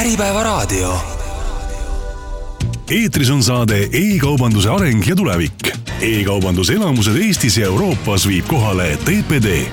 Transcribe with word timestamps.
Äripäevaraadio. 0.00 0.94
eetris 2.90 3.30
on 3.30 3.42
saade 3.42 3.88
E-kaubanduse 3.92 4.68
areng 4.70 5.08
ja 5.08 5.16
tulevik 5.16 5.68
e. 5.68 6.20
e-kaubanduse 6.20 6.72
elamused 6.72 7.16
Eestis 7.16 7.56
ja 7.58 7.66
Euroopas 7.66 8.28
viib 8.28 8.44
kohale 8.48 8.96
TPD. 8.96 9.66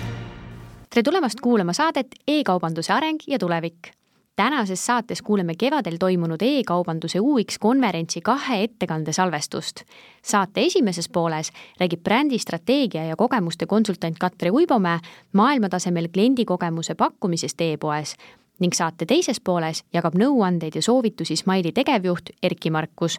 tere 0.90 1.04
tulemast 1.04 1.40
kuulama 1.42 1.74
saadet 1.74 2.08
E-kaubanduse 2.28 2.94
areng 2.94 3.18
ja 3.28 3.40
tulevik 3.40 3.92
tänases 4.36 4.86
saates 4.86 5.22
kuuleme 5.22 5.56
kevadel 5.56 5.98
toimunud 6.00 6.42
e-kaubanduse 6.42 7.20
UX 7.20 7.58
konverentsi 7.60 8.22
kahe 8.22 8.64
ettekande 8.64 9.14
salvestust. 9.14 9.82
saate 10.26 10.62
esimeses 10.62 11.10
pooles 11.10 11.52
räägib 11.80 12.04
brändistrateegia 12.04 13.06
ja 13.06 13.16
kogemuste 13.16 13.66
konsultant 13.66 14.18
Katre 14.20 14.52
Uibomäe 14.52 15.00
maailmatasemel 15.34 16.08
kliendikogemuse 16.14 16.96
pakkumisest 16.96 17.62
e-poes 17.62 18.16
ning 18.64 18.76
saate 18.76 19.06
teises 19.10 19.42
pooles 19.44 19.84
jagab 19.94 20.16
nõuandeid 20.20 20.80
ja 20.80 20.82
soovitusi 20.86 21.36
Smile'i 21.40 21.76
tegevjuht 21.76 22.32
Erki 22.44 22.72
Markus. 22.72 23.18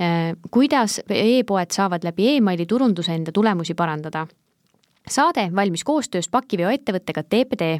Äh, 0.00 0.32
kuidas 0.50 1.00
e-poed 1.08 1.76
saavad 1.76 2.04
läbi 2.04 2.32
emaili 2.36 2.66
turunduse 2.66 3.14
enda 3.14 3.32
tulemusi 3.32 3.74
parandada? 3.74 4.26
saade 5.06 5.50
valmis 5.54 5.84
koostöös 5.86 6.26
pakiveoettevõttega 6.28 7.22
TPD 7.22 7.76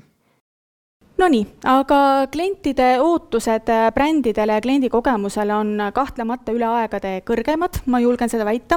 Nonii, 1.16 1.46
aga 1.64 1.98
klientide 2.32 2.98
ootused 3.00 3.70
brändidele 3.94 4.52
ja 4.52 4.60
kliendikogemusele 4.60 5.54
on 5.54 5.70
kahtlemata 5.96 6.52
üle 6.52 6.66
aegade 6.68 7.22
kõrgemad, 7.24 7.78
ma 7.88 8.02
julgen 8.04 8.28
seda 8.28 8.44
väita. 8.44 8.76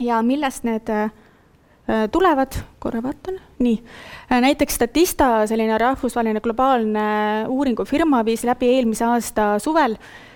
ja 0.00 0.20
millest 0.22 0.64
need 0.64 0.92
tulevad, 2.12 2.54
korra 2.78 3.02
vaatan, 3.02 3.40
nii. 3.58 3.76
näiteks 4.30 4.74
Statista, 4.78 5.46
selline 5.50 5.78
rahvusvaheline 5.78 6.40
globaalne 6.40 7.04
uuringufirma 7.48 8.24
viis 8.24 8.44
läbi 8.46 8.68
eelmise 8.76 9.04
aasta 9.08 9.52
suvel 9.58 9.96
äh, 9.96 10.30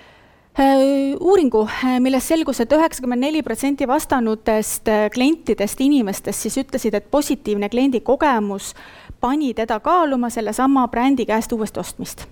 uuringu, 1.20 1.64
millest 2.00 2.30
selgus 2.30 2.60
et, 2.62 2.70
et 2.70 2.78
üheksakümmend 2.78 3.26
neli 3.26 3.42
protsenti 3.42 3.88
vastanutest 3.90 4.86
klientidest, 5.14 5.80
inimestest 5.80 6.46
siis 6.46 6.58
ütlesid, 6.62 6.94
et 6.94 7.10
positiivne 7.10 7.68
kliendikogemus 7.68 8.74
pani 9.20 9.54
teda 9.54 9.80
kaaluma 9.80 10.30
sellesama 10.30 10.88
brändi 10.88 11.26
käest 11.26 11.52
uuesti 11.52 11.80
ostmist. 11.80 12.26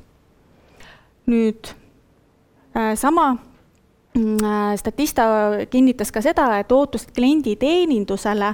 nüüd 1.27 1.69
äh, 2.77 2.95
sama 2.99 3.31
äh, 3.31 3.52
Statista 4.77 5.23
kinnitas 5.71 6.11
ka 6.13 6.21
seda, 6.21 6.59
et 6.61 6.73
ootused 6.73 7.15
klienditeenindusele 7.17 8.51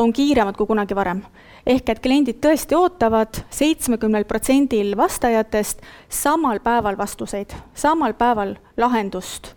on 0.00 0.12
kiiremad 0.12 0.56
kui 0.56 0.66
kunagi 0.66 0.96
varem. 0.96 1.20
ehk 1.66 1.88
et 1.88 2.00
kliendid 2.02 2.38
tõesti 2.42 2.74
ootavad 2.74 3.42
seitsmekümnel 3.50 4.24
protsendil 4.24 4.96
vastajatest 4.96 5.82
samal 6.08 6.58
päeval 6.64 6.96
vastuseid, 6.98 7.52
samal 7.74 8.14
päeval 8.14 8.56
lahendust. 8.76 9.52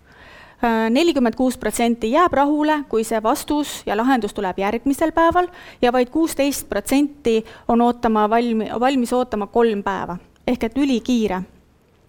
Nelikümmend 0.90 1.36
kuus 1.36 1.58
protsenti 1.58 2.12
jääb 2.12 2.34
rahule, 2.34 2.84
kui 2.90 3.04
see 3.04 3.24
vastus 3.24 3.82
ja 3.86 3.96
lahendus 3.98 4.34
tuleb 4.34 4.60
järgmisel 4.60 5.12
päeval 5.12 5.48
ja 5.82 5.92
vaid 5.94 6.10
kuusteist 6.10 6.70
protsenti 6.70 7.46
on 7.68 7.82
ootama 7.82 8.30
valmi, 8.30 8.70
valmis 8.80 9.14
ootama 9.14 9.48
kolm 9.48 9.84
päeva. 9.84 10.18
Ehk 10.48 10.64
et 10.64 10.78
ülikiire 10.78 11.42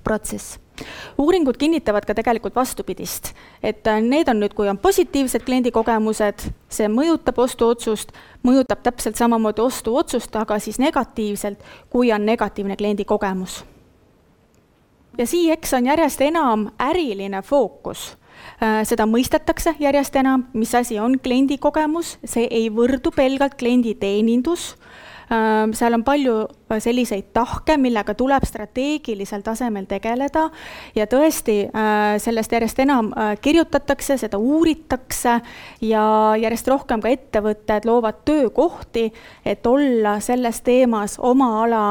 protsess 0.04 0.65
uuringud 1.18 1.56
kinnitavad 1.56 2.06
ka 2.06 2.14
tegelikult 2.14 2.56
vastupidist, 2.56 3.32
et 3.62 3.86
need 4.02 4.28
on 4.28 4.40
nüüd, 4.40 4.54
kui 4.54 4.68
on 4.68 4.78
positiivsed 4.78 5.46
kliendikogemused, 5.46 6.48
see 6.68 6.90
mõjutab 6.92 7.38
ostuotsust, 7.44 8.12
mõjutab 8.46 8.82
täpselt 8.86 9.16
samamoodi 9.16 9.64
ostuotsust, 9.64 10.36
aga 10.36 10.58
siis 10.58 10.78
negatiivselt, 10.82 11.64
kui 11.90 12.12
on 12.12 12.26
negatiivne 12.26 12.76
kliendikogemus. 12.76 13.64
ja 15.18 15.24
CX 15.24 15.72
on 15.72 15.86
järjest 15.86 16.20
enam 16.20 16.70
äriline 16.78 17.42
fookus 17.42 18.16
Äh, 18.56 18.80
seda 18.88 19.04
mõistetakse 19.08 19.74
järjest 19.80 20.16
enam, 20.16 20.46
mis 20.56 20.72
asi 20.76 20.96
on 21.00 21.18
kliendikogemus, 21.20 22.16
see 22.24 22.46
ei 22.48 22.70
võrdu 22.72 23.12
pelgalt 23.12 23.58
klienditeenindus, 23.60 24.70
äh, 24.72 24.85
seal 25.72 25.96
on 25.96 26.04
palju 26.06 26.34
äh, 26.44 26.80
selliseid 26.82 27.32
tahke, 27.36 27.76
millega 27.80 28.14
tuleb 28.14 28.44
strateegilisel 28.46 29.42
tasemel 29.46 29.86
tegeleda. 29.90 30.48
Ja 30.96 31.06
tõesti, 31.10 31.58
sellest 32.22 32.52
järjest 32.52 32.78
enam 32.82 33.10
kirjutatakse, 33.42 34.16
seda 34.20 34.38
uuritakse 34.38 35.38
ja 35.84 36.04
järjest 36.40 36.68
rohkem 36.68 37.02
ka 37.02 37.12
ettevõtted 37.12 37.86
loovad 37.88 38.22
töökohti, 38.24 39.10
et 39.44 39.66
olla 39.66 40.18
selles 40.20 40.60
teemas 40.66 41.18
oma 41.18 41.50
ala 41.64 41.86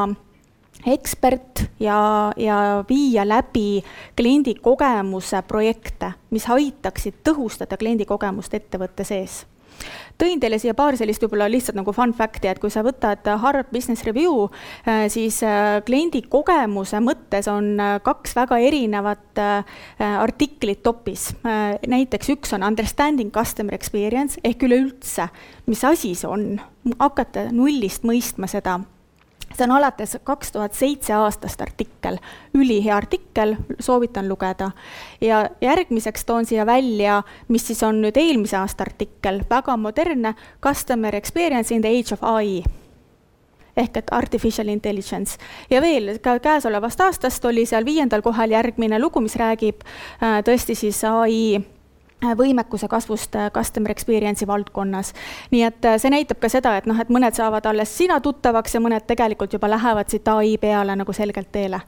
ekspert 0.86 1.64
ja, 1.80 2.32
ja 2.36 2.84
viia 2.88 3.28
läbi 3.28 3.82
kliendikogemuse 4.16 5.42
projekte, 5.48 6.12
mis 6.30 6.48
aitaksid 6.50 7.20
tõhustada 7.26 7.78
kliendikogemust 7.80 8.54
ettevõtte 8.54 9.04
sees 9.04 9.44
tõin 10.20 10.40
teile 10.40 10.58
siia 10.60 10.74
paar 10.76 10.96
sellist 10.98 11.22
võib-olla 11.24 11.48
lihtsalt 11.50 11.78
nagu 11.78 11.92
fun 11.96 12.14
fact'i, 12.16 12.48
et 12.50 12.60
kui 12.62 12.72
sa 12.72 12.84
võtad 12.86 13.26
Harvard 13.42 13.70
Business 13.72 14.04
Review, 14.06 14.48
äh, 14.88 15.06
siis 15.12 15.42
äh, 15.44 15.78
kliendi 15.86 16.22
kogemuse 16.32 17.00
mõttes 17.04 17.48
on 17.52 17.74
äh, 17.80 17.96
kaks 18.04 18.36
väga 18.36 18.58
erinevat 18.62 19.22
artiklit 19.98 20.82
topis. 20.84 21.28
näiteks 21.86 22.30
üks 22.32 22.54
on 22.56 22.64
Understanding 22.64 23.30
Customer 23.34 23.74
Experience 23.74 24.40
ehk 24.44 24.64
üleüldse, 24.64 25.28
mis 25.66 25.84
asi 25.84 26.14
see 26.16 26.28
on, 26.30 26.60
hakata 26.98 27.50
nullist 27.52 28.06
mõistma 28.08 28.48
seda 28.50 28.78
see 29.54 29.64
on 29.64 29.76
alates 29.76 30.16
kaks 30.24 30.52
tuhat 30.52 30.74
seitse 30.74 31.14
aastast 31.16 31.60
artikkel, 31.60 32.18
ülihea 32.54 32.96
artikkel, 32.96 33.56
soovitan 33.80 34.28
lugeda. 34.28 34.70
ja 35.20 35.48
järgmiseks 35.60 36.24
toon 36.24 36.46
siia 36.46 36.66
välja, 36.66 37.22
mis 37.48 37.66
siis 37.66 37.82
on 37.82 38.02
nüüd 38.02 38.16
eelmise 38.16 38.56
aasta 38.56 38.84
artikkel, 38.84 39.42
väga 39.50 39.76
modernne, 39.76 40.34
Customer 40.62 41.14
experience 41.14 41.74
in 41.74 41.82
the 41.82 41.98
age 41.98 42.12
of 42.12 42.24
ai 42.24 42.64
ehk 43.76 43.96
et 43.96 44.12
artificial 44.12 44.68
intelligence. 44.68 45.38
ja 45.70 45.80
veel, 45.80 46.18
ka 46.18 46.38
käesolevast 46.38 47.00
aastast 47.00 47.44
oli 47.44 47.66
seal 47.66 47.84
viiendal 47.84 48.22
kohal 48.22 48.50
järgmine 48.50 48.98
lugu, 49.00 49.20
mis 49.20 49.36
räägib 49.36 49.84
äh, 49.84 50.40
tõesti 50.44 50.74
siis 50.74 51.04
ai 51.04 51.60
võimekuse 52.22 52.88
kasvust 52.88 53.36
äh, 53.36 53.50
customer 53.52 53.90
experience'i 53.90 54.46
valdkonnas. 54.46 55.12
nii 55.50 55.62
et 55.62 55.84
äh, 55.84 55.98
see 56.00 56.10
näitab 56.10 56.40
ka 56.40 56.48
seda, 56.48 56.76
et 56.76 56.86
noh, 56.86 56.98
et 57.00 57.12
mõned 57.12 57.34
saavad 57.36 57.66
alles 57.66 57.92
sina 57.98 58.20
tuttavaks 58.20 58.74
ja 58.74 58.80
mõned 58.80 59.06
tegelikult 59.06 59.52
juba 59.52 59.70
lähevad 59.70 60.08
siit 60.08 60.28
ai 60.28 60.56
peale 60.58 60.96
nagu 60.96 61.12
selgelt 61.12 61.52
teele. 61.52 61.80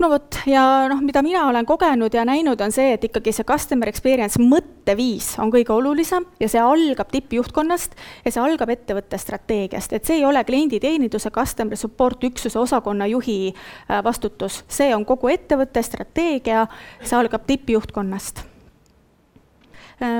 No 0.00 0.08
vot, 0.08 0.38
ja 0.48 0.88
noh, 0.88 1.02
mida 1.04 1.20
mina 1.22 1.42
olen 1.50 1.66
kogenud 1.68 2.14
ja 2.16 2.24
näinud, 2.24 2.60
on 2.64 2.72
see, 2.72 2.94
et 2.96 3.02
ikkagi 3.04 3.34
see 3.36 3.44
customer 3.44 3.88
experience 3.90 4.40
mõtteviis 4.40 5.34
on 5.38 5.52
kõige 5.52 5.74
olulisem 5.76 6.24
ja 6.40 6.48
see 6.48 6.62
algab 6.64 7.12
tippjuhtkonnast 7.12 7.98
ja 8.24 8.32
see 8.32 8.40
algab 8.40 8.72
ettevõtte 8.72 9.20
strateegiast, 9.20 9.92
et 9.92 10.08
see 10.08 10.22
ei 10.22 10.24
ole 10.24 10.40
klienditeeninduse 10.48 11.30
customer 11.30 11.76
support 11.76 12.24
üksuse 12.24 12.58
osakonna 12.58 13.10
juhi 13.12 13.52
vastutus, 14.04 14.62
see 14.72 14.88
on 14.96 15.04
kogu 15.04 15.34
ettevõtte 15.36 15.84
strateegia, 15.84 16.64
see 17.04 17.20
algab 17.20 17.44
tippjuhtkonnast. 17.44 18.40
Äh, 18.40 18.49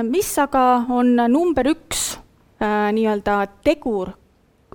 mis 0.03 0.37
aga 0.37 0.85
on 0.89 1.15
number 1.27 1.65
üks 1.71 2.15
äh, 2.61 2.91
nii-öelda 2.93 3.47
tegur 3.65 4.11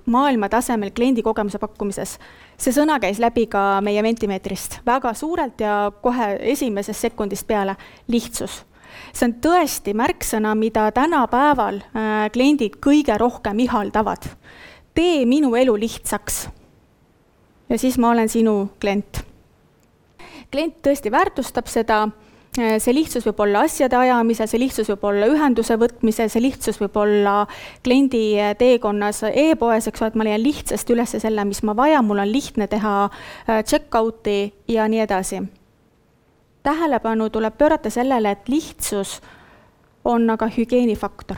maailma 0.05 0.49
tasemel 0.49 0.91
kliendikogemuse 0.91 1.59
pakkumises. 1.59 2.17
see 2.57 2.73
sõna 2.73 2.97
käis 2.99 3.19
läbi 3.19 3.45
ka 3.47 3.81
meie 3.81 4.01
Mentimeetrist 4.01 4.79
väga 4.85 5.13
suurelt 5.13 5.61
ja 5.61 5.91
kohe 6.01 6.37
esimesest 6.53 6.99
sekundist 6.99 7.47
peale, 7.47 7.75
lihtsus. 8.07 8.65
see 9.13 9.29
on 9.29 9.35
tõesti 9.41 9.93
märksõna, 9.93 10.55
mida 10.55 10.91
tänapäeval 10.91 11.79
äh, 11.79 12.27
kliendid 12.31 12.79
kõige 12.83 13.17
rohkem 13.17 13.59
ihaldavad. 13.59 14.27
tee 14.93 15.25
minu 15.25 15.55
elu 15.55 15.75
lihtsaks. 15.75 16.49
ja 17.69 17.77
siis 17.77 17.97
ma 17.97 18.11
olen 18.11 18.29
sinu 18.29 18.69
klient. 18.79 19.23
klient 20.51 20.81
tõesti 20.83 21.11
väärtustab 21.11 21.67
seda 21.67 22.07
Äh, 22.07 22.26
see 22.57 22.93
lihtsus 22.93 23.25
võib 23.27 23.39
olla 23.45 23.61
asjade 23.67 23.97
ajamisel, 23.97 24.47
see 24.49 24.61
lihtsus 24.61 24.89
võib 24.89 25.03
olla 25.09 25.27
ühenduse 25.29 25.77
võtmisel, 25.77 26.29
see 26.31 26.41
lihtsus 26.41 26.79
võib 26.81 26.95
olla 26.97 27.35
kliendi 27.85 28.21
äh, 28.41 28.53
teekonnas 28.57 29.23
e-poes, 29.29 29.87
eks 29.87 30.01
ole, 30.01 30.11
et 30.11 30.17
ma 30.17 30.27
leian 30.27 30.41
lihtsasti 30.41 30.95
üles 30.95 31.15
selle, 31.21 31.45
mis 31.45 31.61
ma 31.67 31.75
vajan, 31.77 32.05
mul 32.07 32.23
on 32.23 32.31
lihtne 32.31 32.67
teha 32.71 32.95
äh, 33.07 33.61
check-out'i 33.63 34.39
ja 34.73 34.87
nii 34.89 35.03
edasi. 35.05 35.43
tähelepanu 36.63 37.29
tuleb 37.29 37.57
pöörata 37.57 37.89
sellele, 37.89 38.31
et 38.31 38.49
lihtsus 38.49 39.21
on 40.05 40.29
aga 40.29 40.49
hügieenifaktor. 40.57 41.37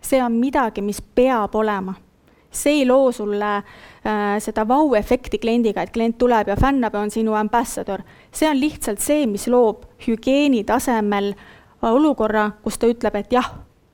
see 0.00 0.22
on 0.22 0.32
midagi, 0.32 0.82
mis 0.82 1.02
peab 1.02 1.54
olema 1.54 1.94
see 2.52 2.82
ei 2.82 2.86
loo 2.86 3.12
sulle 3.12 3.56
äh, 3.56 4.36
seda 4.38 4.66
vau-efekti 4.68 5.38
kliendiga, 5.38 5.82
et 5.82 5.92
klient 5.94 6.18
tuleb 6.18 6.52
ja 6.52 6.56
fännab 6.56 6.94
ja 6.94 7.00
on 7.00 7.10
sinu 7.10 7.34
ambassador. 7.34 8.02
see 8.32 8.48
on 8.48 8.60
lihtsalt 8.60 9.00
see, 9.00 9.26
mis 9.26 9.48
loob 9.48 9.84
hügieeni 10.06 10.64
tasemel 10.64 11.34
olukorra, 11.82 12.50
kus 12.62 12.78
ta 12.78 12.86
ütleb, 12.86 13.16
et 13.18 13.32
jah, 13.32 13.48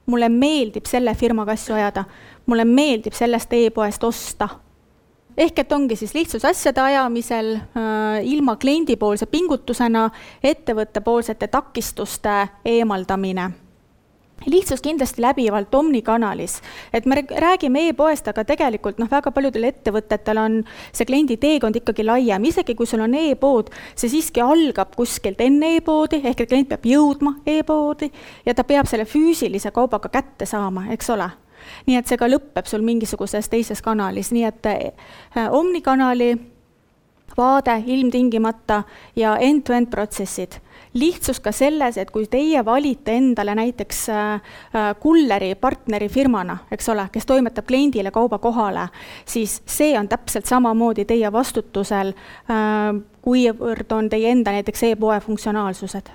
mulle 0.06 0.28
meeldib 0.28 0.87
selle 0.88 1.14
firmaga 1.14 1.52
asju 1.52 1.76
ajada, 1.76 2.05
mulle 2.46 2.64
meeldib 2.64 3.16
sellest 3.16 3.52
e-poest 3.52 4.05
osta. 4.05 4.49
ehk 5.37 5.58
et 5.58 5.72
ongi 5.72 5.96
siis 5.96 6.14
lihtsus 6.14 6.44
asjade 6.44 6.81
ajamisel 6.81 7.55
äh, 7.55 8.25
ilma 8.25 8.56
kliendipoolse 8.56 9.26
pingutusena 9.26 10.10
ettevõttepoolsete 10.43 11.46
takistuste 11.49 12.49
eemaldamine 12.64 13.50
lihtsus 14.46 14.82
kindlasti 14.82 15.23
läbivalt 15.23 15.75
Omni-kanalis, 15.75 16.61
et 16.93 17.06
me 17.06 17.23
räägime 17.31 17.88
e-poest, 17.88 18.29
aga 18.29 18.44
tegelikult 18.44 18.99
noh, 18.99 19.11
väga 19.11 19.32
paljudel 19.35 19.69
ettevõtetel 19.70 20.38
on 20.38 20.61
see 20.93 21.08
kliendi 21.08 21.37
teekond 21.40 21.76
ikkagi 21.81 22.06
laiem, 22.06 22.44
isegi 22.44 22.76
kui 22.79 22.87
sul 22.87 23.02
on 23.05 23.17
e-pood, 23.19 23.73
see 23.99 24.11
siiski 24.12 24.43
algab 24.44 24.94
kuskilt 24.96 25.40
enne 25.44 25.75
e-poodi, 25.79 26.23
ehk 26.25 26.44
et 26.44 26.52
klient 26.52 26.70
peab 26.70 26.87
jõudma 26.87 27.38
e-poodi 27.46 28.11
ja 28.46 28.55
ta 28.55 28.64
peab 28.64 28.87
selle 28.90 29.08
füüsilise 29.08 29.73
kaubaga 29.75 30.11
kätte 30.12 30.46
saama, 30.46 30.88
eks 30.94 31.11
ole? 31.14 31.31
Nii 31.87 31.99
et 31.99 32.06
see 32.08 32.17
ka 32.17 32.29
lõpeb 32.31 32.69
sul 32.70 32.84
mingisuguses 32.87 33.50
teises 33.50 33.82
kanalis, 33.82 34.31
nii 34.32 34.44
et 34.46 34.70
äh, 34.70 35.49
Omni-kanali 35.50 36.31
vaade 37.37 37.82
ilmtingimata 37.87 38.82
ja 39.17 39.37
end-to-end 39.43 39.91
protsessid 39.91 40.61
lihtsus 40.94 41.40
ka 41.40 41.52
selles, 41.52 41.99
et 41.99 42.11
kui 42.11 42.26
teie 42.31 42.64
valite 42.64 43.14
endale 43.17 43.55
näiteks 43.58 44.08
äh, 44.08 44.32
äh, 44.35 44.88
kulleri 45.00 45.55
partneri 45.55 46.08
firmana, 46.08 46.58
eks 46.73 46.88
ole, 46.88 47.08
kes 47.12 47.26
toimetab 47.26 47.67
kliendile 47.69 48.11
kauba 48.11 48.38
kohale, 48.38 48.88
siis 49.26 49.61
see 49.67 49.99
on 49.99 50.08
täpselt 50.08 50.46
samamoodi 50.46 51.05
teie 51.05 51.32
vastutusel, 51.32 52.14
äh, 52.49 52.90
kuivõrd 53.23 53.93
on 53.93 54.08
teie 54.08 54.32
enda 54.32 54.55
näiteks 54.56 54.82
e-poe 54.93 55.20
funktsionaalsused. 55.20 56.11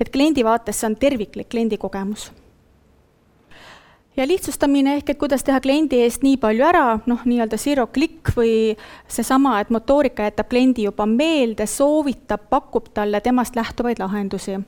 et 0.00 0.08
kliendi 0.10 0.42
vaates 0.44 0.80
see 0.80 0.86
on 0.88 0.96
terviklik 0.96 1.48
kliendikogemus 1.48 2.32
ja 4.16 4.26
lihtsustamine 4.28 4.96
ehk 4.96 5.10
et 5.10 5.18
kuidas 5.18 5.44
teha 5.44 5.60
kliendi 5.60 6.02
eest 6.04 6.24
nii 6.24 6.36
palju 6.40 6.66
ära, 6.68 6.84
noh, 7.08 7.24
nii-öelda 7.24 7.58
zero 7.60 7.86
click 7.88 8.34
või 8.36 8.74
seesama, 9.08 9.58
et 9.60 9.72
motoorika 9.72 10.28
jätab 10.28 10.50
kliendi 10.52 10.86
juba 10.88 11.06
meelde, 11.08 11.66
soovitab, 11.66 12.48
pakub 12.52 12.92
talle 12.94 13.20
temast 13.20 13.56
lähtuvaid 13.56 14.02
lahendusi. 14.02 14.58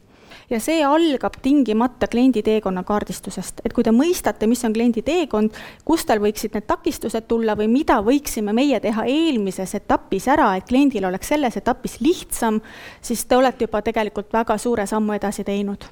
ja 0.50 0.58
see 0.60 0.82
algab 0.84 1.36
tingimata 1.42 2.06
kliendi 2.06 2.42
teekonna 2.42 2.82
kaardistusest, 2.84 3.60
et 3.64 3.72
kui 3.72 3.84
te 3.84 3.92
mõistate, 3.94 4.46
mis 4.46 4.64
on 4.64 4.72
kliendi 4.72 5.02
teekond, 5.02 5.56
kust 5.84 6.06
tal 6.06 6.20
võiksid 6.20 6.54
need 6.54 6.66
takistused 6.66 7.28
tulla 7.28 7.56
või 7.56 7.68
mida 7.68 8.00
võiksime 8.04 8.52
meie 8.52 8.80
teha 8.80 9.06
eelmises 9.08 9.74
etapis 9.74 10.28
ära, 10.28 10.54
et 10.56 10.68
kliendil 10.68 11.04
oleks 11.04 11.28
selles 11.32 11.56
etapis 11.56 12.00
lihtsam, 12.00 12.60
siis 13.00 13.24
te 13.24 13.36
olete 13.36 13.64
juba 13.64 13.82
tegelikult 13.82 14.32
väga 14.32 14.58
suure 14.58 14.86
sammu 14.86 15.16
edasi 15.16 15.44
teinud 15.44 15.88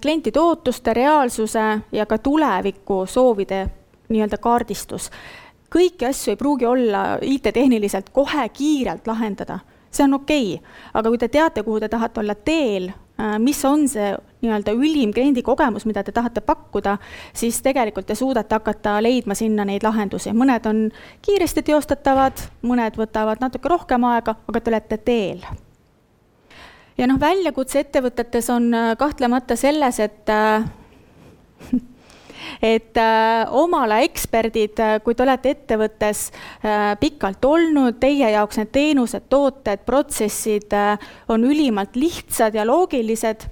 klientide 0.00 0.40
ootuste, 0.40 0.94
reaalsuse 0.94 1.64
ja 1.92 2.06
ka 2.06 2.18
tuleviku 2.18 3.06
soovide 3.06 3.66
nii-öelda 4.12 4.38
kaardistus. 4.38 5.10
kõiki 5.72 6.04
asju 6.04 6.34
ei 6.34 6.36
pruugi 6.36 6.66
olla 6.66 7.18
IT-tehniliselt 7.20 8.10
kohe 8.12 8.48
kiirelt 8.48 9.06
lahendada, 9.06 9.58
see 9.90 10.04
on 10.04 10.14
okei 10.14 10.54
okay., 10.54 10.72
aga 10.94 11.08
kui 11.08 11.18
te 11.18 11.28
teate, 11.28 11.62
kuhu 11.62 11.80
te 11.80 11.88
tahate 11.88 12.20
olla 12.20 12.34
teel, 12.34 12.90
äh, 13.20 13.38
mis 13.38 13.64
on 13.64 13.88
see 13.88 14.12
nii-öelda 14.42 14.74
ülim 14.76 15.14
kliendikogemus, 15.16 15.86
mida 15.88 16.04
te 16.04 16.12
tahate 16.12 16.44
pakkuda, 16.44 16.98
siis 17.32 17.62
tegelikult 17.62 18.06
te 18.06 18.14
suudate 18.14 18.54
hakata 18.54 18.98
leidma 19.02 19.34
sinna 19.34 19.64
neid 19.64 19.84
lahendusi, 19.86 20.34
mõned 20.36 20.68
on 20.68 20.86
kiiresti 21.24 21.64
teostatavad, 21.72 22.48
mõned 22.62 23.00
võtavad 23.00 23.40
natuke 23.40 23.72
rohkem 23.72 24.04
aega, 24.12 24.36
aga 24.48 24.60
te 24.60 24.74
olete 24.74 24.98
teel 24.98 25.46
ja 26.98 27.08
noh, 27.08 27.20
väljakutse 27.20 27.82
ettevõtetes 27.82 28.50
on 28.52 28.72
äh, 28.74 28.92
kahtlemata 28.98 29.56
selles, 29.58 29.98
et 30.02 30.32
äh, 30.32 30.66
et 32.74 32.98
äh, 33.00 33.54
oma 33.54 33.84
ala 33.86 34.00
eksperdid, 34.06 34.82
kui 35.04 35.14
te 35.14 35.24
olete 35.24 35.54
ettevõttes 35.56 36.28
pikalt 37.00 37.44
olnud, 37.46 37.98
teie 38.02 38.32
jaoks 38.34 38.60
need 38.60 38.72
teenused, 38.74 39.26
tooted, 39.30 39.84
protsessid 39.86 40.74
on 41.32 41.48
ülimalt 41.48 41.96
lihtsad 41.96 42.54
ja 42.58 42.66
loogilised 42.66 43.46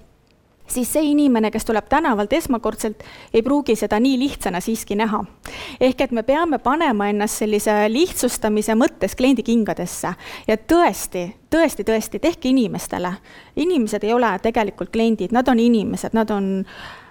siis 0.71 0.93
see 0.93 1.11
inimene, 1.13 1.51
kes 1.51 1.67
tuleb 1.69 1.89
tänavalt 1.91 2.33
esmakordselt, 2.33 3.03
ei 3.35 3.43
pruugi 3.43 3.77
seda 3.77 4.01
nii 4.01 4.19
lihtsana 4.19 4.61
siiski 4.61 4.97
näha. 4.97 5.25
ehk 5.81 6.01
et 6.01 6.13
me 6.13 6.23
peame 6.23 6.59
panema 6.59 7.09
ennast 7.11 7.43
sellise 7.43 7.73
lihtsustamise 7.89 8.75
mõttes 8.75 9.17
kliendi 9.17 9.43
kingadesse 9.43 10.15
ja 10.49 10.57
tõesti, 10.57 11.27
tõesti, 11.51 11.85
tõesti, 11.85 12.19
tehke 12.19 12.49
inimestele. 12.49 13.13
inimesed 13.57 14.05
ei 14.05 14.13
ole 14.13 14.39
tegelikult 14.43 14.91
kliendid, 14.91 15.33
nad 15.33 15.49
on 15.49 15.59
inimesed, 15.59 16.15
nad 16.15 16.31
on 16.31 16.65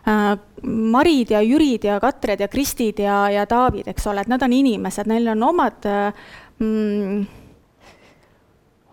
äh, 0.08 0.38
Marid 0.64 1.32
ja 1.32 1.42
Jürid 1.42 1.84
ja 1.84 2.00
Katred 2.00 2.40
ja 2.40 2.48
Kristid 2.48 3.00
ja, 3.00 3.30
ja 3.30 3.46
Taavid, 3.46 3.88
eks 3.88 4.08
ole, 4.08 4.22
et 4.22 4.28
nad 4.28 4.42
on 4.42 4.54
inimesed, 4.54 5.08
neil 5.08 5.28
on 5.28 5.44
omad 5.44 5.86
äh, 5.86 6.14
mm, 6.60 7.26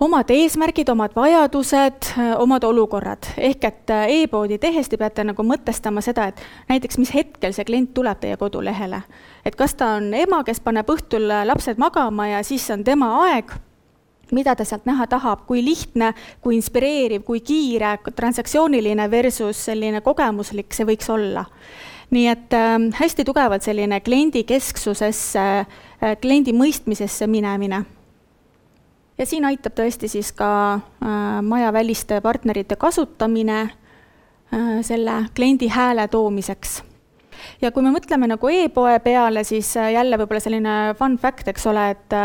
omad 0.00 0.30
eesmärgid, 0.30 0.88
omad 0.88 1.14
vajadused, 1.16 2.10
omad 2.38 2.64
olukorrad, 2.64 3.28
ehk 3.36 3.64
et 3.64 3.90
äh, 3.90 4.04
e-poodi 4.20 4.58
tehes 4.60 4.90
te 4.92 4.98
peate 5.00 5.24
nagu 5.24 5.44
mõtestama 5.46 6.02
seda, 6.04 6.28
et 6.28 6.42
näiteks 6.68 7.00
mis 7.00 7.12
hetkel 7.14 7.54
see 7.56 7.64
klient 7.64 7.94
tuleb 7.96 8.20
teie 8.20 8.36
kodulehele. 8.36 9.02
et 9.44 9.56
kas 9.56 9.74
ta 9.74 9.94
on 9.96 10.12
ema, 10.14 10.42
kes 10.44 10.60
paneb 10.60 10.90
õhtul 10.92 11.30
äh, 11.30 11.46
lapsed 11.46 11.80
magama 11.80 12.28
ja 12.28 12.42
siis 12.44 12.68
on 12.70 12.84
tema 12.84 13.08
aeg, 13.24 13.56
mida 14.32 14.54
ta 14.54 14.64
sealt 14.64 14.84
näha 14.84 15.06
tahab, 15.06 15.46
kui 15.46 15.64
lihtne, 15.64 16.12
kui 16.42 16.56
inspireeriv, 16.58 17.22
kui 17.24 17.40
kiire, 17.40 17.96
transaktsiooniline 18.16 19.10
versus 19.10 19.64
selline 19.70 20.00
kogemuslik 20.00 20.74
see 20.74 20.84
võiks 20.84 21.08
olla. 21.10 21.46
nii 22.10 22.28
et 22.28 22.52
äh, 22.52 22.78
hästi 23.00 23.24
tugevalt 23.24 23.64
selline 23.64 24.00
kliendikesksusesse 24.00 25.50
äh,, 25.64 26.16
kliendi 26.20 26.52
mõistmisesse 26.52 27.26
minemine 27.26 27.86
ja 29.18 29.26
siin 29.26 29.46
aitab 29.48 29.76
tõesti 29.76 30.08
siis 30.10 30.32
ka 30.36 30.50
äh, 30.76 31.40
majaväliste 31.42 32.20
partnerite 32.24 32.76
kasutamine 32.76 33.60
äh, 33.62 34.76
selle 34.86 35.24
kliendi 35.36 35.68
hääle 35.72 36.08
toomiseks. 36.08 36.82
ja 37.62 37.70
kui 37.72 37.82
me 37.82 37.92
mõtleme 37.94 38.28
nagu 38.28 38.48
e-poe 38.48 38.98
peale, 39.04 39.44
siis 39.44 39.76
äh, 39.76 39.92
jälle 39.96 40.18
võib-olla 40.20 40.40
selline 40.40 40.76
fun 40.98 41.18
fact, 41.18 41.48
eks 41.48 41.66
ole, 41.66 41.90
et 41.96 42.18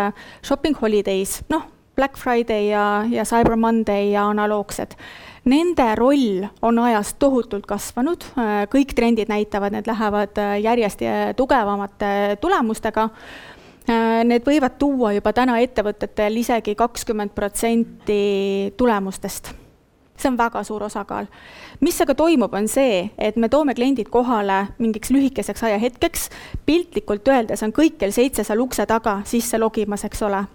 shopping 0.44 0.78
holidays, 0.82 1.42
noh, 1.50 1.68
Black 1.96 2.18
Friday 2.18 2.70
ja, 2.72 3.04
ja 3.10 3.26
Cyber 3.28 3.58
Monday 3.60 4.14
ja 4.14 4.24
analoogsed, 4.32 4.96
nende 5.44 5.86
roll 6.00 6.46
on 6.64 6.80
ajas 6.80 7.12
tohutult 7.20 7.66
kasvanud, 7.68 8.24
kõik 8.72 8.94
trendid 8.96 9.30
näitavad, 9.30 9.76
need 9.76 9.90
lähevad 9.90 10.40
järjest 10.64 11.04
tugevamate 11.36 12.38
tulemustega 12.42 13.10
need 13.88 14.46
võivad 14.46 14.78
tuua 14.80 15.14
juba 15.16 15.34
täna 15.34 15.58
ettevõtetel 15.64 16.38
isegi 16.38 16.76
kakskümmend 16.76 17.34
protsenti 17.36 18.74
tulemustest. 18.78 19.54
see 20.22 20.30
on 20.30 20.38
väga 20.38 20.64
suur 20.64 20.84
osakaal. 20.84 21.26
mis 21.80 22.02
aga 22.02 22.16
toimub, 22.16 22.54
on 22.54 22.68
see, 22.68 23.10
et 23.18 23.36
me 23.36 23.50
toome 23.50 23.74
kliendid 23.74 24.10
kohale 24.10 24.68
mingiks 24.78 25.10
lühikeseks 25.10 25.64
ajahetkeks, 25.64 26.30
piltlikult 26.66 27.28
öeldes 27.28 27.64
on 27.64 27.74
kõik 27.74 27.98
kell 27.98 28.12
seitse 28.12 28.44
seal 28.44 28.60
ukse 28.60 28.86
taga 28.86 29.22
sisse 29.26 29.58
logimas, 29.58 30.06
eks 30.06 30.22
ole 30.22 30.46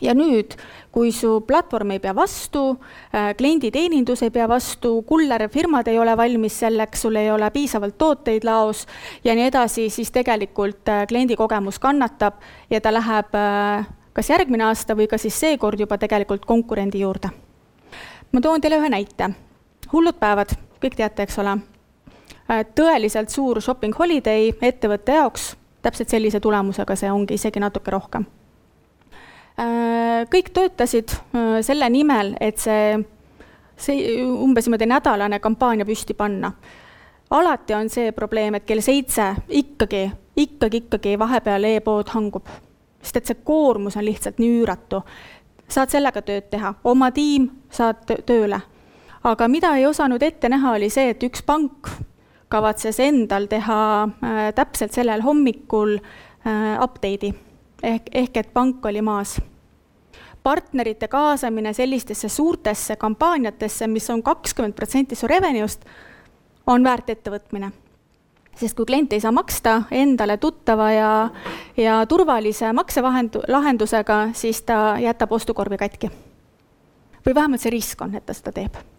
ja 0.00 0.14
nüüd, 0.14 0.56
kui 0.92 1.10
su 1.12 1.40
platvorm 1.46 1.94
ei 1.94 2.00
pea 2.00 2.14
vastu, 2.16 2.76
äh, 3.14 3.32
klienditeenindus 3.36 4.22
ei 4.22 4.30
pea 4.30 4.48
vastu, 4.48 5.02
kullerfirmad 5.08 5.88
ei 5.88 5.98
ole 5.98 6.16
valmis 6.16 6.58
selleks, 6.60 7.02
sul 7.02 7.16
ei 7.16 7.30
ole 7.30 7.50
piisavalt 7.50 7.98
tooteid 7.98 8.44
laos 8.44 8.86
ja 9.24 9.34
nii 9.34 9.48
edasi, 9.50 9.88
siis 9.90 10.12
tegelikult 10.12 10.88
äh, 10.88 11.06
kliendi 11.08 11.36
kogemus 11.36 11.78
kannatab 11.78 12.40
ja 12.70 12.80
ta 12.80 12.92
läheb 12.94 13.34
äh, 13.36 13.88
kas 14.16 14.30
järgmine 14.30 14.68
aasta 14.68 14.96
või 14.96 15.08
ka 15.08 15.18
siis 15.20 15.36
seekord 15.40 15.80
juba 15.80 15.98
tegelikult 15.98 16.46
konkurendi 16.46 17.00
juurde. 17.00 17.30
ma 18.32 18.40
toon 18.40 18.60
teile 18.60 18.80
ühe 18.80 18.88
näite. 18.88 19.30
hullud 19.92 20.18
päevad, 20.20 20.56
kõik 20.80 20.96
teate, 20.96 21.22
eks 21.22 21.38
ole. 21.38 21.58
tõeliselt 22.74 23.28
suur 23.30 23.60
shopping 23.60 23.94
holiday 23.98 24.52
ettevõtte 24.62 25.12
jaoks, 25.12 25.56
täpselt 25.82 26.08
sellise 26.08 26.40
tulemusega 26.40 26.96
see 26.96 27.10
ongi, 27.10 27.34
isegi 27.34 27.60
natuke 27.60 27.90
rohkem 27.90 28.26
kõik 30.30 30.50
töötasid 30.52 31.12
äh, 31.16 31.60
selle 31.64 31.88
nimel, 31.90 32.34
et 32.40 32.60
see, 32.60 32.98
see 33.76 34.18
umbes 34.24 34.66
niimoodi 34.66 34.88
nädalane 34.90 35.40
kampaania 35.40 35.86
püsti 35.88 36.14
panna. 36.14 36.52
alati 37.30 37.74
on 37.74 37.88
see 37.88 38.12
probleem, 38.12 38.54
et 38.54 38.66
kell 38.66 38.80
seitse 38.80 39.34
ikkagi, 39.48 40.10
ikkagi, 40.36 40.84
ikkagi 40.84 41.18
vahepeal 41.18 41.64
e-pood 41.64 42.12
hangub, 42.14 42.48
sest 43.02 43.16
et 43.16 43.26
see 43.26 43.40
koormus 43.44 43.96
on 43.96 44.04
lihtsalt 44.04 44.38
nii 44.38 44.60
üüratu. 44.60 45.02
saad 45.68 45.90
sellega 45.90 46.22
tööd 46.22 46.50
teha, 46.50 46.74
oma 46.84 47.10
tiim 47.10 47.50
saad 47.70 48.04
tööle. 48.26 48.60
aga 49.24 49.48
mida 49.48 49.76
ei 49.76 49.86
osanud 49.86 50.22
ette 50.22 50.48
näha, 50.48 50.76
oli 50.76 50.90
see, 50.90 51.10
et 51.10 51.22
üks 51.22 51.42
pank 51.42 51.88
kavatses 52.48 53.00
endal 53.00 53.48
teha 53.48 53.80
äh, 54.04 54.52
täpselt 54.54 54.92
sellel 54.92 55.22
hommikul 55.22 55.96
äh, 55.96 56.76
update'i 56.82 57.45
ehk, 57.82 58.08
ehk 58.14 58.36
et 58.36 58.52
pank 58.52 58.86
oli 58.86 59.02
maas. 59.02 59.40
partnerite 60.42 61.08
kaasamine 61.08 61.72
sellistesse 61.72 62.28
suurtesse 62.28 62.96
kampaaniatesse, 62.96 63.86
mis 63.86 64.10
on 64.10 64.22
kakskümmend 64.22 64.74
protsenti 64.74 65.14
su 65.14 65.26
revenue'st, 65.26 65.82
on 66.66 66.84
väärt 66.84 67.10
ettevõtmine. 67.10 67.72
sest 68.56 68.76
kui 68.76 68.86
klient 68.86 69.12
ei 69.12 69.20
saa 69.20 69.32
maksta 69.32 69.82
endale 69.90 70.36
tuttava 70.36 70.90
ja, 70.92 71.30
ja 71.76 72.06
turvalise 72.06 72.72
maksevahendu-, 72.72 73.44
lahendusega, 73.48 74.28
siis 74.32 74.62
ta 74.62 74.96
jätab 74.98 75.32
ostukorvi 75.32 75.76
katki. 75.76 76.10
või 77.26 77.34
vähemalt 77.34 77.60
see 77.60 77.70
risk 77.70 78.02
on, 78.02 78.14
et 78.14 78.26
ta 78.26 78.32
seda 78.32 78.52
teeb 78.52 78.95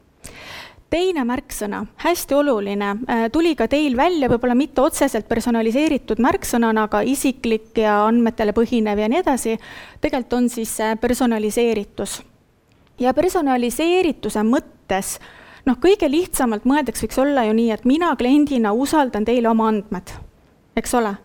teine 0.89 1.23
märksõna, 1.27 1.81
hästi 2.03 2.35
oluline, 2.35 2.93
äh, 3.09 3.25
tuli 3.31 3.55
ka 3.55 3.67
teil 3.67 3.97
välja, 3.97 4.29
võib-olla 4.31 4.55
mitte 4.55 4.81
otseselt 4.81 5.27
personaliseeritud 5.27 6.21
märksõnana, 6.23 6.87
aga 6.87 7.01
isiklik 7.01 7.77
ja 7.77 7.99
andmetele 8.07 8.55
põhinev 8.55 8.99
ja 8.99 9.09
nii 9.11 9.19
edasi, 9.19 9.57
tegelikult 10.01 10.33
on 10.33 10.49
siis 10.49 10.77
personaliseeritus. 11.01 12.21
ja 12.99 13.13
personaliseerituse 13.13 14.41
mõttes 14.41 15.19
noh, 15.65 15.77
kõige 15.77 16.09
lihtsamalt 16.09 16.65
mõeldaks 16.65 17.03
võiks 17.03 17.19
olla 17.21 17.43
ju 17.45 17.53
nii, 17.53 17.71
et 17.71 17.85
mina 17.85 18.15
kliendina 18.15 18.73
usaldan 18.73 19.25
teile 19.25 19.49
oma 19.49 19.67
andmed, 19.67 20.11
eks 20.75 20.93
ole 20.93 21.15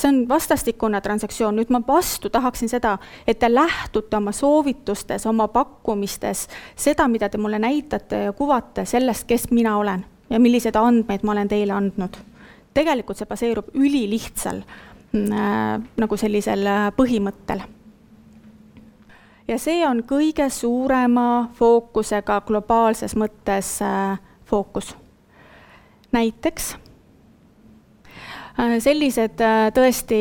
see 0.00 0.08
on 0.08 0.28
vastastikune 0.28 1.00
transaktsioon, 1.00 1.56
nüüd 1.56 1.70
ma 1.72 1.82
vastu 1.86 2.30
tahaksin 2.32 2.68
seda, 2.68 2.96
et 3.26 3.38
te 3.38 3.50
lähtute 3.52 4.16
oma 4.16 4.32
soovitustes, 4.32 5.26
oma 5.26 5.48
pakkumistes, 5.48 6.46
seda, 6.76 7.08
mida 7.08 7.28
te 7.28 7.38
mulle 7.38 7.58
näitate 7.58 8.24
ja 8.28 8.32
kuvate 8.32 8.84
sellest, 8.84 9.26
kes 9.28 9.50
mina 9.50 9.76
olen 9.78 10.04
ja 10.30 10.40
milliseid 10.40 10.76
andmeid 10.76 11.24
ma 11.26 11.32
olen 11.32 11.48
teile 11.48 11.72
andnud. 11.72 12.16
tegelikult 12.74 13.18
see 13.18 13.26
baseerub 13.26 13.72
ülilihtsal 13.74 14.62
äh, 14.62 15.80
nagu 15.96 16.16
sellisel 16.16 16.66
äh, 16.66 16.88
põhimõttel. 16.96 17.64
ja 19.48 19.58
see 19.58 19.86
on 19.86 20.04
kõige 20.06 20.48
suurema 20.50 21.50
fookusega 21.54 22.40
globaalses 22.46 23.16
mõttes 23.16 23.80
äh, 23.82 24.20
fookus. 24.44 24.94
näiteks 26.12 26.76
sellised 28.80 29.40
äh, 29.44 29.68
tõesti 29.74 30.18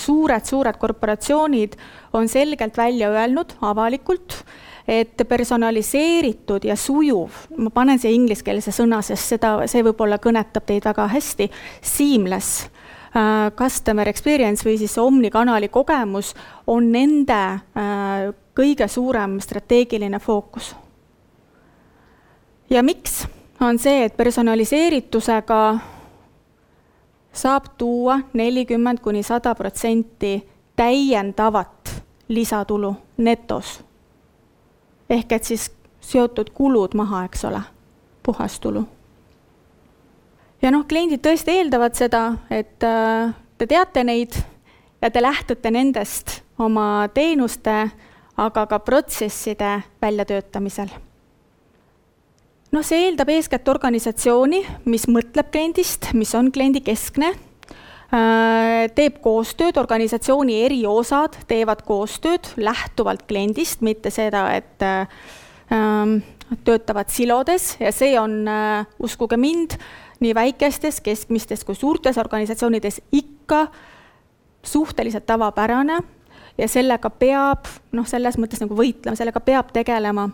suured-suured 0.00 0.74
äh, 0.74 0.80
korporatsioonid 0.80 1.76
on 2.14 2.28
selgelt 2.30 2.76
välja 2.78 3.10
öelnud 3.10 3.56
avalikult, 3.64 4.44
et 4.88 5.22
personaliseeritud 5.28 6.66
ja 6.68 6.76
sujuv, 6.76 7.32
ma 7.56 7.72
panen 7.72 7.98
siia 7.98 8.12
ingliskeelse 8.14 8.74
sõna, 8.74 9.00
sest 9.02 9.34
seda, 9.34 9.56
see 9.70 9.82
võib-olla 9.86 10.20
kõnetab 10.22 10.66
teid 10.68 10.84
väga 10.84 11.08
hästi, 11.14 11.48
seamless 11.80 12.68
customer 13.54 14.08
experience 14.10 14.66
või 14.66 14.74
siis 14.74 14.96
omnikanali 14.98 15.68
kogemus 15.70 16.32
on 16.66 16.88
nende 16.90 17.38
kõige 18.58 18.88
suurem 18.90 19.38
strateegiline 19.40 20.18
fookus. 20.18 20.74
ja 22.70 22.82
miks? 22.82 23.22
on 23.60 23.78
see, 23.78 24.04
et 24.04 24.16
personaliseeritusega 24.16 25.60
saab 27.34 27.64
tuua 27.78 28.20
nelikümmend 28.32 29.02
kuni 29.02 29.22
sada 29.22 29.54
protsenti 29.54 30.48
täiendavat 30.76 32.02
lisatulu 32.28 32.96
netos. 33.16 33.84
ehk 35.10 35.32
et 35.32 35.44
siis 35.44 35.70
seotud 36.00 36.50
kulud 36.54 36.94
maha, 36.94 37.24
eks 37.24 37.44
ole, 37.44 37.60
puhastulu. 38.22 38.84
ja 40.62 40.70
noh, 40.70 40.86
kliendid 40.86 41.20
tõesti 41.26 41.58
eeldavad 41.58 41.94
seda, 41.94 42.24
et 42.50 42.82
äh, 42.84 43.34
te 43.58 43.66
teate 43.66 44.04
neid 44.04 44.38
ja 45.02 45.10
te 45.10 45.22
lähtute 45.22 45.70
nendest 45.70 46.40
oma 46.58 47.08
teenuste, 47.14 47.90
aga 48.36 48.66
ka 48.66 48.78
protsesside 48.78 49.80
väljatöötamisel 50.02 50.88
noh, 52.74 52.82
see 52.82 53.06
eeldab 53.06 53.30
eeskätt 53.34 53.68
organisatsiooni, 53.70 54.62
mis 54.90 55.06
mõtleb 55.10 55.50
kliendist, 55.54 56.10
mis 56.18 56.32
on 56.34 56.50
kliendikeskne, 56.54 57.30
äh, 57.30 58.86
teeb 58.96 59.20
koostööd, 59.24 59.78
organisatsiooni 59.80 60.60
eri 60.64 60.82
osad 60.88 61.38
teevad 61.50 61.84
koostööd 61.86 62.50
lähtuvalt 62.56 63.26
kliendist, 63.30 63.84
mitte 63.86 64.10
seda, 64.14 64.48
et 64.56 64.82
äh, 64.82 65.06
ähm, 65.74 66.18
töötavad 66.66 67.12
silodes. 67.14 67.76
Ja 67.80 67.92
see 67.94 68.18
on, 68.20 68.42
äh, 68.48 68.86
uskuge 68.98 69.38
mind, 69.38 69.78
nii 70.24 70.34
väikestes, 70.34 71.00
keskmistes 71.04 71.64
kui 71.66 71.78
suurtes 71.78 72.18
organisatsioonides 72.18 73.02
ikka 73.12 73.66
suhteliselt 74.64 75.26
tavapärane. 75.26 76.00
Ja 76.58 76.70
sellega 76.70 77.10
peab 77.10 77.66
noh, 77.92 78.06
selles 78.06 78.38
mõttes 78.38 78.62
nagu 78.62 78.76
võitlema, 78.78 79.18
sellega 79.18 79.40
peab 79.42 79.72
tegelema 79.74 80.28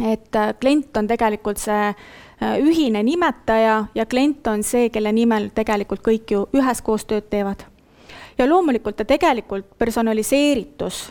et 0.00 0.36
äh, 0.36 0.54
klient 0.60 0.96
on 0.96 1.08
tegelikult 1.10 1.60
see 1.60 1.90
äh, 1.90 2.56
ühine 2.62 3.02
nimetaja 3.04 3.84
ja 3.94 4.06
klient 4.06 4.46
on 4.50 4.64
see, 4.66 4.88
kelle 4.92 5.12
nimel 5.12 5.50
tegelikult 5.54 6.02
kõik 6.06 6.32
ju 6.32 6.46
üheskoos 6.56 7.04
tööd 7.08 7.28
teevad. 7.30 7.64
ja 8.38 8.48
loomulikult 8.48 8.96
ta 8.96 9.04
tegelikult 9.04 9.76
personaliseeritus 9.78 11.10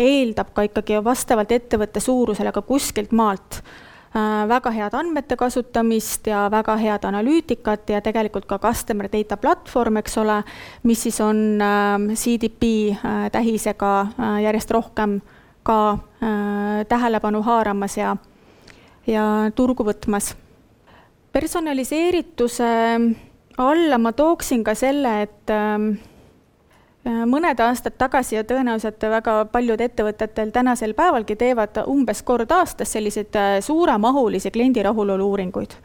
eeldab 0.00 0.54
ka 0.56 0.64
ikkagi 0.64 1.02
vastavalt 1.04 1.52
ettevõtte 1.52 2.00
suurusele 2.00 2.52
ka 2.52 2.62
kuskilt 2.62 3.12
maalt 3.12 3.60
äh, 3.60 4.46
väga 4.48 4.70
head 4.70 4.96
andmete 4.96 5.36
kasutamist 5.36 6.26
ja 6.26 6.48
väga 6.50 6.76
head 6.80 7.04
analüütikat 7.04 7.90
ja 7.90 8.00
tegelikult 8.00 8.46
ka 8.46 8.58
customer 8.58 9.10
data 9.12 9.36
platvorm, 9.36 10.00
eks 10.00 10.16
ole, 10.18 10.42
mis 10.82 11.02
siis 11.02 11.20
on 11.20 11.60
CDP 12.14 12.96
tähisega 13.32 13.92
järjest 14.42 14.70
rohkem 14.70 15.20
ka 15.62 15.98
tähelepanu 16.88 17.42
haaramas 17.44 17.96
ja 17.96 18.16
ja 19.10 19.24
turgu 19.54 19.84
võtmas. 19.86 20.34
personaliseerituse 21.32 22.70
alla 23.58 23.98
ma 23.98 24.12
tooksin 24.12 24.64
ka 24.64 24.74
selle, 24.74 25.12
et 25.22 25.52
ähm, 25.54 25.90
äh, 27.06 27.24
mõned 27.28 27.60
aastad 27.60 27.98
tagasi 27.98 28.38
ja 28.38 28.44
tõenäoliselt 28.46 29.02
väga 29.12 29.44
paljud 29.52 29.80
ettevõtetel 29.80 30.52
tänasel 30.54 30.94
päevalgi 30.98 31.36
teevad 31.36 31.82
umbes 31.86 32.22
kord 32.22 32.50
aastas 32.56 32.92
selliseid 32.96 33.36
äh, 33.36 33.58
suuremahulisi 33.64 34.50
kliendi 34.54 34.82
rahulolu 34.86 35.28
uuringuid 35.34 35.76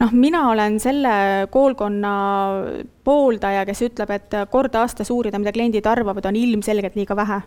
noh, 0.00 0.12
mina 0.12 0.48
olen 0.50 0.78
selle 0.82 1.14
koolkonna 1.50 2.14
pooldaja, 3.06 3.64
kes 3.68 3.84
ütleb, 3.88 4.10
et 4.10 4.38
kord 4.50 4.74
aastas 4.78 5.10
uurida, 5.14 5.38
mida 5.38 5.52
kliendid 5.54 5.86
arvavad, 5.86 6.26
on 6.26 6.36
ilmselgelt 6.36 6.96
liiga 6.98 7.16
vähe. 7.16 7.42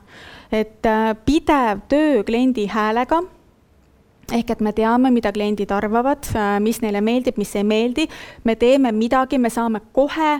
et 0.52 0.86
äh, 0.86 1.12
pidev 1.26 1.86
töö 1.92 2.24
kliendi 2.24 2.68
häälega 2.72 3.24
ehk 4.34 4.52
et 4.52 4.62
me 4.64 4.74
teame, 4.76 5.12
mida 5.14 5.32
kliendid 5.32 5.72
arvavad, 5.72 6.28
äh, 6.36 6.58
mis 6.64 6.82
neile 6.84 7.02
meeldib, 7.04 7.38
mis 7.40 7.56
ei 7.56 7.64
meeldi, 7.64 8.08
me 8.44 8.58
teeme 8.60 8.92
midagi, 8.92 9.40
me 9.40 9.52
saame 9.54 9.82
kohe 9.96 10.38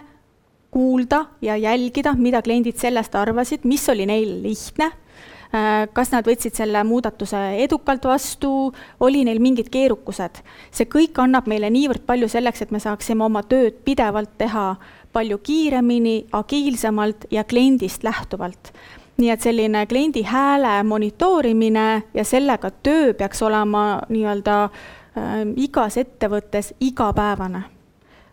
kuulda 0.72 1.24
ja 1.42 1.56
jälgida, 1.58 2.14
mida 2.20 2.42
kliendid 2.44 2.78
sellest 2.78 3.16
arvasid, 3.16 3.64
mis 3.64 3.88
oli 3.90 4.06
neil 4.10 4.42
lihtne, 4.44 4.92
äh, 4.92 5.88
kas 5.96 6.12
nad 6.12 6.28
võtsid 6.28 6.60
selle 6.60 6.84
muudatuse 6.84 7.40
edukalt 7.64 8.10
vastu, 8.10 8.52
oli 9.00 9.24
neil 9.24 9.40
mingid 9.40 9.72
keerukused. 9.72 10.44
see 10.72 10.86
kõik 10.92 11.24
annab 11.24 11.48
meile 11.48 11.72
niivõrd 11.72 12.04
palju 12.06 12.28
selleks, 12.28 12.62
et 12.62 12.72
me 12.72 12.84
saaksime 12.84 13.24
oma 13.24 13.44
tööd 13.44 13.84
pidevalt 13.86 14.38
teha 14.38 14.76
palju 15.14 15.38
kiiremini, 15.38 16.28
agiilsemalt 16.36 17.26
ja 17.32 17.44
kliendist 17.44 18.04
lähtuvalt 18.04 18.74
nii 19.18 19.30
et 19.34 19.42
selline 19.42 19.86
kliendi 19.90 20.22
hääle 20.24 20.84
monitoorimine 20.84 22.04
ja 22.14 22.24
sellega 22.24 22.72
töö 22.72 23.14
peaks 23.18 23.42
olema 23.42 24.02
nii-öelda 24.10 24.58
äh, 24.64 25.40
igas 25.56 25.98
ettevõttes 25.98 26.74
igapäevane. 26.80 27.64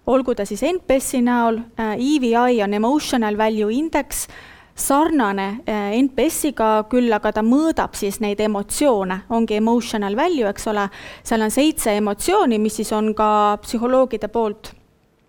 olgu 0.07 0.35
ta 0.35 0.45
siis 0.45 0.63
NPS-i 0.63 1.23
näol 1.23 1.59
äh,, 1.81 1.95
EVI 1.97 2.63
on 2.65 2.75
Emotional 2.75 3.39
Value 3.39 3.73
Index, 3.73 4.27
sarnane 4.75 5.47
äh, 5.69 5.95
NPS-iga, 6.03 6.85
küll 6.91 7.13
aga 7.13 7.33
ta 7.33 7.43
mõõdab 7.43 7.95
siis 7.97 8.21
neid 8.21 8.41
emotsioone, 8.41 9.21
ongi 9.31 9.57
emotional 9.57 10.17
value, 10.17 10.49
eks 10.51 10.67
ole, 10.69 10.89
seal 11.23 11.47
on 11.47 11.51
seitse 11.51 11.97
emotsiooni, 11.97 12.59
mis 12.59 12.77
siis 12.77 12.93
on 12.93 13.15
ka 13.15 13.59
psühholoogide 13.63 14.29
poolt 14.29 14.75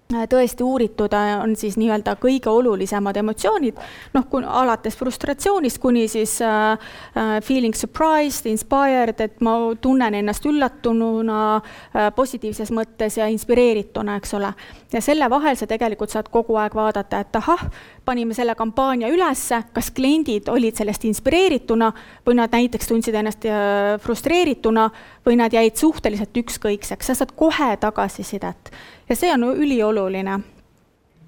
tõesti 0.09 0.63
uuritud 0.63 1.13
äh, 1.13 1.31
on 1.41 1.55
siis 1.57 1.77
nii-öelda 1.81 2.13
kõige 2.21 2.49
olulisemad 2.53 3.17
emotsioonid, 3.17 3.79
noh, 4.13 4.27
alates 4.45 4.97
frustratsioonist 4.99 5.79
kuni 5.81 6.05
siis 6.07 6.37
äh, 6.45 6.77
äh, 7.17 7.41
feeling 7.43 7.73
surprised, 7.73 8.45
inspired, 8.45 9.19
et 9.19 9.41
ma 9.41 9.57
tunnen 9.81 10.13
ennast 10.13 10.45
üllatununa 10.45 11.39
äh, 11.57 12.11
positiivses 12.15 12.69
mõttes 12.71 13.17
ja 13.17 13.25
inspireerituna, 13.33 14.19
eks 14.21 14.33
ole. 14.37 14.53
ja 14.93 15.01
selle 15.01 15.29
vahel 15.29 15.57
sa 15.57 15.65
tegelikult 15.67 16.13
saad 16.13 16.29
kogu 16.29 16.55
aeg 16.61 16.75
vaadata, 16.77 17.19
et 17.25 17.35
ahah, 17.41 17.65
panime 18.05 18.37
selle 18.37 18.53
kampaania 18.55 19.09
ülesse, 19.09 19.63
kas 19.73 19.89
kliendid 19.91 20.51
olid 20.53 20.77
sellest 20.77 21.07
inspireerituna 21.09 21.89
või 22.27 22.37
nad 22.37 22.53
näiteks 22.53 22.93
tundsid 22.93 23.17
ennast 23.17 23.49
äh, 23.49 23.95
frustreerituna 24.05 24.89
või 25.25 25.41
nad 25.41 25.53
jäid 25.53 25.81
suhteliselt 25.81 26.37
ükskõikseks, 26.45 27.09
sa 27.09 27.17
saad 27.17 27.33
kohe 27.33 27.73
tagasisidet 27.81 28.69
ja 29.09 29.15
see 29.15 29.31
on 29.33 29.43
ülioluline. 29.53 30.39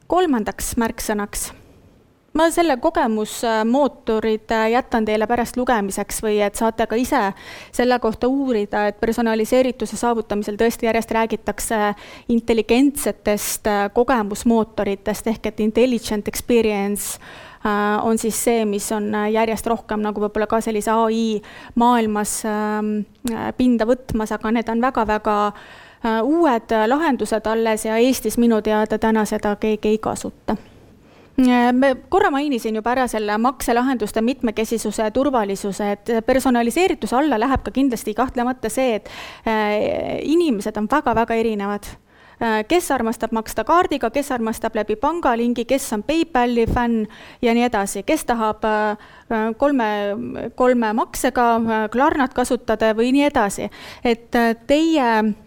kolmandaks 0.08 0.78
märksõnaks, 0.80 1.50
ma 2.34 2.46
selle 2.52 2.78
kogemusmootorid 2.80 4.54
jätan 4.72 5.06
teile 5.06 5.28
pärast 5.28 5.58
lugemiseks 5.60 6.22
või 6.24 6.38
et 6.46 6.56
saate 6.56 6.86
ka 6.88 6.96
ise 6.96 7.20
selle 7.76 7.98
kohta 8.00 8.30
uurida, 8.32 8.86
et 8.88 9.00
personaliseerituse 9.00 9.98
saavutamisel 10.00 10.56
tõesti 10.56 10.88
järjest 10.88 11.12
räägitakse 11.12 11.82
intelligentsetest 12.34 13.68
kogemusmootoritest 13.94 15.28
ehk 15.34 15.52
et 15.52 15.60
intelligent 15.66 16.28
experience 16.32 17.20
äh, 17.66 18.06
on 18.06 18.18
siis 18.18 18.40
see, 18.44 18.64
mis 18.66 18.88
on 18.96 19.12
järjest 19.32 19.68
rohkem 19.68 20.06
nagu 20.06 20.24
võib-olla 20.24 20.48
ka 20.48 20.62
sellise 20.64 20.94
ai 20.94 21.42
maailmas 21.76 22.40
ähm, 22.48 22.96
pinda 23.58 23.90
võtmas, 23.90 24.32
aga 24.32 24.56
need 24.56 24.72
on 24.72 24.88
väga-väga 24.88 25.38
äh, 25.50 25.84
uued 26.24 26.74
lahendused 26.88 27.48
alles 27.48 27.86
ja 27.86 27.98
Eestis 27.98 28.38
minu 28.38 28.62
teada 28.62 29.00
täna 29.02 29.26
seda 29.26 29.56
keegi 29.56 29.96
ei 29.96 29.98
kasuta. 29.98 30.56
Me 31.72 31.92
korra 32.10 32.32
mainisin 32.34 32.76
juba 32.76 32.96
ära 32.96 33.04
selle 33.08 33.36
makselahenduste 33.38 34.24
mitmekesisuse 34.26 35.04
ja 35.06 35.12
turvalisuse, 35.14 35.92
et 35.92 36.10
personaliseerituse 36.26 37.16
alla 37.16 37.38
läheb 37.38 37.62
ka 37.62 37.72
kindlasti 37.76 38.16
kahtlemata 38.18 38.72
see, 38.74 38.96
et 38.98 39.12
äh, 39.46 40.18
inimesed 40.26 40.82
on 40.82 40.90
väga-väga 40.90 41.38
erinevad. 41.38 41.86
Äh, 42.42 42.64
kes 42.66 42.90
armastab 42.92 43.38
maksta 43.38 43.68
kaardiga, 43.70 44.10
kes 44.10 44.34
armastab 44.34 44.82
läbi 44.82 44.98
pangalingi, 44.98 45.68
kes 45.70 45.94
on 45.94 46.04
PayPali 46.10 46.66
fänn 46.74 47.06
ja 47.42 47.54
nii 47.54 47.70
edasi, 47.70 48.02
kes 48.02 48.26
tahab 48.26 48.66
äh, 48.66 48.98
kolme, 49.62 49.90
kolme 50.56 50.94
maksega 50.98 51.52
Klarnat 51.94 52.34
kasutada 52.34 52.96
või 52.98 53.14
nii 53.14 53.30
edasi. 53.30 53.70
et 54.02 54.34
teie 54.66 55.12
Äh, 55.18 55.47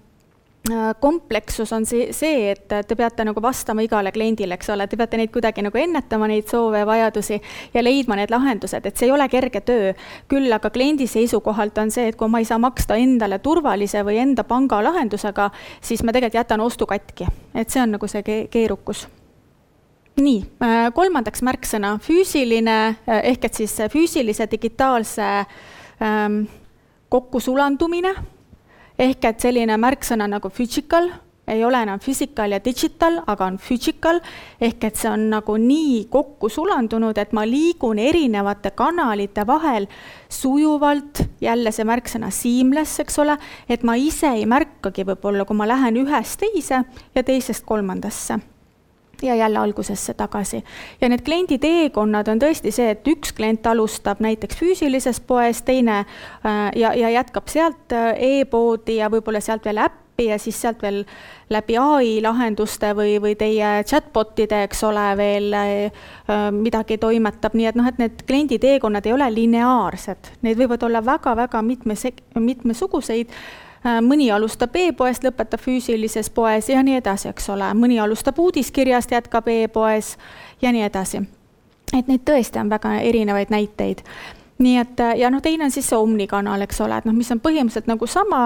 komplekssus 1.01 1.73
on 1.73 1.87
see, 1.87 2.11
see, 2.13 2.51
et 2.53 2.69
te 2.69 2.97
peate 2.97 3.25
nagu 3.25 3.41
vastama 3.43 3.81
igale 3.83 4.13
kliendile, 4.13 4.59
eks 4.59 4.69
ole, 4.75 4.85
te 4.87 4.97
peate 5.01 5.17
neid 5.17 5.31
kuidagi 5.33 5.65
nagu 5.65 5.79
ennetama, 5.81 6.29
neid 6.29 6.51
soove 6.51 6.83
ja 6.83 6.87
vajadusi 6.87 7.39
ja 7.75 7.83
leidma 7.83 8.19
need 8.19 8.31
lahendused, 8.31 8.85
et 8.87 8.97
see 8.97 9.09
ei 9.09 9.15
ole 9.15 9.27
kerge 9.33 9.63
töö. 9.65 9.95
küll 10.29 10.53
aga 10.53 10.71
kliendi 10.71 11.07
seisukohalt 11.09 11.79
on 11.81 11.91
see, 11.91 12.11
et 12.13 12.17
kui 12.17 12.29
ma 12.29 12.43
ei 12.43 12.49
saa 12.49 12.59
maksta 12.61 12.99
endale 13.01 13.39
turvalise 13.39 14.05
või 14.05 14.19
enda 14.21 14.45
panga 14.45 14.83
lahendusega, 14.85 15.49
siis 15.81 16.05
ma 16.05 16.13
tegelikult 16.13 16.43
jätan 16.43 16.61
ostu 16.61 16.87
katki, 16.87 17.27
et 17.55 17.71
see 17.71 17.81
on 17.83 17.97
nagu 17.97 18.09
see 18.09 18.23
keerukus. 18.53 19.07
Nii, 20.21 20.43
äh, 20.61 20.91
kolmandaks 20.93 21.41
märksõna, 21.47 21.95
füüsiline 22.05 22.77
äh, 23.09 23.23
ehk 23.33 23.49
et 23.49 23.63
siis 23.63 23.79
füüsilise 23.89 24.45
digitaalse 24.51 25.31
ähm, 26.05 26.43
kokkusulandumine 27.09 28.13
ehk 29.01 29.25
et 29.25 29.41
selline 29.41 29.77
märksõna 29.81 30.29
nagu 30.29 30.51
physical 30.53 31.09
ei 31.51 31.65
ole 31.65 31.81
enam 31.83 31.99
physical 31.99 32.53
ja 32.55 32.61
digital, 32.63 33.17
aga 33.27 33.49
on 33.49 33.57
physical, 33.59 34.21
ehk 34.63 34.85
et 34.87 35.01
see 35.01 35.11
on 35.11 35.25
nagu 35.33 35.57
nii 35.59 36.05
kokku 36.13 36.51
sulandunud, 36.53 37.19
et 37.19 37.33
ma 37.35 37.43
liigun 37.49 37.99
erinevate 37.99 38.71
kanalite 38.79 39.43
vahel 39.49 39.89
sujuvalt, 40.31 41.25
jälle 41.43 41.73
see 41.75 41.89
märksõna 41.89 42.31
seamless, 42.35 43.01
eks 43.03 43.19
ole, 43.25 43.35
et 43.67 43.83
ma 43.83 43.99
ise 43.99 44.31
ei 44.37 44.47
märkagi 44.47 45.09
võib-olla, 45.09 45.49
kui 45.49 45.59
ma 45.59 45.67
lähen 45.67 45.99
ühest 46.05 46.39
teise 46.45 46.85
ja 47.17 47.27
teisest 47.27 47.67
kolmandasse 47.67 48.39
ja 49.23 49.35
jälle 49.35 49.59
algusesse 49.59 50.15
tagasi. 50.15 50.65
ja 51.01 51.09
need 51.09 51.23
kliendi 51.25 51.59
teekonnad 51.59 52.29
on 52.29 52.41
tõesti 52.43 52.73
see, 52.75 52.91
et 52.91 53.09
üks 53.09 53.33
klient 53.37 53.67
alustab 53.67 54.21
näiteks 54.21 54.57
füüsilises 54.57 55.21
poes, 55.21 55.63
teine 55.63 55.99
äh, 56.01 56.71
ja, 56.77 56.95
ja 56.95 57.11
jätkab 57.11 57.49
sealt 57.49 57.93
äh, 57.93 58.13
e-poodi 58.17 59.01
ja 59.01 59.11
võib-olla 59.11 59.41
sealt 59.41 59.65
veel 59.65 59.83
äppi 59.85 60.29
ja 60.31 60.39
siis 60.39 60.61
sealt 60.61 60.83
veel 60.83 61.05
läbi 61.51 61.77
ai 61.81 62.19
lahenduste 62.23 62.93
või, 62.97 63.17
või 63.23 63.35
teie 63.39 63.81
chatbot'ide, 63.85 64.65
eks 64.67 64.85
ole, 64.85 65.07
veel 65.17 65.57
äh, 65.57 66.05
midagi 66.55 66.99
toimetab, 66.99 67.57
nii 67.57 67.71
et 67.73 67.81
noh, 67.81 67.89
et 67.89 67.99
need 68.03 68.23
kliendi 68.29 68.61
teekonnad 68.63 69.07
ei 69.07 69.17
ole 69.17 69.31
lineaarsed, 69.35 70.37
neid 70.47 70.61
võivad 70.61 70.87
olla 70.87 71.05
väga-väga 71.05 71.63
mitme, 71.67 71.99
mitmesuguseid 72.39 73.35
mõni 73.85 74.31
alustab 74.33 74.77
e-poest, 74.77 75.25
lõpetab 75.25 75.61
füüsilises 75.63 76.31
poes 76.31 76.69
ja 76.69 76.83
nii 76.85 76.99
edasi, 77.01 77.31
eks 77.31 77.49
ole, 77.55 77.71
mõni 77.75 78.01
alustab 78.01 78.39
uudiskirjast, 78.39 79.13
jätkab 79.17 79.49
e-poes 79.49 80.17
ja 80.63 80.73
nii 80.73 80.83
edasi. 80.89 81.23
et 81.99 82.07
neid 82.07 82.23
tõesti 82.25 82.61
on 82.61 82.69
väga 82.71 83.01
erinevaid 83.01 83.51
näiteid. 83.51 84.05
Nii 84.61 84.77
et 84.77 85.01
ja 85.17 85.31
noh, 85.31 85.41
teine 85.43 85.65
on 85.65 85.73
siis 85.73 85.89
see 85.89 85.97
omnikanal, 85.97 86.61
eks 86.61 86.81
ole, 86.85 86.99
et 87.01 87.07
noh, 87.09 87.17
mis 87.17 87.31
on 87.33 87.41
põhimõtteliselt 87.41 87.89
nagu 87.89 88.07
sama 88.07 88.43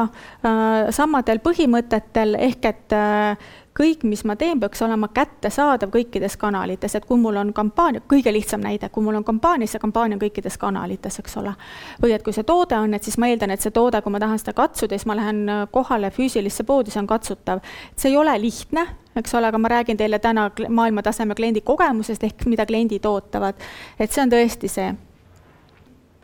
äh,, 0.47 0.91
samadel 0.95 1.43
põhimõtetel 1.43 2.37
ehk 2.39 2.71
et 2.71 2.95
äh, 2.95 3.51
kõik, 3.75 4.05
mis 4.07 4.23
ma 4.25 4.37
teen, 4.39 4.61
peaks 4.63 4.83
olema 4.87 5.09
kättesaadav 5.15 5.91
kõikides 5.95 6.37
kanalites, 6.39 6.95
et 6.95 7.07
kui 7.09 7.19
mul 7.19 7.37
on 7.41 7.53
kampaania, 7.55 8.03
kõige 8.11 8.33
lihtsam 8.33 8.63
näide, 8.63 8.89
kui 8.95 9.03
mul 9.03 9.19
on 9.19 9.25
kampaania, 9.27 9.69
see 9.71 9.83
kampaania 9.83 10.15
on 10.19 10.23
kõikides 10.23 10.59
kanalites, 10.61 11.19
eks 11.19 11.37
ole. 11.41 11.55
või 12.03 12.15
et 12.15 12.23
kui 12.23 12.33
see 12.37 12.47
toode 12.47 12.79
on, 12.79 12.95
et 12.95 13.03
siis 13.03 13.19
ma 13.19 13.31
eeldan, 13.31 13.51
et 13.51 13.65
see 13.65 13.75
toode, 13.75 14.01
kui 14.03 14.15
ma 14.15 14.21
tahan 14.23 14.39
seda 14.39 14.55
katsuda, 14.55 14.99
siis 14.99 15.07
ma 15.11 15.17
lähen 15.19 15.49
äh, 15.49 15.65
kohale 15.71 16.11
füüsilisse 16.15 16.67
poodi, 16.67 16.95
see 16.95 17.03
on 17.03 17.11
katsutav. 17.11 17.65
see 17.97 18.13
ei 18.13 18.17
ole 18.17 18.37
lihtne, 18.41 18.87
eks 19.17 19.35
ole, 19.35 19.51
aga 19.51 19.59
ma 19.59 19.73
räägin 19.73 19.99
teile 19.99 20.19
täna 20.19 20.51
maailmataseme 20.69 21.35
kliendi 21.35 21.61
kogemusest 21.61 22.25
ehk 22.25 22.47
mida 22.47 22.67
kliendid 22.67 23.07
ootavad. 23.11 23.59
et 23.99 24.13
see 24.13 24.23
on 24.23 24.31
tõesti 24.31 24.71
see 24.71 24.93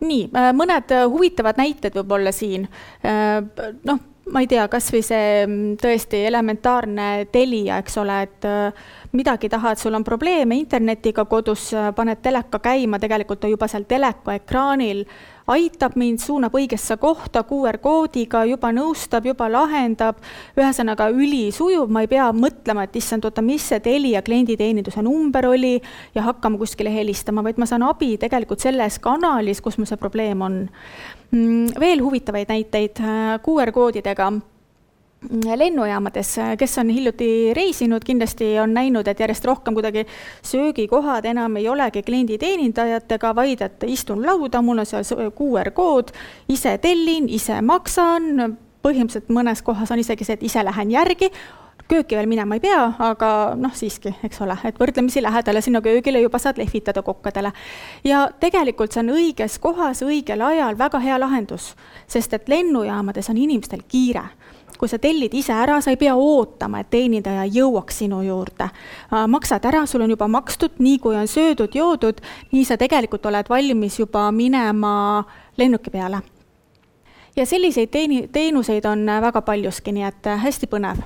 nii, 0.06 0.30
äh, 0.30 0.52
mõned 0.54 0.94
äh, 0.94 1.08
huvitavad 1.10 1.58
näited 1.58 1.98
võib-olla 1.98 2.32
siin. 2.32 2.68
noh, 3.84 3.98
ma 4.32 4.40
ei 4.42 4.48
tea, 4.50 4.66
kas 4.70 4.90
või 4.94 5.02
see 5.04 5.42
mm, 5.46 5.74
tõesti 5.80 6.22
elementaarne 6.28 7.08
Telia, 7.32 7.80
eks 7.82 7.98
ole, 8.00 8.20
et 8.26 8.46
äh, 8.48 8.86
midagi 9.16 9.50
tahad, 9.50 9.80
sul 9.80 9.96
on 9.98 10.06
probleeme 10.06 10.58
internetiga 10.58 11.24
kodus, 11.30 11.70
äh, 11.74 11.90
paned 11.96 12.22
teleka 12.22 12.60
käima, 12.62 13.00
tegelikult 13.02 13.44
on 13.44 13.54
juba 13.54 13.68
seal 13.70 13.86
teleka 13.90 14.36
ekraanil, 14.38 15.04
aitab 15.50 15.96
mind, 15.98 16.20
suunab 16.22 16.54
õigesse 16.54 16.94
kohta 17.02 17.42
QR-koodiga, 17.48 18.44
juba 18.46 18.70
nõustab, 18.74 19.26
juba 19.26 19.48
lahendab, 19.50 20.20
ühesõnaga 20.58 21.08
ülisujuv, 21.10 21.90
ma 21.90 22.04
ei 22.04 22.10
pea 22.12 22.28
mõtlema, 22.36 22.86
et 22.86 23.00
issand, 23.00 23.26
oota, 23.26 23.42
mis 23.42 23.66
see 23.72 23.82
Telia 23.82 24.22
klienditeeninduse 24.26 25.02
number 25.02 25.50
oli 25.50 25.76
ja 26.14 26.26
hakkama 26.28 26.60
kuskile 26.60 26.92
helistama, 26.94 27.42
vaid 27.46 27.58
ma 27.58 27.66
saan 27.66 27.86
abi 27.88 28.14
tegelikult 28.20 28.62
selles 28.62 29.00
kanalis, 29.02 29.62
kus 29.64 29.80
mul 29.80 29.90
see 29.90 29.98
probleem 30.00 30.46
on 30.46 30.62
veel 31.80 32.00
huvitavaid 32.02 32.48
näiteid 32.48 33.00
äh, 33.00 33.40
QR-koodidega 33.44 34.30
mm, 34.30 35.40
lennujaamades, 35.56 36.38
äh, 36.38 36.56
kes 36.58 36.78
on 36.78 36.88
hiljuti 36.90 37.54
reisinud, 37.54 38.04
kindlasti 38.04 38.58
on 38.60 38.74
näinud, 38.74 39.06
et 39.08 39.20
järjest 39.20 39.44
rohkem 39.44 39.74
kuidagi 39.74 40.06
söögikohad 40.42 41.24
enam 41.24 41.56
ei 41.56 41.68
olegi 41.68 42.02
klienditeenindajatega, 42.02 43.34
vaid 43.36 43.62
et 43.62 43.86
istun 43.86 44.26
lauda, 44.26 44.62
mul 44.62 44.82
on 44.82 44.86
seal 44.86 45.30
QR-kood, 45.38 46.10
ise 46.48 46.78
tellin, 46.78 47.28
ise 47.28 47.60
maksan, 47.62 48.56
põhimõtteliselt 48.82 49.30
mõnes 49.30 49.62
kohas 49.62 49.90
on 49.92 50.02
isegi 50.02 50.24
see, 50.24 50.38
et 50.38 50.46
ise 50.50 50.64
lähen 50.64 50.90
järgi, 50.90 51.30
kööki 51.90 52.16
veel 52.16 52.28
minema 52.30 52.56
ei 52.56 52.62
pea, 52.62 52.82
aga 53.02 53.30
noh, 53.58 53.72
siiski, 53.74 54.12
eks 54.26 54.40
ole, 54.44 54.56
et 54.64 54.78
võrdlemisi 54.80 55.22
lähedale 55.22 55.62
sinna 55.64 55.82
köögile 55.84 56.22
juba 56.22 56.38
saad 56.38 56.60
lehvitada 56.60 57.02
kokkadele. 57.02 57.52
ja 58.04 58.28
tegelikult 58.40 58.92
see 58.92 59.02
on 59.04 59.14
õiges 59.16 59.58
kohas 59.60 60.02
õigel 60.06 60.42
ajal 60.46 60.78
väga 60.78 61.00
hea 61.02 61.18
lahendus, 61.20 61.74
sest 62.06 62.34
et 62.34 62.48
lennujaamades 62.48 63.30
on 63.30 63.40
inimestel 63.40 63.82
kiire 63.88 64.28
kui 64.80 64.88
sa 64.88 64.96
tellid 64.96 65.34
ise 65.36 65.52
ära, 65.52 65.76
sa 65.84 65.92
ei 65.92 65.98
pea 66.00 66.14
ootama, 66.16 66.80
et 66.80 66.88
teenindaja 66.88 67.44
jõuaks 67.52 67.98
sinu 68.00 68.22
juurde. 68.24 68.70
maksad 69.28 69.64
ära, 69.68 69.84
sul 69.86 70.00
on 70.00 70.14
juba 70.14 70.28
makstud, 70.28 70.78
nii 70.78 70.98
kui 70.98 71.16
on 71.20 71.28
söödud-joodud, 71.28 72.22
nii 72.52 72.64
sa 72.64 72.78
tegelikult 72.80 73.26
oled 73.28 73.48
valmis 73.48 73.98
juba 74.00 74.30
minema 74.32 75.24
lennuki 75.56 75.90
peale. 75.90 76.22
ja 77.36 77.46
selliseid 77.46 77.90
teeni-, 77.92 78.28
teenuseid 78.32 78.84
on 78.84 79.04
väga 79.20 79.42
paljuski, 79.42 79.92
nii 79.92 80.08
et 80.08 80.32
hästi 80.48 80.66
põnev 80.66 81.04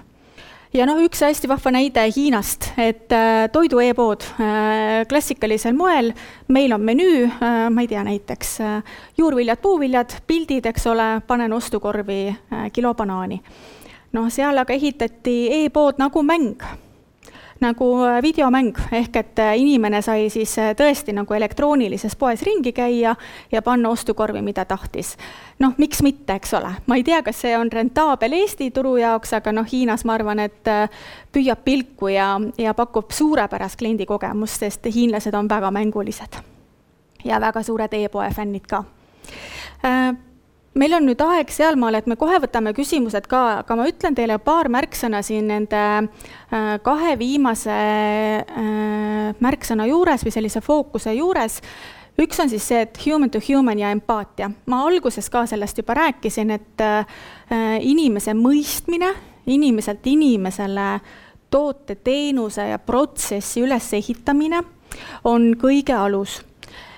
ja 0.75 0.87
noh, 0.89 0.99
üks 1.05 1.23
hästi 1.23 1.49
vahva 1.51 1.73
näide 1.75 2.05
Hiinast, 2.11 2.73
et 2.81 3.13
äh, 3.15 3.47
toidu 3.55 3.81
e-pood 3.85 4.27
äh, 4.43 5.05
klassikalisel 5.11 5.77
moel, 5.77 6.13
meil 6.49 6.75
on 6.75 6.83
menüü 6.85 7.29
äh,, 7.29 7.59
ma 7.71 7.85
ei 7.85 7.91
tea, 7.91 8.03
näiteks 8.07 8.57
juurviljad, 9.19 9.63
puuviljad, 9.63 10.19
pildid, 10.27 10.67
eks 10.71 10.89
ole, 10.91 11.09
panen 11.27 11.55
ostukorvi 11.55 12.23
kilo 12.75 12.95
banaani. 12.95 13.41
noh, 14.15 14.31
seal 14.31 14.59
aga 14.59 14.75
ehitati 14.75 15.39
e-pood 15.65 15.99
nagu 15.99 16.23
mäng 16.23 16.63
nagu 17.65 17.89
äh, 18.05 18.19
videomäng, 18.23 18.77
ehk 18.93 19.17
et 19.17 19.39
äh, 19.43 19.55
inimene 19.61 20.03
sai 20.05 20.29
siis 20.33 20.53
äh, 20.61 20.73
tõesti 20.77 21.15
nagu 21.17 21.35
elektroonilises 21.35 22.17
poes 22.21 22.43
ringi 22.47 22.73
käia 22.77 23.15
ja 23.53 23.63
panna 23.63 23.91
ostukorvi, 23.91 24.43
mida 24.45 24.65
tahtis. 24.69 25.17
noh, 25.59 25.75
miks 25.79 26.03
mitte, 26.03 26.35
eks 26.35 26.55
ole, 26.59 26.73
ma 26.87 26.99
ei 26.99 27.05
tea, 27.07 27.23
kas 27.23 27.41
see 27.45 27.55
on 27.59 27.71
rentaabel 27.73 28.33
Eesti 28.41 28.71
turu 28.75 28.97
jaoks, 29.01 29.33
aga 29.39 29.53
noh, 29.53 29.67
Hiinas 29.71 30.05
ma 30.05 30.17
arvan, 30.19 30.43
et 30.45 30.71
püüab 31.33 31.65
pilku 31.65 32.11
ja, 32.13 32.35
ja 32.59 32.75
pakub 32.75 33.15
suurepärast 33.15 33.79
kliendikogemust, 33.79 34.67
sest 34.67 34.91
hiinlased 34.95 35.35
on 35.35 35.49
väga 35.49 35.71
mängulised. 35.71 36.43
ja 37.25 37.41
väga 37.41 37.63
suured 37.63 37.95
e-poe 37.95 38.31
fännid 38.31 38.67
ka 38.69 38.85
meil 40.79 40.95
on 40.97 41.07
nüüd 41.07 41.23
aeg 41.23 41.51
sealmaal, 41.55 41.99
et 41.99 42.09
me 42.11 42.17
kohe 42.19 42.39
võtame 42.43 42.75
küsimused 42.77 43.29
ka, 43.31 43.43
aga 43.63 43.77
ma 43.79 43.87
ütlen 43.89 44.17
teile 44.17 44.39
paar 44.43 44.71
märksõna 44.73 45.23
siin 45.25 45.49
nende 45.51 45.81
äh, 45.81 46.71
kahe 46.85 47.15
viimase 47.21 47.75
äh, 47.75 49.35
märksõna 49.45 49.89
juures 49.91 50.25
või 50.27 50.35
sellise 50.35 50.63
fookuse 50.65 51.15
juures. 51.15 51.61
üks 52.21 52.41
on 52.41 52.51
siis 52.51 52.67
see, 52.67 52.81
et 52.87 52.99
human 53.07 53.31
to 53.31 53.41
human 53.43 53.79
ja 53.79 53.91
empaatia. 53.95 54.51
ma 54.67 54.83
alguses 54.87 55.31
ka 55.31 55.47
sellest 55.47 55.79
juba 55.79 55.95
rääkisin, 55.95 56.51
et 56.51 56.81
äh, 56.83 57.07
inimese 57.81 58.35
mõistmine, 58.35 59.15
inimeselt 59.47 60.07
inimesele 60.07 61.01
toote, 61.51 61.95
teenuse 61.95 62.67
ja 62.67 62.79
protsessi 62.79 63.63
ülesehitamine 63.63 64.63
on 65.25 65.53
kõige 65.59 65.95
alus 65.95 66.41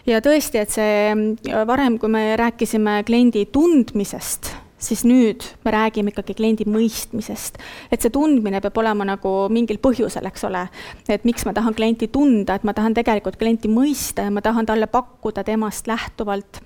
ja 0.07 0.21
tõesti, 0.25 0.61
et 0.63 0.73
see 0.73 1.57
varem, 1.67 1.99
kui 2.01 2.13
me 2.13 2.29
rääkisime 2.39 3.01
kliendi 3.07 3.47
tundmisest, 3.53 4.53
siis 4.79 5.03
nüüd 5.09 5.45
me 5.65 5.73
räägime 5.75 6.13
ikkagi 6.13 6.37
kliendi 6.37 6.67
mõistmisest. 6.69 7.59
et 7.91 8.03
see 8.03 8.13
tundmine 8.13 8.61
peab 8.61 8.79
olema 8.79 9.07
nagu 9.09 9.35
mingil 9.51 9.81
põhjusel, 9.83 10.27
eks 10.31 10.45
ole. 10.45 10.69
et 11.09 11.25
miks 11.25 11.47
ma 11.47 11.53
tahan 11.53 11.75
klienti 11.75 12.09
tunda, 12.09 12.55
et 12.55 12.65
ma 12.65 12.75
tahan 12.75 12.95
tegelikult 12.95 13.37
klienti 13.37 13.69
mõista 13.69 14.29
ja 14.29 14.31
ma 14.31 14.41
tahan 14.41 14.67
talle 14.67 14.87
pakkuda 14.87 15.45
temast 15.45 15.87
lähtuvalt 15.87 16.63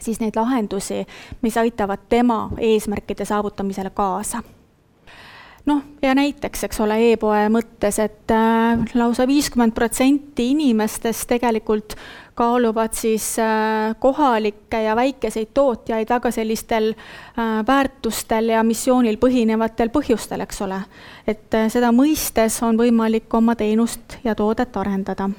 siis 0.00 0.20
neid 0.20 0.36
lahendusi, 0.36 1.06
mis 1.42 1.56
aitavad 1.56 2.04
tema 2.08 2.50
eesmärkide 2.58 3.24
saavutamisele 3.24 3.90
kaasa 3.90 4.42
noh, 5.66 5.82
ja 6.02 6.14
näiteks, 6.14 6.64
eks 6.68 6.80
ole 6.80 6.98
e, 7.00 7.12
e-poe 7.16 7.48
mõttes, 7.52 7.98
et 8.02 8.34
äh, 8.34 8.84
lausa 8.94 9.26
viiskümmend 9.26 9.74
protsenti 9.74 10.50
inimestest 10.54 11.28
tegelikult 11.34 11.96
kaaluvad 12.36 12.92
siis 12.92 13.38
äh, 13.38 13.96
kohalikke 13.98 14.82
ja 14.82 14.96
väikeseid 14.96 15.48
tootjaid 15.54 16.08
väga 16.08 16.30
sellistel 16.30 16.90
äh, 16.92 17.66
väärtustel 17.66 18.52
ja 18.52 18.62
missioonil 18.62 19.16
põhinevatel 19.22 19.90
põhjustel, 19.94 20.44
eks 20.44 20.62
ole. 20.66 20.82
et 21.26 21.54
äh, 21.54 21.70
seda 21.72 21.92
mõistes 21.96 22.60
on 22.62 22.76
võimalik 22.76 23.34
oma 23.34 23.56
teenust 23.56 24.18
ja 24.24 24.34
toodet 24.34 24.76
arendada 24.76 25.30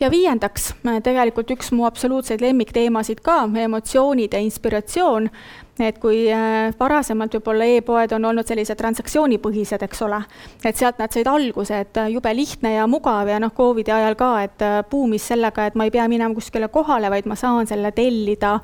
ja 0.00 0.10
viiendaks, 0.10 0.72
tegelikult 1.02 1.50
üks 1.54 1.70
mu 1.74 1.86
absoluutseid 1.86 2.42
lemmikteemasid 2.42 3.22
ka, 3.22 3.44
emotsioonid 3.62 4.34
ja 4.34 4.42
inspiratsioon 4.42 5.30
et 5.80 5.98
kui 6.02 6.24
äh, 6.32 6.72
varasemalt 6.78 7.36
võib-olla 7.38 7.68
e-poed 7.76 8.12
on 8.16 8.28
olnud 8.30 8.48
sellised 8.48 8.78
transaktsioonipõhised, 8.78 9.82
eks 9.86 10.02
ole, 10.06 10.20
et 10.64 10.78
sealt 10.78 10.98
nad 10.98 11.14
said 11.14 11.30
alguse, 11.30 11.82
et 11.84 12.00
äh, 12.00 12.10
jube 12.14 12.32
lihtne 12.34 12.74
ja 12.74 12.86
mugav 12.90 13.30
ja 13.30 13.38
noh, 13.42 13.54
Covidi 13.54 13.94
ajal 13.94 14.18
ka, 14.18 14.30
et 14.46 14.64
äh, 14.66 14.78
buumis 14.90 15.28
sellega, 15.32 15.68
et 15.68 15.78
ma 15.78 15.88
ei 15.88 15.94
pea 15.94 16.08
minema 16.10 16.34
kuskile 16.36 16.70
kohale, 16.72 17.10
vaid 17.12 17.28
ma 17.30 17.38
saan 17.38 17.70
selle 17.70 17.92
tellida 17.96 18.58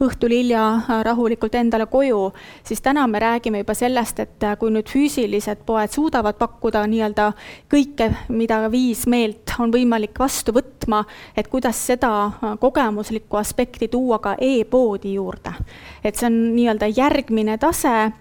õhtul 0.00 0.32
hilja 0.32 0.62
rahulikult 1.04 1.54
endale 1.54 1.86
koju, 1.90 2.30
siis 2.64 2.80
täna 2.80 3.06
me 3.06 3.20
räägime 3.20 3.60
juba 3.60 3.74
sellest, 3.76 4.20
et 4.20 4.46
kui 4.58 4.72
nüüd 4.72 4.88
füüsilised 4.88 5.64
poed 5.68 5.92
suudavad 5.92 6.38
pakkuda 6.40 6.86
nii-öelda 6.88 7.30
kõike, 7.70 8.08
mida 8.32 8.62
viis 8.72 9.06
meelt 9.10 9.54
on 9.60 9.72
võimalik 9.72 10.18
vastu 10.18 10.54
võtma, 10.56 11.04
et 11.36 11.48
kuidas 11.52 11.80
seda 11.90 12.56
kogemuslikku 12.60 13.36
aspekti 13.40 13.88
tuua 13.88 14.18
ka 14.18 14.36
e-poodi 14.40 15.14
juurde. 15.14 15.52
et 16.04 16.16
see 16.16 16.26
on 16.26 16.38
nii-öelda 16.56 16.86
järgmine 16.96 17.58
tase, 17.58 18.12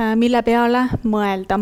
äh, 0.00 0.16
mille 0.16 0.42
peale 0.42 0.88
mõelda. 1.04 1.60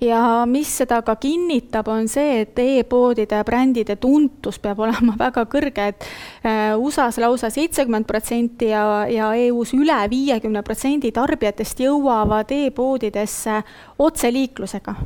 Ja 0.00 0.46
mis 0.46 0.70
seda 0.80 1.00
ka 1.02 1.16
kinnitab, 1.20 1.88
on 1.90 2.08
see, 2.08 2.42
et 2.44 2.58
e-poodide 2.62 3.42
brändide 3.46 3.98
tuntus 4.00 4.60
peab 4.62 4.80
olema 4.86 5.16
väga 5.24 5.44
kõrge, 5.50 5.88
et 5.92 6.08
äh, 6.44 6.72
USA-s 6.78 7.20
lausa 7.22 7.50
seitsekümmend 7.50 8.06
protsenti 8.06 8.70
ja, 8.72 9.06
ja 9.10 9.32
EU-s 9.48 9.74
üle 9.76 9.98
viiekümne 10.10 10.62
protsendi 10.66 11.12
tarbijatest 11.14 11.84
jõuavad 11.84 12.52
e-poodidesse 12.54 13.62
otseliiklusega 13.98 14.96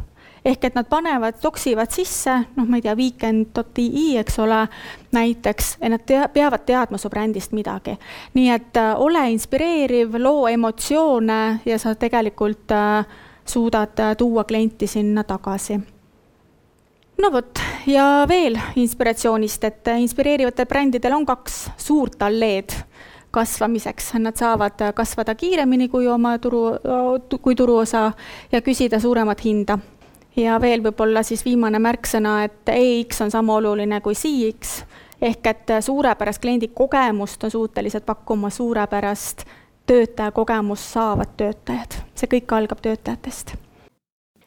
ehk 0.43 0.65
et 0.67 0.75
nad 0.75 0.89
panevad, 0.91 1.37
toksivad 1.39 1.93
sisse, 1.95 2.33
noh, 2.57 2.67
ma 2.67 2.79
ei 2.79 2.83
tea, 2.83 2.97
weekend.ee, 2.99 4.19
eks 4.19 4.41
ole, 4.43 4.65
näiteks, 5.15 5.77
nad 5.87 6.03
tea, 6.07 6.25
peavad 6.35 6.65
teadma 6.67 6.99
su 6.99 7.11
brändist 7.13 7.55
midagi. 7.55 7.95
nii 8.35 8.49
et 8.51 8.77
äh, 8.77 8.95
ole 8.99 9.23
inspireeriv, 9.31 10.17
loo 10.19 10.49
emotsioone 10.51 11.61
ja 11.65 11.79
sa 11.79 11.95
tegelikult 11.95 12.75
äh, 12.75 13.07
suudad 13.45 13.99
äh, 14.01 14.17
tuua 14.17 14.45
klienti 14.45 14.87
sinna 14.87 15.25
tagasi. 15.25 15.81
No 17.23 17.31
vot, 17.33 17.59
ja 17.87 18.25
veel 18.29 18.59
inspiratsioonist, 18.77 19.65
et 19.65 19.89
äh, 19.89 20.01
inspireerivatel 20.01 20.67
brändidel 20.67 21.13
on 21.13 21.27
kaks 21.27 21.71
suurt 21.77 22.23
alleed 22.23 22.73
kasvamiseks, 23.33 24.13
nad 24.21 24.37
saavad 24.37 24.93
kasvada 24.95 25.35
kiiremini 25.35 25.89
kui 25.89 26.07
oma 26.09 26.37
turu, 26.39 26.67
kui 27.41 27.55
turuosa 27.55 28.11
ja 28.53 28.61
küsida 28.61 29.01
suuremat 29.01 29.45
hinda. 29.45 29.79
Ja 30.37 30.59
veel 30.61 30.83
võib-olla 30.85 31.23
siis 31.25 31.45
viimane 31.45 31.81
märksõna, 31.81 32.43
et 32.45 32.69
EX 32.73 33.21
on 33.25 33.31
sama 33.33 33.57
oluline 33.57 34.01
kui 34.01 34.15
CX 34.17 34.83
ehk 35.23 35.47
et 35.47 35.73
suurepärast 35.81 36.43
kliendi 36.43 36.69
kogemust 36.75 37.45
on 37.45 37.51
suutelised 37.51 38.03
pakkuma 38.07 38.51
suurepärast 38.51 39.45
töötaja 39.93 40.33
kogemust 40.33 40.83
saavad 40.95 41.37
töötajad. 41.37 42.01
see 42.15 42.29
kõik 42.35 42.55
algab 42.57 42.81
töötajatest. 42.81 43.55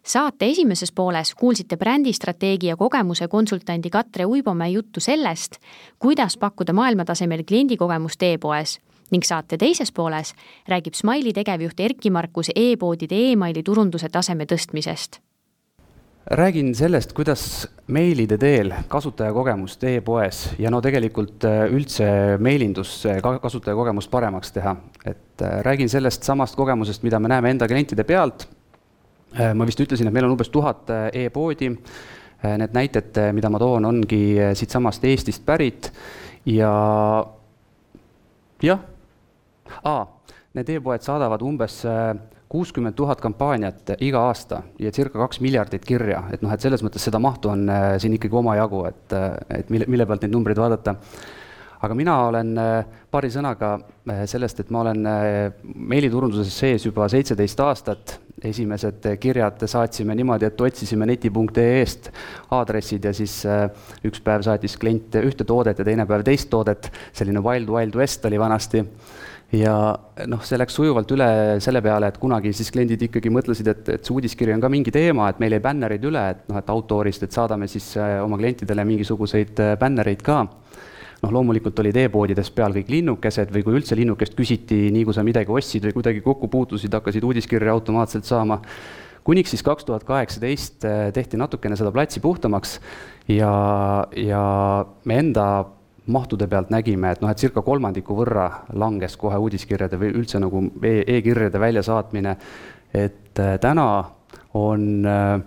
Saate 0.05 0.45
esimeses 0.45 0.91
pooles 0.91 1.34
kuulsite 1.36 1.77
brändistrateegia 1.77 2.75
kogemuse 2.77 3.27
konsultandi 3.27 3.89
Katre 3.89 4.25
Uibomäe 4.25 4.69
juttu 4.69 4.99
sellest, 4.99 5.58
kuidas 5.99 6.38
pakkuda 6.38 6.73
maailmatasemel 6.73 7.43
kliendikogemust 7.43 8.23
e-poes. 8.23 8.79
Ning 9.12 9.23
saate 9.23 9.58
teises 9.58 9.91
pooles 9.91 10.34
räägib 10.67 10.93
Smile'i 10.93 11.34
tegevjuht 11.34 11.79
Erki 11.79 12.10
Markus 12.10 12.49
e-poodide 12.55 13.21
emaili 13.31 13.63
turunduse 13.63 14.10
taseme 14.10 14.45
tõstmisest 14.45 15.24
räägin 16.25 16.75
sellest, 16.75 17.13
kuidas 17.13 17.67
meilide 17.88 18.38
teel 18.38 18.73
kasutajakogemust 18.88 19.83
e-poes 19.83 20.39
ja 20.59 20.71
no 20.73 20.81
tegelikult 20.81 21.45
äh, 21.45 21.67
üldse 21.69 22.07
meilindus 22.41 23.03
kasutajakogemust 23.41 24.11
paremaks 24.11 24.51
teha. 24.51 24.75
et 25.05 25.41
äh, 25.41 25.61
räägin 25.61 25.89
sellest 25.89 26.23
samast 26.23 26.55
kogemusest, 26.55 27.03
mida 27.03 27.19
me 27.19 27.27
näeme 27.27 27.49
enda 27.49 27.67
klientide 27.67 28.03
pealt. 28.03 28.47
Äh, 29.39 29.53
ma 29.53 29.65
vist 29.65 29.79
ütlesin, 29.79 30.07
et 30.07 30.13
meil 30.13 30.25
on 30.25 30.31
umbes 30.31 30.49
tuhat 30.49 30.89
e-poodi. 31.13 31.69
Need 32.45 32.73
näited, 32.73 33.15
mida 33.33 33.49
ma 33.49 33.57
toon, 33.57 33.85
ongi 33.85 34.38
siitsamast 34.53 35.03
Eestist 35.07 35.41
pärit 35.45 35.88
ja 36.45 36.69
jah, 38.61 38.83
need 40.53 40.69
e-poed 40.69 41.01
saadavad 41.01 41.41
umbes 41.41 41.79
kuuskümmend 42.55 42.95
tuhat 42.95 43.21
kampaaniat 43.21 43.97
iga 43.99 44.21
aasta 44.29 44.61
ja 44.79 44.91
circa 44.95 45.19
kaks 45.19 45.41
miljardit 45.43 45.83
kirja, 45.85 46.23
et 46.31 46.43
noh, 46.45 46.53
et 46.55 46.63
selles 46.63 46.83
mõttes 46.85 47.03
seda 47.03 47.19
mahtu 47.19 47.51
on 47.51 47.65
äh, 47.67 47.87
siin 47.99 48.15
ikkagi 48.15 48.37
omajagu, 48.39 48.85
et, 48.87 49.15
äh, 49.15 49.33
et 49.59 49.73
mille, 49.73 49.87
mille 49.91 50.07
pealt 50.07 50.23
neid 50.23 50.35
numbreid 50.35 50.61
vaadata. 50.61 50.95
aga 51.85 51.95
mina 51.99 52.13
olen 52.29 52.53
äh, 52.57 52.85
paari 53.11 53.29
sõnaga 53.33 53.73
sellest, 54.31 54.61
et 54.63 54.71
ma 54.71 54.85
olen 54.85 55.03
meiliturunduses 55.65 56.53
sees 56.59 56.85
juba 56.85 57.09
seitseteist 57.11 57.59
aastat, 57.59 58.15
esimesed 58.45 59.09
kirjad 59.19 59.67
saatsime 59.67 60.15
niimoodi, 60.15 60.47
et 60.47 60.61
otsisime 60.61 61.05
neti.ee-st 61.11 62.11
aadressid 62.55 63.05
ja 63.05 63.13
siis 63.13 63.41
üks 64.05 64.23
päev 64.23 64.47
saatis 64.47 64.77
klient 64.79 65.19
ühte 65.25 65.43
toodet 65.43 65.79
ja 65.79 65.85
teine 65.87 66.07
päev 66.07 66.23
teist 66.27 66.49
toodet, 66.49 66.91
selline 67.13 67.43
wild, 67.43 67.71
wild 67.71 67.99
west 67.99 68.25
oli 68.31 68.39
vanasti 68.39 68.85
ja 69.53 69.73
noh, 70.29 70.41
see 70.45 70.58
läks 70.58 70.75
sujuvalt 70.77 71.12
üle 71.13 71.27
selle 71.63 71.81
peale, 71.86 72.10
et 72.10 72.17
kunagi 72.21 72.53
siis 72.55 72.71
kliendid 72.73 73.05
ikkagi 73.08 73.31
mõtlesid, 73.34 73.69
et, 73.69 73.91
et 73.97 74.08
see 74.08 74.15
uudiskiri 74.15 74.55
on 74.55 74.63
ka 74.63 74.71
mingi 74.71 74.93
teema, 74.93 75.29
et 75.29 75.41
meil 75.41 75.55
jäi 75.55 75.62
bännerid 75.63 76.08
üle, 76.10 76.23
et 76.34 76.43
noh, 76.49 76.60
et 76.60 76.73
Outdoorist, 76.73 77.25
et 77.25 77.36
saadame 77.36 77.69
siis 77.71 77.91
äh, 78.01 78.17
oma 78.23 78.39
klientidele 78.41 78.86
mingisuguseid 78.88 79.62
äh, 79.62 79.75
bännereid 79.81 80.25
ka. 80.25 80.43
noh, 81.21 81.31
loomulikult 81.31 81.79
olid 81.81 81.95
e-poodides 81.97 82.51
peal 82.53 82.75
kõik 82.75 82.89
linnukesed 82.91 83.53
või 83.53 83.63
kui 83.65 83.77
üldse 83.79 83.95
linnukest 83.97 84.36
küsiti, 84.38 84.89
nii 84.93 85.05
kui 85.08 85.15
sa 85.15 85.23
midagi 85.25 85.49
ostsid 85.49 85.88
või 85.88 85.95
kuidagi 85.95 86.21
kokku 86.21 86.49
puutusid, 86.51 86.93
hakkasid 86.93 87.23
uudiskirja 87.23 87.73
automaatselt 87.73 88.25
saama. 88.25 88.60
kuniks 89.25 89.49
siis 89.49 89.63
kaks 89.63 89.86
tuhat 89.86 90.03
kaheksateist 90.03 90.86
äh, 90.86 91.12
tehti 91.13 91.38
natukene 91.38 91.77
seda 91.77 91.91
platsi 91.91 92.19
puhtamaks 92.19 92.79
ja, 93.27 94.05
ja 94.15 94.43
me 95.05 95.17
enda 95.17 95.47
mahtude 96.11 96.47
pealt 96.49 96.69
nägime, 96.73 97.11
et 97.15 97.23
noh, 97.23 97.31
et 97.31 97.41
circa 97.41 97.63
kolmandiku 97.65 98.17
võrra 98.17 98.45
langes 98.77 99.17
kohe 99.17 99.39
uudiskirjade 99.41 99.97
või 100.01 100.13
üldse 100.21 100.41
nagu 100.41 100.61
e 100.85 100.99
e-kirjade 101.17 101.61
väljasaatmine. 101.61 102.37
et 102.93 103.39
äh, 103.39 103.57
täna 103.59 104.05
on 104.53 105.05
äh, 105.05 105.41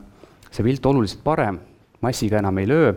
see 0.50 0.64
pilt 0.64 0.86
oluliselt 0.86 1.22
parem, 1.24 1.58
massiga 2.00 2.38
enam 2.38 2.58
ei 2.58 2.68
löö. 2.68 2.92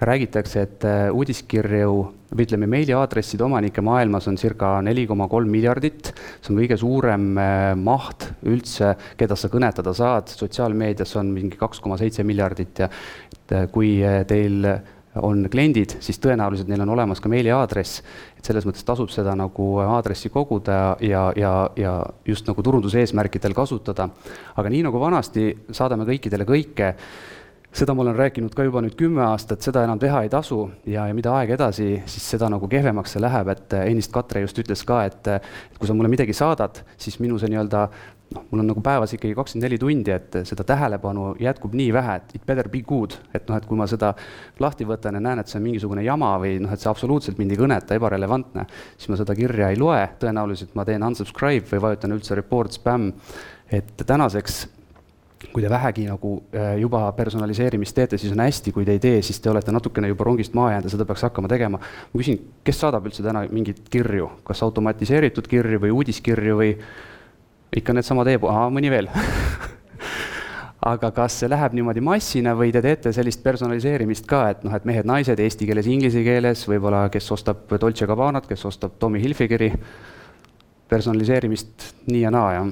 räägitakse, 0.00 0.60
et 0.62 0.84
äh, 0.84 1.08
uudiskirju 1.10 1.94
või 2.30 2.44
ütleme, 2.44 2.66
meiliaadresside 2.70 3.42
omanikke 3.42 3.80
maailmas 3.82 4.28
on 4.28 4.36
circa 4.36 4.82
neli 4.82 5.06
koma 5.06 5.28
kolm 5.28 5.48
miljardit. 5.50 6.12
see 6.42 6.52
on 6.52 6.60
kõige 6.60 6.76
suurem 6.76 7.24
maht 7.74 8.28
üldse, 8.44 8.94
keda 9.16 9.36
sa 9.36 9.48
kõnetada 9.48 9.94
saad, 9.94 10.28
sotsiaalmeedias 10.28 11.16
on 11.16 11.32
mingi 11.32 11.56
kaks 11.56 11.80
koma 11.80 11.96
seitse 11.96 12.22
miljardit 12.22 12.78
ja 12.78 12.90
et 13.32 13.72
kui 13.72 13.96
teil 14.28 14.66
on 15.22 15.46
kliendid, 15.50 15.96
siis 16.04 16.20
tõenäoliselt 16.22 16.68
neil 16.70 16.82
on 16.84 16.92
olemas 16.94 17.22
ka 17.22 17.30
meiliaadress, 17.32 18.02
et 18.38 18.48
selles 18.48 18.66
mõttes 18.68 18.86
tasub 18.86 19.10
seda 19.12 19.34
nagu 19.38 19.70
aadressi 19.84 20.30
koguda 20.34 20.96
ja, 21.04 21.28
ja, 21.36 21.54
ja 21.76 21.96
just 22.26 22.48
nagu 22.48 22.62
turunduse 22.62 23.02
eesmärkidel 23.02 23.56
kasutada. 23.56 24.08
aga 24.56 24.70
nii 24.70 24.84
nagu 24.86 25.00
vanasti 25.00 25.50
saadame 25.70 26.06
kõikidele 26.08 26.46
kõike, 26.48 26.94
seda 27.72 27.94
ma 27.94 28.02
olen 28.02 28.16
rääkinud 28.16 28.54
ka 28.56 28.64
juba 28.64 28.80
nüüd 28.82 28.96
kümme 28.98 29.22
aastat, 29.26 29.62
seda 29.62 29.82
enam 29.84 29.98
teha 30.00 30.22
ei 30.24 30.30
tasu. 30.32 30.62
Ja, 30.86 31.06
ja 31.08 31.14
mida 31.14 31.34
aeg 31.36 31.52
edasi, 31.58 31.88
siis 32.08 32.30
seda 32.34 32.48
nagu 32.50 32.68
kehvemaks 32.68 33.14
see 33.14 33.22
läheb, 33.22 33.50
et 33.52 33.76
ennist 33.82 34.12
Katre 34.14 34.42
just 34.44 34.58
ütles 34.58 34.84
ka, 34.88 35.02
et 35.08 35.28
kui 35.78 35.88
sa 35.88 35.96
mulle 35.96 36.10
midagi 36.12 36.36
saadad, 36.36 36.82
siis 36.96 37.20
minu 37.22 37.38
see 37.38 37.52
nii-öelda 37.52 37.88
noh, 38.34 38.44
mul 38.50 38.62
on 38.62 38.68
nagu 38.70 38.82
päevas 38.84 39.12
ikkagi 39.16 39.34
kakskümmend 39.36 39.66
neli 39.66 39.78
tundi, 39.80 40.12
et 40.14 40.38
seda 40.48 40.64
tähelepanu 40.68 41.32
jätkub 41.40 41.74
nii 41.78 41.90
vähe, 41.96 42.16
et 42.20 42.38
it 42.38 42.46
better 42.46 42.68
be 42.72 42.82
good, 42.86 43.16
et 43.34 43.48
noh, 43.48 43.58
et 43.58 43.66
kui 43.68 43.78
ma 43.78 43.88
seda 43.90 44.12
lahti 44.60 44.86
võtan 44.88 45.18
ja 45.18 45.22
näen, 45.24 45.42
et 45.42 45.50
see 45.50 45.60
on 45.60 45.66
mingisugune 45.66 46.04
jama 46.06 46.34
või 46.42 46.56
noh, 46.62 46.72
et 46.74 46.82
see 46.82 46.90
absoluutselt 46.90 47.40
mind 47.40 47.54
ei 47.54 47.60
kõneta, 47.60 47.98
ebarelevantne, 47.98 48.66
siis 48.96 49.12
ma 49.12 49.20
seda 49.20 49.36
kirja 49.38 49.70
ei 49.72 49.80
loe, 49.80 50.00
tõenäoliselt 50.20 50.74
ma 50.78 50.86
teen 50.88 51.06
unsubscribe 51.08 51.72
või 51.72 51.86
vajutan 51.88 52.16
üldse 52.16 52.36
report 52.38 52.76
spam, 52.76 53.12
et 53.72 53.96
tänaseks 54.04 54.66
kui 55.52 55.62
te 55.62 55.68
vähegi 55.70 56.04
nagu 56.08 56.32
äh, 56.50 56.72
juba 56.82 57.12
personaliseerimist 57.14 57.94
teete, 57.94 58.18
siis 58.18 58.32
on 58.34 58.42
hästi, 58.42 58.72
kui 58.74 58.84
te 58.84 58.96
ei 58.96 59.02
tee, 59.02 59.20
siis 59.22 59.38
te 59.40 59.50
olete 59.50 59.72
natukene 59.74 60.10
juba 60.10 60.26
rongist 60.26 60.56
maha 60.58 60.72
jäänud 60.74 60.88
ja 60.88 60.94
seda 60.96 61.06
peaks 61.06 61.22
hakkama 61.28 61.48
tegema. 61.48 61.78
ma 61.78 62.20
küsin, 62.20 62.40
kes 62.66 62.80
saadab 62.82 63.06
üldse 63.06 63.22
täna 63.22 63.44
mingeid 63.46 63.84
kirju, 63.92 64.32
kas 64.44 64.64
automatiseeritud 64.66 65.46
kirju 65.48 65.78
või 65.86 65.94
uudiskirju 65.94 66.58
või 66.58 66.72
ikka 67.76 67.96
needsamad 67.96 68.30
e-, 68.32 68.38
mõni 68.72 68.90
veel. 68.92 69.10
Aga 70.88 71.10
kas 71.10 71.40
see 71.40 71.48
läheb 71.50 71.74
niimoodi 71.74 72.00
massina 72.06 72.52
või 72.56 72.70
te 72.72 72.80
teete 72.84 73.10
sellist 73.12 73.42
personaliseerimist 73.42 74.28
ka, 74.30 74.44
et 74.52 74.60
noh, 74.62 74.74
et 74.76 74.86
mehed-naised 74.86 75.40
eesti 75.42 75.66
keeles, 75.66 75.88
inglise 75.90 76.22
keeles, 76.22 76.62
võib-olla 76.70 77.08
kes 77.10 77.26
ostab 77.34 77.74
Dolce 77.82 78.06
Gabbanat, 78.06 78.46
kes 78.46 78.62
ostab 78.70 78.94
Tommy 79.02 79.18
Hilfigeri, 79.24 79.72
personaliseerimist 80.88 81.90
nii 82.06 82.22
ja 82.22 82.30
naa, 82.30 82.52
jah. 82.54 82.70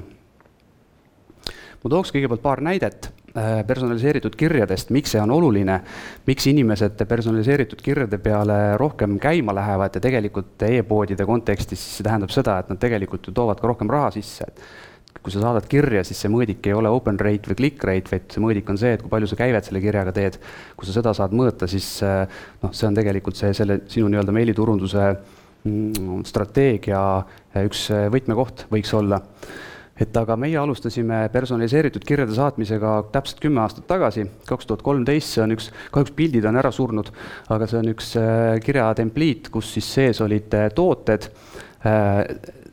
Ma 1.83 1.91
tooks 1.93 2.15
kõigepealt 2.15 2.41
paar 2.41 2.63
näidet 2.63 3.11
äh, 3.11 3.59
personaliseeritud 3.67 4.39
kirjadest, 4.39 4.89
miks 4.95 5.11
see 5.13 5.21
on 5.21 5.35
oluline, 5.35 5.81
miks 6.25 6.47
inimesed 6.49 7.03
personaliseeritud 7.11 7.83
kirjade 7.83 8.23
peale 8.23 8.77
rohkem 8.79 9.19
käima 9.21 9.53
lähevad? 9.55 9.99
Ja 9.99 10.01
tegelikult 10.07 10.63
e-poodide 10.71 11.27
kontekstis 11.27 11.83
see 11.97 12.07
tähendab 12.07 12.31
seda, 12.33 12.57
et 12.63 12.71
nad 12.71 12.79
tegelikult 12.81 13.27
ju 13.27 13.35
toovad 13.35 13.59
ka 13.59 13.69
rohkem 13.69 13.91
raha 13.93 14.15
sisse, 14.15 14.47
et 14.47 14.86
kui 15.23 15.33
sa 15.33 15.41
saadad 15.43 15.67
kirja, 15.69 16.03
siis 16.07 16.19
see 16.23 16.31
mõõdik 16.31 16.67
ei 16.69 16.75
ole 16.77 16.91
open 16.93 17.19
rate 17.21 17.51
või 17.51 17.59
click 17.61 17.85
rate, 17.87 18.11
vaid 18.13 18.27
see 18.33 18.43
mõõdik 18.43 18.69
on 18.71 18.79
see, 18.79 18.95
et 18.97 19.03
kui 19.03 19.11
palju 19.11 19.29
sa 19.31 19.39
käivet 19.39 19.67
selle 19.67 19.81
kirjaga 19.83 20.13
teed. 20.15 20.39
kui 20.77 20.87
sa 20.87 20.95
seda 20.95 21.13
saad 21.17 21.35
mõõta, 21.37 21.69
siis 21.69 21.87
äh, 22.05 22.25
noh, 22.63 22.73
see 22.75 22.89
on 22.89 22.97
tegelikult 22.97 23.39
see, 23.39 23.53
selle 23.57 23.81
sinu 23.91 24.11
nii-öelda 24.11 24.35
meiliturunduse 24.35 25.05
mm, 25.11 26.25
strateegia 26.27 27.01
äh, 27.21 27.65
üks 27.67 27.87
võtmekoht 28.13 28.67
võiks 28.73 28.93
olla. 28.97 29.21
Et 29.97 30.13
aga 30.19 30.35
meie 30.37 30.59
alustasime 30.61 31.23
personaliseeritud 31.33 32.03
kirjade 32.05 32.35
saatmisega 32.37 32.91
täpselt 33.15 33.39
kümme 33.41 33.63
aastat 33.63 33.87
tagasi, 33.89 34.27
kaks 34.45 34.69
tuhat 34.69 34.83
kolmteist, 34.85 35.31
see 35.33 35.41
on 35.41 35.55
üks, 35.55 35.71
kahjuks 35.89 36.13
pildid 36.19 36.45
on 36.45 36.59
ära 36.61 36.69
surnud, 36.69 37.09
aga 37.49 37.65
see 37.65 37.79
on 37.79 37.89
üks 37.95 38.11
kirjatempliit, 38.61 39.49
kus 39.49 39.71
siis 39.73 39.89
sees 39.97 40.21
olid 40.21 40.53
tooted, 40.77 41.25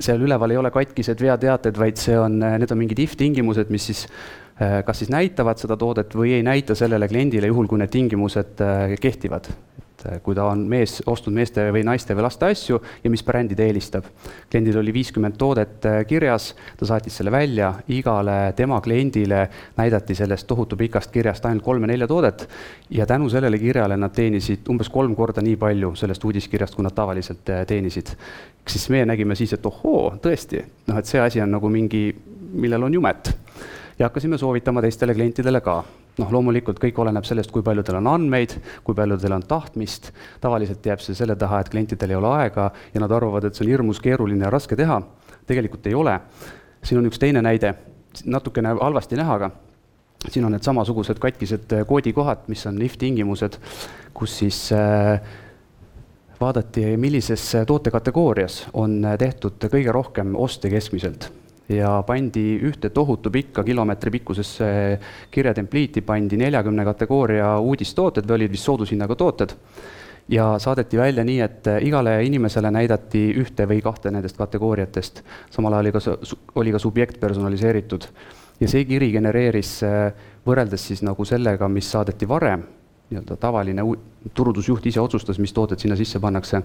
seal 0.01 0.23
üleval 0.25 0.55
ei 0.55 0.61
ole 0.61 0.73
katkised 0.75 1.21
veateated, 1.21 1.79
vaid 1.79 2.01
see 2.01 2.17
on, 2.19 2.41
need 2.41 2.73
on 2.73 2.81
mingid 2.81 3.05
if 3.05 3.17
tingimused, 3.21 3.71
mis 3.75 3.91
siis 3.91 4.07
kas 4.55 5.01
siis 5.03 5.11
näitavad 5.11 5.59
seda 5.59 5.75
toodet 5.79 6.15
või 6.15 6.37
ei 6.37 6.45
näita 6.47 6.77
sellele 6.79 7.09
kliendile, 7.11 7.49
juhul 7.51 7.67
kui 7.67 7.81
need 7.81 7.91
tingimused 7.91 8.61
kehtivad 9.03 9.49
et 10.05 10.13
äh, 10.13 10.21
kui 10.23 10.35
ta 10.35 10.45
on 10.51 10.65
mees, 10.69 11.01
ostnud 11.07 11.35
meeste 11.35 11.67
või 11.73 11.85
naiste 11.87 12.15
või 12.15 12.25
laste 12.27 12.49
asju 12.53 12.81
ja 13.05 13.11
mis 13.11 13.25
brändi 13.25 13.57
ta 13.57 13.65
eelistab. 13.65 14.05
kliendil 14.51 14.79
oli 14.79 14.93
viiskümmend 14.93 15.37
toodet 15.39 15.87
äh, 15.87 16.05
kirjas, 16.07 16.55
ta 16.79 16.87
saatis 16.87 17.17
selle 17.17 17.31
välja, 17.31 17.75
igale 17.89 18.53
tema 18.57 18.81
kliendile 18.81 19.49
näidati 19.77 20.15
sellest 20.15 20.47
tohutu 20.47 20.77
pikast 20.77 21.11
kirjast 21.13 21.47
ainult 21.47 21.65
kolme-nelja 21.65 22.07
toodet 22.07 22.49
ja 22.91 23.07
tänu 23.07 23.29
sellele 23.29 23.59
kirjale 23.59 23.97
nad 23.97 24.13
teenisid 24.13 24.69
umbes 24.69 24.89
kolm 24.89 25.15
korda 25.15 25.43
nii 25.43 25.57
palju 25.57 25.95
sellest 25.95 26.25
uudiskirjast, 26.25 26.75
kui 26.75 26.85
nad 26.85 26.95
tavaliselt 26.95 27.49
äh, 27.51 27.67
teenisid. 27.67 28.15
siis 28.69 28.89
meie 28.91 29.07
nägime 29.07 29.35
siis, 29.35 29.53
et 29.53 29.67
ohoo, 29.67 30.15
tõesti, 30.23 30.63
noh, 30.87 30.99
et 30.99 31.07
see 31.07 31.21
asi 31.21 31.41
on 31.41 31.51
nagu 31.51 31.69
mingi, 31.69 32.15
millel 32.55 32.83
on 32.83 32.95
jumet 32.95 33.35
ja 33.99 34.09
hakkasime 34.09 34.39
soovitama 34.39 34.83
teistele 34.83 35.15
klientidele 35.15 35.61
ka 35.61 35.83
noh, 36.19 36.31
loomulikult 36.33 36.79
kõik 36.83 36.99
oleneb 37.03 37.27
sellest, 37.27 37.53
kui 37.55 37.65
palju 37.67 37.85
teil 37.87 37.99
on 38.01 38.11
andmeid, 38.15 38.57
kui 38.87 38.97
palju 38.97 39.19
teil 39.21 39.35
on 39.37 39.45
tahtmist, 39.49 40.13
tavaliselt 40.43 40.87
jääb 40.87 41.03
see 41.03 41.17
selle 41.19 41.37
taha, 41.41 41.63
et 41.63 41.71
klientidel 41.73 42.15
ei 42.15 42.21
ole 42.21 42.31
aega 42.39 42.71
ja 42.95 43.03
nad 43.03 43.13
arvavad, 43.13 43.47
et 43.49 43.57
see 43.57 43.67
on 43.67 43.73
hirmus 43.73 44.01
keeruline 44.05 44.47
ja 44.47 44.53
raske 44.55 44.79
teha, 44.79 45.01
tegelikult 45.49 45.87
ei 45.91 45.95
ole. 45.99 46.19
siin 46.85 47.01
on 47.01 47.07
üks 47.09 47.19
teine 47.19 47.41
näide, 47.43 47.75
natukene 48.29 48.75
halvasti 48.77 49.17
näha, 49.17 49.39
aga 49.39 49.51
siin 50.29 50.45
on 50.45 50.53
need 50.53 50.65
samasugused 50.65 51.19
katkised 51.21 51.73
äh, 51.73 51.87
koodikohad, 51.87 52.45
mis 52.49 52.67
on 52.67 52.83
if 52.83 52.99
tingimused, 53.01 53.59
kus 54.15 54.39
siis 54.39 54.61
äh, 54.73 55.21
vaadati, 56.41 56.97
millises 56.97 57.53
tootekategoorias 57.67 58.67
on 58.73 59.01
äh, 59.05 59.19
tehtud 59.19 59.65
kõige 59.73 59.93
rohkem 59.93 60.37
oste 60.37 60.71
keskmiselt 60.73 61.31
ja 61.69 62.03
pandi 62.07 62.59
ühte 62.63 62.91
tohutu 62.91 63.31
pikka 63.31 63.65
kilomeetri 63.65 64.11
pikkusesse 64.11 64.67
kirjatempliiti, 65.31 66.03
pandi 66.03 66.37
neljakümne 66.37 66.85
kategooria 66.85 67.57
uudistooted 67.59 68.29
või 68.29 68.41
olid 68.41 68.53
vist 68.53 68.69
soodushinnaga 68.69 69.17
tooted. 69.17 69.55
Ja 70.29 70.55
saadeti 70.59 70.97
välja 70.97 71.25
nii, 71.25 71.41
et 71.45 71.69
igale 71.85 72.17
inimesele 72.25 72.71
näidati 72.73 73.27
ühte 73.41 73.67
või 73.69 73.83
kahte 73.85 74.11
nendest 74.11 74.37
kategooriatest. 74.37 75.23
samal 75.51 75.73
ajal 75.73 75.85
oli 75.85 75.93
ka, 75.93 76.01
oli 76.55 76.73
ka 76.73 76.79
subjekt 76.79 77.21
personaliseeritud. 77.21 78.07
Ja 78.61 78.69
see 78.69 78.85
kiri 78.85 79.11
genereeris 79.13 79.81
võrreldes 80.47 80.87
siis 80.87 81.03
nagu 81.03 81.25
sellega, 81.25 81.69
mis 81.69 81.91
saadeti 81.91 82.29
varem, 82.29 82.63
nii-öelda 83.11 83.37
tavaline 83.37 83.85
turundusjuht 84.35 84.87
ise 84.87 85.01
otsustas, 85.01 85.39
mis 85.39 85.53
tooted 85.53 85.79
sinna 85.79 85.97
sisse 85.97 86.21
pannakse, 86.21 86.63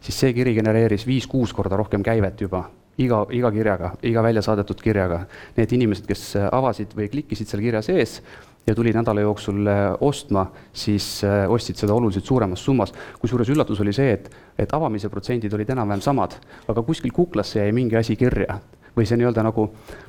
siis 0.00 0.20
see 0.20 0.32
kiri 0.32 0.54
genereeris 0.54 1.06
viis-kuus 1.06 1.52
korda 1.52 1.76
rohkem 1.76 2.02
käivet 2.02 2.40
juba 2.40 2.64
iga, 3.02 3.22
iga 3.34 3.50
kirjaga, 3.52 3.92
iga 4.06 4.22
välja 4.24 4.42
saadetud 4.44 4.80
kirjaga. 4.82 5.22
Need 5.56 5.72
inimesed, 5.76 6.06
kes 6.08 6.28
äh, 6.38 6.48
avasid 6.52 6.94
või 6.96 7.08
klikkisid 7.12 7.50
seal 7.50 7.64
kirja 7.64 7.82
sees 7.84 8.20
ja 8.66 8.74
tulid 8.74 8.96
nädala 8.98 9.22
jooksul 9.22 9.66
äh, 9.70 9.82
ostma, 10.04 10.46
siis 10.74 11.20
äh, 11.26 11.44
ostsid 11.52 11.78
seda 11.80 11.94
oluliselt 11.94 12.26
suuremas 12.26 12.64
summas. 12.64 12.94
kusjuures 13.20 13.50
üllatus 13.52 13.82
oli 13.84 13.94
see, 13.96 14.16
et, 14.16 14.30
et 14.58 14.72
avamise 14.72 15.10
protsendid 15.12 15.52
olid 15.54 15.70
enam-vähem 15.76 16.02
samad, 16.04 16.38
aga 16.68 16.82
kuskil 16.86 17.12
kuklasse 17.14 17.60
jäi 17.60 17.74
mingi 17.76 17.96
asi 17.96 18.16
kirja 18.16 18.60
või 18.96 19.04
see 19.04 19.18
nii-öelda 19.20 19.44
nagu 19.44 19.68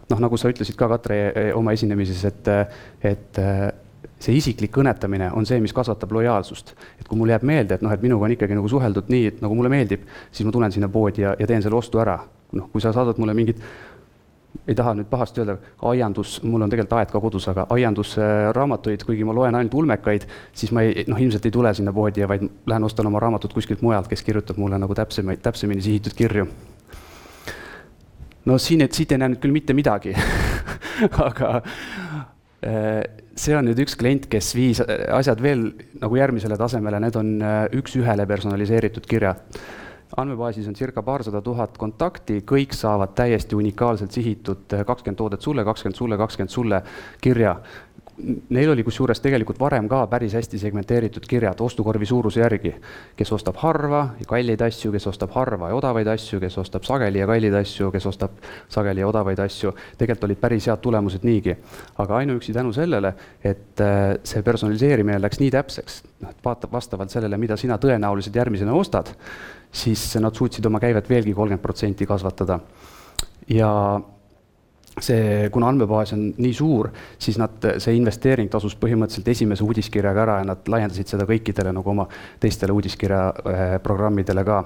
noh, 0.09 0.21
nagu 0.23 0.37
sa 0.39 0.47
ütlesid 0.47 0.77
ka, 0.79 0.87
Katre, 0.87 1.51
oma 1.59 1.73
esinemises, 1.75 2.21
et, 2.29 2.47
et 3.03 3.39
see 4.15 4.37
isiklik 4.39 4.71
kõnetamine 4.71 5.27
on 5.35 5.45
see, 5.45 5.59
mis 5.59 5.75
kasvatab 5.75 6.15
lojaalsust. 6.15 6.71
et 6.95 7.03
kui 7.03 7.19
mul 7.19 7.33
jääb 7.35 7.43
meelde, 7.43 7.75
et 7.75 7.83
noh, 7.83 7.91
et 7.91 8.01
minuga 8.01 8.25
on 8.25 8.31
ikkagi 8.37 8.55
nagu 8.55 8.71
suheldud 8.71 9.11
nii, 9.11 9.25
et 9.33 9.43
nagu 9.43 9.59
mulle 9.59 9.73
meeldib, 9.75 10.07
siis 10.31 10.47
ma 10.47 10.55
tulen 10.55 10.71
sinna 10.71 10.87
poodi 10.87 11.27
ja, 11.27 11.35
ja 11.35 11.47
teen 11.51 11.61
selle 11.61 11.75
ostu 11.75 11.99
ära 11.99 12.15
noh, 12.55 12.69
kui 12.71 12.83
sa 12.83 12.93
saadad 12.95 13.19
mulle 13.19 13.35
mingit, 13.37 13.61
ei 14.67 14.75
taha 14.75 14.93
nüüd 14.97 15.07
pahasti 15.11 15.41
öelda, 15.43 15.57
aiandus, 15.91 16.37
mul 16.43 16.63
on 16.63 16.71
tegelikult 16.71 16.97
aed 16.99 17.11
ka 17.11 17.21
kodus, 17.23 17.47
aga 17.51 17.67
aiandusraamatuid, 17.73 19.03
kuigi 19.07 19.27
ma 19.27 19.35
loen 19.35 19.55
ainult 19.55 19.75
ulmekaid, 19.79 20.27
siis 20.57 20.73
ma 20.75 20.83
ei, 20.85 21.05
noh, 21.07 21.19
ilmselt 21.21 21.45
ei 21.47 21.53
tule 21.53 21.73
sinna 21.77 21.93
poodi, 21.95 22.25
vaid 22.27 22.47
lähen 22.67 22.87
ostan 22.87 23.07
oma 23.07 23.21
raamatut 23.23 23.53
kuskilt 23.55 23.83
mujalt, 23.85 24.09
kes 24.11 24.23
kirjutab 24.27 24.59
mulle 24.61 24.79
nagu 24.81 24.95
täpsemaid, 24.97 25.43
täpsemini 25.43 25.83
sihitud 25.83 26.17
kirju. 26.17 26.47
no 28.47 28.57
siin, 28.57 28.81
et 28.81 28.95
siit 28.95 29.11
ei 29.11 29.21
näe 29.21 29.33
nüüd 29.33 29.41
küll 29.43 29.55
mitte 29.55 29.75
midagi 29.75 30.13
aga 31.27 31.49
äh, 32.63 33.01
see 33.35 33.55
on 33.57 33.67
nüüd 33.67 33.79
üks 33.83 33.97
klient, 33.99 34.29
kes 34.31 34.53
viis 34.55 34.79
asjad 34.81 35.41
veel 35.43 35.69
nagu 36.01 36.15
järgmisele 36.15 36.57
tasemele, 36.59 37.01
need 37.03 37.19
on 37.19 37.35
äh, 37.43 37.57
üks-ühele 37.75 38.27
personaliseeritud 38.29 39.07
kirjad 39.07 39.59
andmebaasis 40.17 40.67
on 40.67 40.75
circa 40.75 41.03
paarsada 41.05 41.41
tuhat 41.45 41.77
kontakti, 41.77 42.39
kõik 42.41 42.73
saavad 42.73 43.13
täiesti 43.17 43.55
unikaalselt 43.55 44.11
sihitud 44.11 44.73
kakskümmend 44.85 45.17
toodet 45.19 45.45
sulle, 45.45 45.65
kakskümmend 45.65 45.97
sulle, 45.97 46.17
kakskümmend 46.17 46.53
sulle 46.53 46.81
kirja. 47.21 47.55
Neil 48.49 48.71
oli 48.71 48.83
kusjuures 48.83 49.19
tegelikult 49.21 49.59
varem 49.59 49.87
ka 49.89 49.99
päris 50.09 50.33
hästi 50.33 50.57
segmenteeritud 50.57 51.25
kirjad 51.29 51.59
ostukorvi 51.61 52.05
suuruse 52.05 52.39
järgi. 52.39 52.73
kes 53.15 53.31
ostab 53.31 53.59
harva 53.61 54.15
ja 54.19 54.25
kalleid 54.25 54.61
asju, 54.61 54.91
kes 54.91 55.07
ostab 55.07 55.35
harva 55.35 55.69
ja 55.69 55.75
odavaid 55.75 56.07
asju, 56.07 56.39
kes 56.39 56.57
ostab 56.57 56.83
sageli 56.83 57.19
ja 57.19 57.27
kalleid 57.27 57.53
asju, 57.53 57.91
kes 57.91 58.05
ostab 58.05 58.31
sageli 58.69 58.99
ja 58.99 59.07
odavaid 59.07 59.39
asju. 59.39 59.73
tegelikult 59.97 60.23
olid 60.23 60.41
päris 60.41 60.67
head 60.67 60.81
tulemused 60.81 61.23
niigi. 61.23 61.55
aga 61.97 62.17
ainuüksi 62.17 62.53
tänu 62.53 62.73
sellele, 62.73 63.13
et 63.43 63.81
äh, 63.81 64.17
see 64.23 64.41
personaliseerimine 64.41 65.21
läks 65.21 65.39
nii 65.39 65.51
täpseks, 65.51 66.01
noh, 66.21 66.29
et 66.29 66.43
vaatab 66.45 66.71
vastavalt 66.71 67.09
sellele, 67.09 67.37
mida 67.37 67.57
sina 67.57 67.77
tõenäoliselt 67.77 68.35
järgmisena 68.35 68.73
ostad 68.73 69.13
siis 69.71 70.15
nad 70.21 70.35
suutsid 70.35 70.65
oma 70.65 70.79
käivet 70.79 71.09
veelgi 71.09 71.33
kolmkümmend 71.33 71.61
protsenti 71.61 72.05
kasvatada. 72.05 72.59
ja 73.49 74.01
see, 75.01 75.49
kuna 75.53 75.69
andmebaas 75.71 76.13
on 76.15 76.23
nii 76.37 76.53
suur, 76.55 76.89
siis 77.21 77.37
nad, 77.39 77.63
see 77.83 77.95
investeering 77.97 78.49
tasus 78.51 78.75
põhimõtteliselt 78.79 79.29
esimese 79.33 79.65
uudiskirjaga 79.65 80.23
ära 80.23 80.37
ja 80.41 80.47
nad 80.51 80.69
laiendasid 80.71 81.13
seda 81.13 81.27
kõikidele 81.29 81.73
nagu 81.75 81.93
oma 81.93 82.07
teistele 82.41 82.75
uudiskirja 82.75 83.21
äh, 83.29 83.65
programmidele 83.83 84.45
ka. 84.47 84.63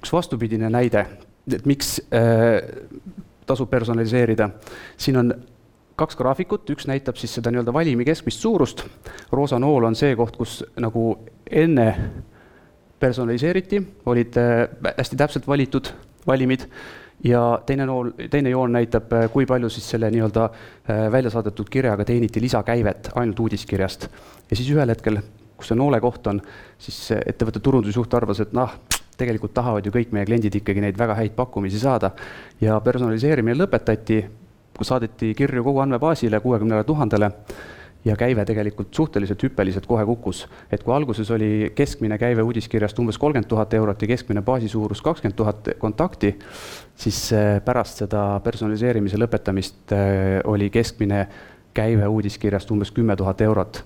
üks 0.00 0.12
vastupidine 0.12 0.70
näide, 0.72 1.04
et 1.52 1.66
miks 1.68 1.98
äh, 2.14 2.60
tasub 3.46 3.70
personaliseerida, 3.70 4.48
siin 4.96 5.18
on 5.20 5.34
kaks 6.00 6.16
graafikut, 6.16 6.70
üks 6.72 6.86
näitab 6.88 7.18
siis 7.20 7.34
seda 7.36 7.50
nii-öelda 7.52 7.74
valimi 7.76 8.06
keskmist 8.08 8.40
suurust, 8.40 8.86
roosa 9.32 9.58
nool 9.60 9.84
on 9.84 9.98
see 9.98 10.14
koht, 10.16 10.38
kus 10.38 10.60
nagu 10.80 11.12
enne 11.50 11.88
personaliseeriti, 13.00 13.82
olid 14.06 14.38
äh, 14.40 14.94
hästi 14.96 15.18
täpselt 15.18 15.48
valitud 15.50 15.92
valimid 16.28 16.68
ja 17.24 17.60
teine 17.66 17.86
nool, 17.86 18.12
teine 18.30 18.50
joon 18.50 18.72
näitab, 18.72 19.12
äh, 19.12 19.26
kui 19.32 19.46
palju 19.46 19.68
siis 19.72 19.90
selle 19.94 20.10
nii-öelda 20.10 20.46
äh, 20.46 21.04
välja 21.12 21.30
saadetud 21.30 21.68
kirjaga 21.70 22.04
teeniti 22.04 22.40
lisakäivet 22.40 23.12
ainult 23.14 23.40
uudiskirjast. 23.40 24.08
ja 24.50 24.56
siis 24.56 24.70
ühel 24.70 24.88
hetkel, 24.88 25.20
kus 25.56 25.72
see 25.72 25.78
noole 25.78 26.00
koht 26.00 26.26
on, 26.26 26.40
siis 26.78 27.10
ettevõtte 27.20 27.60
turundusjuht 27.60 28.14
arvas, 28.14 28.40
et 28.40 28.52
noh, 28.56 28.72
tegelikult 29.20 29.54
tahavad 29.54 29.86
ju 29.86 29.92
kõik 29.92 30.14
meie 30.16 30.28
kliendid 30.28 30.54
ikkagi 30.62 30.80
neid 30.80 30.98
väga 30.98 31.18
häid 31.18 31.36
pakkumisi 31.36 31.80
saada. 31.80 32.10
ja 32.60 32.80
personaliseerimine 32.80 33.58
lõpetati, 33.58 34.22
saadeti 34.80 35.34
kirju 35.36 35.64
kogu 35.64 35.82
andmebaasile 35.82 36.40
kuuekümnele 36.40 36.84
tuhandele 36.88 37.30
ja 38.04 38.16
käive 38.16 38.44
tegelikult 38.44 38.94
suhteliselt 38.94 39.42
hüppeliselt 39.42 39.86
kohe 39.86 40.04
kukkus. 40.06 40.48
et 40.72 40.82
kui 40.82 40.94
alguses 40.94 41.30
oli 41.30 41.72
keskmine 41.74 42.18
käive 42.18 42.42
uudiskirjast 42.42 42.98
umbes 42.98 43.18
kolmkümmend 43.18 43.48
tuhat 43.48 43.74
eurot 43.74 44.02
ja 44.02 44.08
keskmine 44.08 44.42
baasi 44.42 44.68
suurus 44.68 45.02
kakskümmend 45.02 45.36
tuhat 45.36 45.68
kontakti, 45.78 46.38
siis 46.96 47.32
äh, 47.32 47.60
pärast 47.64 48.00
seda 48.04 48.40
personaliseerimise 48.44 49.20
lõpetamist 49.20 49.92
äh, 49.92 50.40
oli 50.44 50.70
keskmine 50.70 51.26
käive 51.74 52.06
uudiskirjast 52.06 52.70
umbes 52.70 52.90
kümme 52.90 53.16
tuhat 53.16 53.40
eurot. 53.40 53.84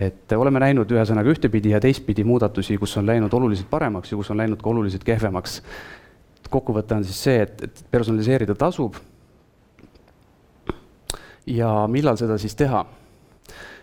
et 0.00 0.32
oleme 0.32 0.60
näinud 0.60 0.90
ühesõnaga 0.90 1.28
ühtepidi 1.28 1.74
ja 1.74 1.80
teistpidi 1.80 2.24
muudatusi, 2.24 2.78
kus 2.78 2.96
on 2.96 3.06
läinud 3.06 3.32
oluliselt 3.32 3.68
paremaks 3.70 4.12
ja 4.12 4.16
kus 4.16 4.30
on 4.30 4.36
läinud 4.36 4.62
ka 4.62 4.70
oluliselt 4.70 5.04
kehvemaks. 5.04 5.62
kokkuvõte 6.50 6.94
on 6.94 7.04
siis 7.04 7.22
see, 7.22 7.42
et, 7.42 7.62
et 7.62 7.84
personaliseerida 7.90 8.54
tasub. 8.54 8.94
ja 11.46 11.86
millal 11.88 12.16
seda 12.16 12.38
siis 12.38 12.54
teha 12.54 12.86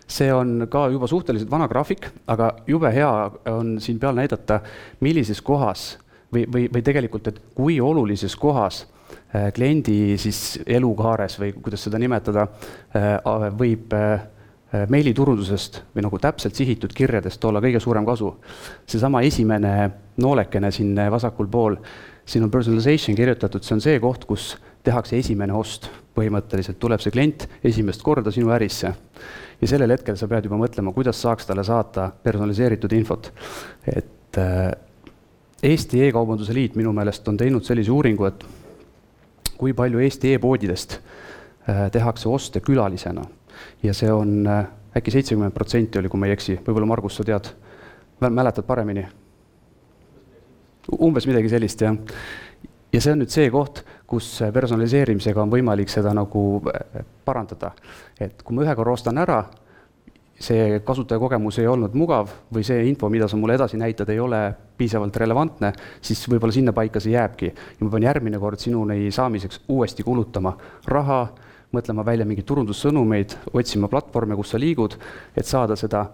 see 0.08 0.32
on 0.32 0.66
ka 0.70 0.88
juba 0.88 1.06
suhteliselt 1.06 1.50
vana 1.50 1.68
graafik, 1.68 2.08
aga 2.26 2.52
jube 2.66 2.90
hea 2.94 3.10
on 3.52 3.76
siin 3.80 3.98
peal 4.00 4.16
näidata, 4.16 4.60
millises 5.04 5.42
kohas 5.44 5.98
või, 6.32 6.46
või, 6.48 6.68
või 6.72 6.84
tegelikult, 6.84 7.28
et 7.28 7.42
kui 7.56 7.78
olulises 7.80 8.36
kohas 8.36 8.82
äh, 8.84 9.50
kliendi 9.54 10.16
siis 10.20 10.60
elukaares 10.66 11.38
või 11.40 11.52
kuidas 11.56 11.84
seda 11.86 12.00
nimetada, 12.00 12.48
äh, 12.96 13.20
võib 13.58 13.94
äh, 13.96 14.26
meiliturundusest 14.88 15.82
või 15.94 16.04
nagu 16.04 16.18
täpselt 16.20 16.56
sihitud 16.56 16.92
kirjadest 16.92 17.44
olla 17.48 17.60
kõige 17.64 17.80
suurem 17.80 18.04
kasu. 18.04 18.34
seesama 18.86 19.22
esimene 19.24 19.90
noolekene 20.20 20.70
siin 20.70 20.92
vasakul 21.10 21.48
pool, 21.48 21.76
siin 22.24 22.44
on 22.44 22.50
personalization 22.50 23.16
kirjutatud, 23.16 23.64
see 23.64 23.74
on 23.74 23.80
see 23.80 24.00
koht, 24.00 24.24
kus 24.28 24.56
tehakse 24.84 25.16
esimene 25.16 25.52
ost, 25.56 25.88
põhimõtteliselt 26.18 26.80
tuleb 26.82 27.02
see 27.02 27.14
klient 27.14 27.46
esimest 27.64 28.02
korda 28.02 28.32
sinu 28.34 28.50
ärisse 28.54 28.92
ja 29.60 29.70
sellel 29.70 29.94
hetkel 29.94 30.18
sa 30.18 30.28
pead 30.30 30.48
juba 30.48 30.58
mõtlema, 30.60 30.92
kuidas 30.94 31.20
saaks 31.22 31.46
talle 31.48 31.64
saata 31.66 32.10
personaliseeritud 32.22 32.92
infot. 32.98 33.32
et 33.86 34.38
äh, 34.38 34.70
Eesti 35.62 36.04
E-kaubanduse 36.06 36.54
Liit 36.54 36.76
minu 36.78 36.92
meelest 36.94 37.26
on 37.28 37.36
teinud 37.36 37.64
sellise 37.66 37.90
uuringu, 37.90 38.28
et 38.28 38.44
kui 39.58 39.72
palju 39.74 39.98
Eesti 39.98 40.36
e-poodidest 40.36 40.98
äh, 40.98 41.88
tehakse 41.90 42.28
oste 42.28 42.62
külalisena 42.62 43.24
ja 43.82 43.94
see 43.94 44.12
on 44.12 44.46
äh, 44.46 44.66
äkki 44.96 45.10
seitsekümmend 45.10 45.54
protsenti 45.54 45.98
oli, 45.98 46.10
kui 46.10 46.20
ma 46.20 46.28
ei 46.28 46.36
eksi, 46.36 46.60
võib-olla 46.66 46.86
Margus, 46.86 47.18
sa 47.18 47.26
tead, 47.26 47.50
mäletad 48.22 48.66
paremini? 48.66 49.06
umbes 51.04 51.26
midagi 51.28 51.50
sellist, 51.52 51.82
jah. 51.84 51.96
ja 52.94 53.00
see 53.04 53.12
on 53.12 53.20
nüüd 53.20 53.32
see 53.32 53.50
koht, 53.52 53.82
kus 54.08 54.28
personaliseerimisega 54.52 55.42
on 55.42 55.50
võimalik 55.52 55.90
seda 55.92 56.14
nagu 56.16 56.42
äh, 56.72 57.04
parandada. 57.24 57.72
et 58.20 58.42
kui 58.42 58.56
ma 58.56 58.64
ühe 58.64 58.76
korra 58.76 58.96
ostan 58.96 59.18
ära, 59.20 59.42
see 60.38 60.78
kasutajakogemus 60.86 61.58
ei 61.58 61.66
olnud 61.66 61.96
mugav 61.98 62.30
või 62.54 62.62
see 62.66 62.84
info, 62.88 63.10
mida 63.10 63.28
sa 63.28 63.36
mulle 63.36 63.56
edasi 63.58 63.78
näitad, 63.80 64.08
ei 64.14 64.20
ole 64.22 64.40
piisavalt 64.78 65.16
relevantne, 65.18 65.72
siis 66.00 66.22
võib-olla 66.30 66.54
sinnapaika 66.54 67.02
see 67.02 67.16
jääbki. 67.16 67.52
ja 67.80 67.84
ma 67.84 67.90
pean 67.90 68.06
järgmine 68.06 68.38
kord 68.38 68.62
sinuni 68.62 69.10
saamiseks 69.12 69.64
uuesti 69.68 70.06
kulutama 70.06 70.54
raha, 70.86 71.26
mõtlema 71.74 72.04
välja 72.06 72.24
mingeid 72.26 72.46
turundussõnumeid, 72.46 73.34
otsima 73.52 73.88
platvorme, 73.88 74.36
kus 74.36 74.54
sa 74.54 74.58
liigud, 74.58 74.94
et 75.36 75.46
saada 75.46 75.76
seda 75.76 76.06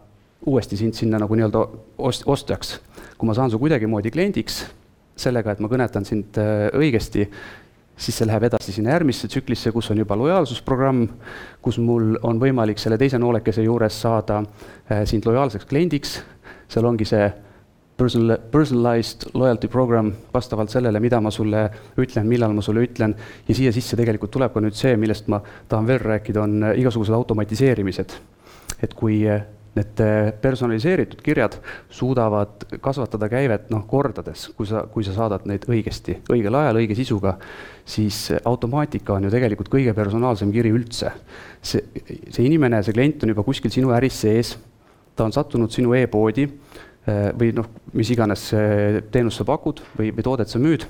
uuesti 0.46 0.76
sind 0.76 0.96
sinna 0.96 1.20
nagu 1.20 1.37
nii-öelda 1.37 1.66
ost-, 1.98 2.24
ostjaks. 2.26 2.80
kui 3.18 3.28
ma 3.28 3.35
saan 3.35 3.50
su 3.50 3.59
kuidagimoodi 3.59 4.11
kliendiks, 4.11 4.64
sellega, 5.16 5.52
et 5.52 5.61
ma 5.61 5.68
kõnetan 5.70 6.04
sind 6.09 6.40
äh, 6.40 6.70
õigesti, 6.74 7.28
siis 7.96 8.18
see 8.18 8.26
läheb 8.26 8.48
edasi 8.48 8.74
sinna 8.74 8.94
järgmisse 8.94 9.28
tsüklisse, 9.30 9.72
kus 9.72 9.90
on 9.92 10.00
juba 10.02 10.16
lojaalsusprogramm, 10.18 11.07
kus 11.62 11.78
mul 11.78 12.16
on 12.26 12.40
võimalik 12.42 12.80
selle 12.83 12.98
teise 12.98 13.20
noolekese 13.22 13.64
juures 13.64 14.00
saada 14.02 14.42
äh, 14.42 15.04
sind 15.09 15.26
lojaalseks 15.28 15.68
kliendiks, 15.70 16.18
seal 16.68 16.88
ongi 16.90 17.07
see 17.09 17.28
personal, 17.96 18.38
personalized 18.50 19.28
loyalty 19.35 19.68
program 19.68 20.12
vastavalt 20.35 20.70
sellele, 20.70 21.00
mida 21.00 21.20
ma 21.22 21.30
sulle 21.30 21.68
ütlen, 22.00 22.26
millal 22.26 22.54
ma 22.54 22.62
sulle 22.62 22.83
ütlen, 22.87 23.14
ja 23.48 23.54
siia 23.54 23.72
sisse 23.74 23.96
tegelikult 23.98 24.35
tuleb 24.35 24.54
ka 24.54 24.62
nüüd 24.64 24.78
see, 24.78 24.96
millest 25.00 25.30
ma 25.30 25.40
tahan 25.68 25.87
veel 25.88 26.02
rääkida, 26.02 26.42
on 26.42 26.70
äh, 26.70 26.78
igasugused 26.83 27.14
automatiseerimised. 27.14 28.18
et 28.83 28.94
kui 28.94 29.22
äh, 29.30 29.44
need 29.75 30.01
äh, 30.01 30.33
personaliseeritud 30.41 31.23
kirjad 31.25 31.57
suudavad 31.91 32.67
kasvatada 32.83 33.29
käivet 33.33 33.71
noh, 33.75 33.85
kordades, 33.91 34.47
kui 34.57 34.69
sa, 34.71 34.85
kui 34.91 35.07
sa 35.07 35.15
saadad 35.17 35.47
neid 35.51 35.67
õigesti, 35.71 36.21
õigel 36.33 36.59
ajal, 36.59 36.81
õige 36.83 36.97
sisuga, 36.99 37.37
siis 37.85 38.29
automaatika 38.45 39.17
on 39.17 39.27
ju 39.27 39.33
tegelikult 39.35 39.71
kõige 39.73 39.95
personaalsem 39.97 40.53
kiri 40.55 40.73
üldse. 40.75 41.13
see, 41.63 41.83
see 42.31 42.47
inimene, 42.47 42.83
see 42.83 42.97
klient 42.97 43.25
on 43.25 43.35
juba 43.35 43.47
kuskil 43.47 43.73
sinu 43.75 43.95
äris 43.97 44.21
sees, 44.25 44.57
ta 45.17 45.27
on 45.27 45.35
sattunud 45.35 45.73
sinu 45.73 45.95
e-poodi 45.99 46.49
äh, 46.49 47.31
või 47.35 47.53
noh, 47.57 47.71
mis 47.93 48.11
iganes 48.15 48.51
teenust 49.11 49.43
sa 49.43 49.49
pakud 49.49 49.83
või, 49.99 50.11
või 50.15 50.27
toodet 50.27 50.53
sa 50.53 50.63
müüd 50.63 50.87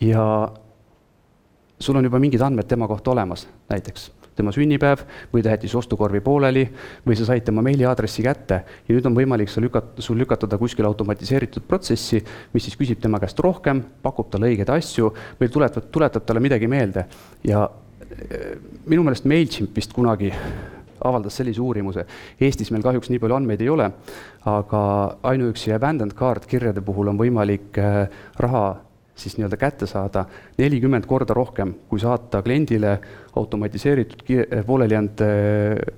ja 0.00 0.24
sul 1.80 1.96
on 1.96 2.04
juba 2.04 2.20
mingid 2.20 2.42
andmed 2.42 2.68
tema 2.68 2.88
kohta 2.88 3.12
olemas, 3.14 3.46
näiteks 3.70 4.10
tema 4.40 4.54
sünnipäev 4.54 5.04
või 5.32 5.44
ta 5.44 5.54
jättis 5.54 5.74
ostukorvi 5.78 6.22
pooleli 6.24 6.64
või 7.06 7.18
sa 7.18 7.28
said 7.28 7.44
tema 7.46 7.62
meiliaadressi 7.66 8.24
kätte 8.26 8.62
ja 8.88 8.96
nüüd 8.96 9.06
on 9.08 9.16
võimalik 9.16 9.52
sul 9.52 9.66
lükata, 9.68 10.02
sul 10.02 10.18
lükata 10.20 10.48
ta 10.50 10.58
kuskile 10.60 10.88
automatiseeritud 10.90 11.68
protsessi, 11.68 12.22
mis 12.54 12.66
siis 12.66 12.78
küsib 12.80 13.00
tema 13.02 13.20
käest 13.22 13.38
rohkem, 13.40 13.82
pakub 14.02 14.30
talle 14.32 14.50
õigeid 14.50 14.72
asju 14.74 15.12
või 15.40 15.52
tuletab, 15.52 15.88
tuletab 15.92 16.26
talle 16.26 16.42
midagi 16.42 16.68
meelde. 16.70 17.06
ja 17.44 17.68
eh, 18.10 18.58
minu 18.86 19.04
meelest 19.06 19.24
MailChimp 19.24 19.76
vist 19.76 19.92
kunagi 19.92 20.32
avaldas 21.04 21.38
sellise 21.40 21.60
uurimuse. 21.64 22.04
Eestis 22.40 22.70
meil 22.70 22.84
kahjuks 22.84 23.08
nii 23.10 23.20
palju 23.22 23.38
andmeid 23.38 23.62
ei 23.64 23.70
ole, 23.72 23.86
aga 24.50 24.82
ainuüksi 25.32 25.72
abandoned 25.72 26.16
card 26.16 26.44
kirjade 26.50 26.84
puhul 26.84 27.08
on 27.12 27.20
võimalik 27.20 27.80
eh, 27.80 28.22
raha 28.40 28.64
siis 29.20 29.36
nii-öelda 29.36 29.56
kätte 29.60 29.86
saada 29.86 30.24
nelikümmend 30.58 31.06
korda 31.06 31.34
rohkem, 31.36 31.74
kui 31.88 32.00
saata 32.00 32.42
kliendile 32.42 32.96
automatiseeritud 33.36 34.22
pooleli 34.66 34.94
jäänud 34.94 35.20
äh, 35.20 35.28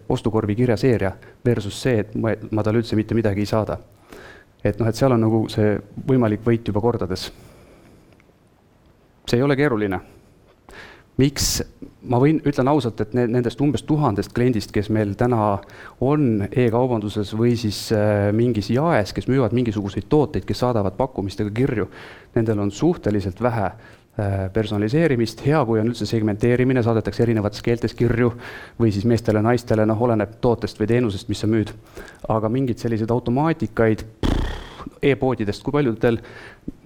ostukorvi 0.09 0.55
kirjaseeria 0.55 1.13
versus 1.45 1.83
see, 1.83 1.99
et 1.99 2.15
ma, 2.15 2.35
ma 2.51 2.63
talle 2.63 2.83
üldse 2.83 2.97
mitte 2.97 3.15
midagi 3.15 3.41
ei 3.45 3.47
saada. 3.47 3.79
et 4.65 4.79
noh, 4.79 4.87
et 4.87 4.95
seal 4.95 5.11
on 5.11 5.21
nagu 5.21 5.45
see 5.51 5.75
võimalik 6.09 6.45
võit 6.47 6.69
juba 6.69 6.81
kordades. 6.81 7.31
see 9.27 9.39
ei 9.39 9.43
ole 9.43 9.57
keeruline 9.57 10.01
miks, 11.21 11.63
ma 12.09 12.19
võin, 12.23 12.41
ütlen 12.49 12.69
ausalt, 12.73 13.01
et 13.05 13.13
need, 13.17 13.31
nendest 13.33 13.61
umbes 13.61 13.85
tuhandest 13.87 14.33
kliendist, 14.35 14.73
kes 14.73 14.89
meil 14.91 15.15
täna 15.19 15.59
on 16.01 16.47
e-kaubanduses 16.49 17.35
või 17.37 17.53
siis 17.61 17.85
äh, 17.93 18.31
mingis 18.37 18.71
jaes, 18.73 19.13
kes 19.13 19.29
müüvad 19.29 19.53
mingisuguseid 19.57 20.09
tooteid, 20.09 20.47
kes 20.49 20.65
saadavad 20.65 20.97
pakkumistega 20.99 21.53
kirju, 21.55 21.89
nendel 22.35 22.65
on 22.65 22.73
suhteliselt 22.73 23.43
vähe 23.45 23.67
äh, 23.69 23.91
personaliseerimist, 24.53 25.41
hea, 25.47 25.61
kui 25.65 25.81
on 25.81 25.89
üldse 25.89 26.05
segmenteerimine, 26.05 26.83
saadetakse 26.85 27.23
erinevates 27.25 27.63
keeltes 27.65 27.95
kirju 27.97 28.29
või 28.81 28.93
siis 28.93 29.07
meestele-naistele, 29.09 29.87
noh, 29.89 30.03
oleneb 30.05 30.35
tootest 30.45 30.81
või 30.83 30.91
teenusest, 30.91 31.31
mis 31.33 31.41
sa 31.41 31.49
müüd. 31.49 31.73
aga 32.29 32.49
mingeid 32.53 32.79
selliseid 32.79 33.11
automaatikaid 33.11 34.05
e-poodidest, 35.03 35.63
kui 35.63 35.75
paljudel, 35.75 36.19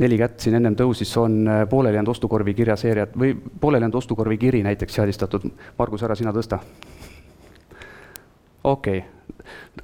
neli 0.00 0.18
kätt 0.20 0.40
siin 0.40 0.56
ennem 0.58 0.76
tõusis, 0.78 1.12
on 1.20 1.40
äh, 1.48 1.62
pooleli 1.68 1.98
jäänud 1.98 2.12
ostukorvi 2.14 2.54
kirjaseeriad 2.54 3.16
või 3.18 3.34
pooleli 3.60 3.84
jäänud 3.84 3.98
ostukorvi 4.00 4.38
kiri 4.38 4.62
näiteks 4.66 5.00
seadistatud, 5.00 5.50
Margus, 5.78 6.04
ära 6.06 6.16
sina 6.18 6.32
tõsta. 6.36 6.60
Okei 8.66 8.98
okay 8.98 9.16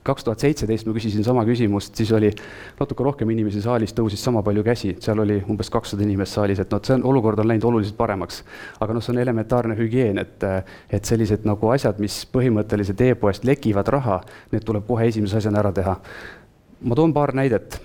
kaks 0.03 0.25
tuhat 0.25 0.43
seitseteist 0.43 0.87
ma 0.89 0.95
küsisin 0.97 1.25
sama 1.25 1.45
küsimust, 1.47 1.95
siis 1.99 2.11
oli 2.17 2.31
natuke 2.81 3.05
rohkem 3.07 3.31
inimesi 3.31 3.63
saalis, 3.63 3.95
tõusis 3.95 4.23
sama 4.25 4.43
palju 4.43 4.65
käsi, 4.67 4.95
seal 5.03 5.23
oli 5.23 5.39
umbes 5.51 5.71
kakssada 5.71 6.03
inimest 6.07 6.39
saalis, 6.39 6.63
et 6.63 6.73
noh, 6.73 6.83
see 6.85 6.97
on, 6.99 7.05
olukord 7.13 7.43
on 7.43 7.51
läinud 7.51 7.69
oluliselt 7.71 7.97
paremaks. 7.99 8.43
aga 8.81 8.97
noh, 8.97 9.05
see 9.05 9.15
on 9.15 9.23
elementaarne 9.23 9.77
hügieen, 9.79 10.19
et, 10.23 10.49
et 10.91 11.05
sellised 11.05 11.47
nagu 11.49 11.71
asjad, 11.75 12.03
mis 12.03 12.23
põhimõtteliselt 12.35 13.01
e-poest 13.07 13.47
lekivad 13.49 13.89
raha, 13.95 14.21
need 14.53 14.67
tuleb 14.67 14.87
kohe 14.89 15.09
esimese 15.13 15.39
asjana 15.39 15.63
ära 15.63 15.73
teha. 15.73 15.97
ma 16.83 16.95
toon 16.99 17.13
paar 17.15 17.35
näidet 17.35 17.81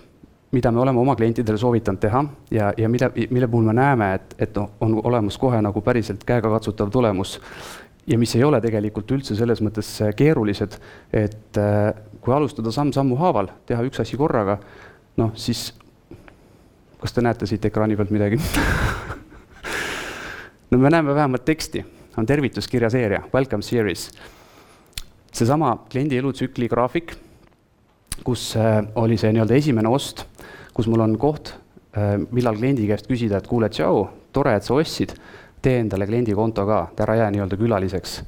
mida 0.51 0.71
me 0.71 0.79
oleme 0.79 0.99
oma 0.99 1.15
klientidele 1.15 1.57
soovitanud 1.57 1.99
teha 1.99 2.23
ja, 2.51 2.71
ja 2.77 2.89
mille, 2.89 3.11
mille 3.29 3.47
puhul 3.47 3.65
me 3.67 3.73
näeme, 3.73 4.13
et, 4.15 4.35
et 4.39 4.55
noh, 4.55 4.71
on 4.81 5.01
olemas 5.03 5.37
kohe 5.37 5.59
nagu 5.61 5.81
päriselt 5.81 6.23
käegakatsutav 6.23 6.89
tulemus 6.89 7.39
ja 8.07 8.17
mis 8.19 8.35
ei 8.35 8.43
ole 8.47 8.59
tegelikult 8.63 9.11
üldse 9.11 9.35
selles 9.37 9.61
mõttes 9.63 9.89
äh, 10.03 10.13
keerulised, 10.15 10.77
et 11.11 11.59
äh, 11.59 11.91
kui 12.23 12.33
alustada 12.33 12.71
samm-sammu 12.73 13.17
haaval, 13.19 13.51
teha 13.67 13.83
üks 13.87 14.01
asi 14.03 14.19
korraga, 14.19 14.57
noh 15.19 15.33
siis 15.39 15.69
kas 17.01 17.13
te 17.13 17.23
näete 17.23 17.47
siit 17.49 17.65
ekraani 17.67 17.99
pealt 17.99 18.15
midagi? 18.15 18.41
No 20.67 20.75
me 20.83 20.89
näeme 20.91 21.13
vähemalt 21.15 21.45
teksti, 21.47 21.79
on 22.19 22.25
tervituskirja 22.27 22.89
seeria, 22.91 23.21
welcome 23.31 23.63
series. 23.63 24.09
seesama 25.31 25.69
kliendi 25.87 26.17
elutsükli 26.19 26.67
graafik, 26.67 27.13
kus 28.27 28.49
äh, 28.59 28.81
oli 28.99 29.15
see 29.15 29.31
nii-öelda 29.31 29.55
esimene 29.55 29.87
ost, 29.87 30.25
kus 30.75 30.89
mul 30.91 31.05
on 31.05 31.15
koht, 31.17 31.53
millal 32.35 32.59
kliendi 32.59 32.83
käest 32.85 33.07
küsida, 33.07 33.39
et 33.39 33.47
kuule, 33.47 33.69
tšau, 33.71 34.03
tore, 34.35 34.57
et 34.59 34.67
sa 34.67 34.75
ostsid 34.75 35.15
tee 35.67 35.81
endale 35.83 36.07
kliendikonto 36.07 36.65
ka, 36.67 36.83
et 36.93 37.01
ära 37.03 37.17
jää 37.21 37.31
nii-öelda 37.35 37.59
külaliseks. 37.59 38.21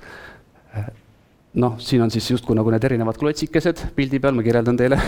noh, 1.60 1.78
siin 1.82 2.02
on 2.06 2.12
siis 2.12 2.28
justkui 2.32 2.56
nagu 2.56 2.72
need 2.72 2.84
erinevad 2.84 3.18
klotsikesed 3.18 3.88
pildi 3.96 4.20
peal, 4.20 4.36
ma 4.36 4.44
kirjeldan 4.46 4.78
teile. 4.78 5.00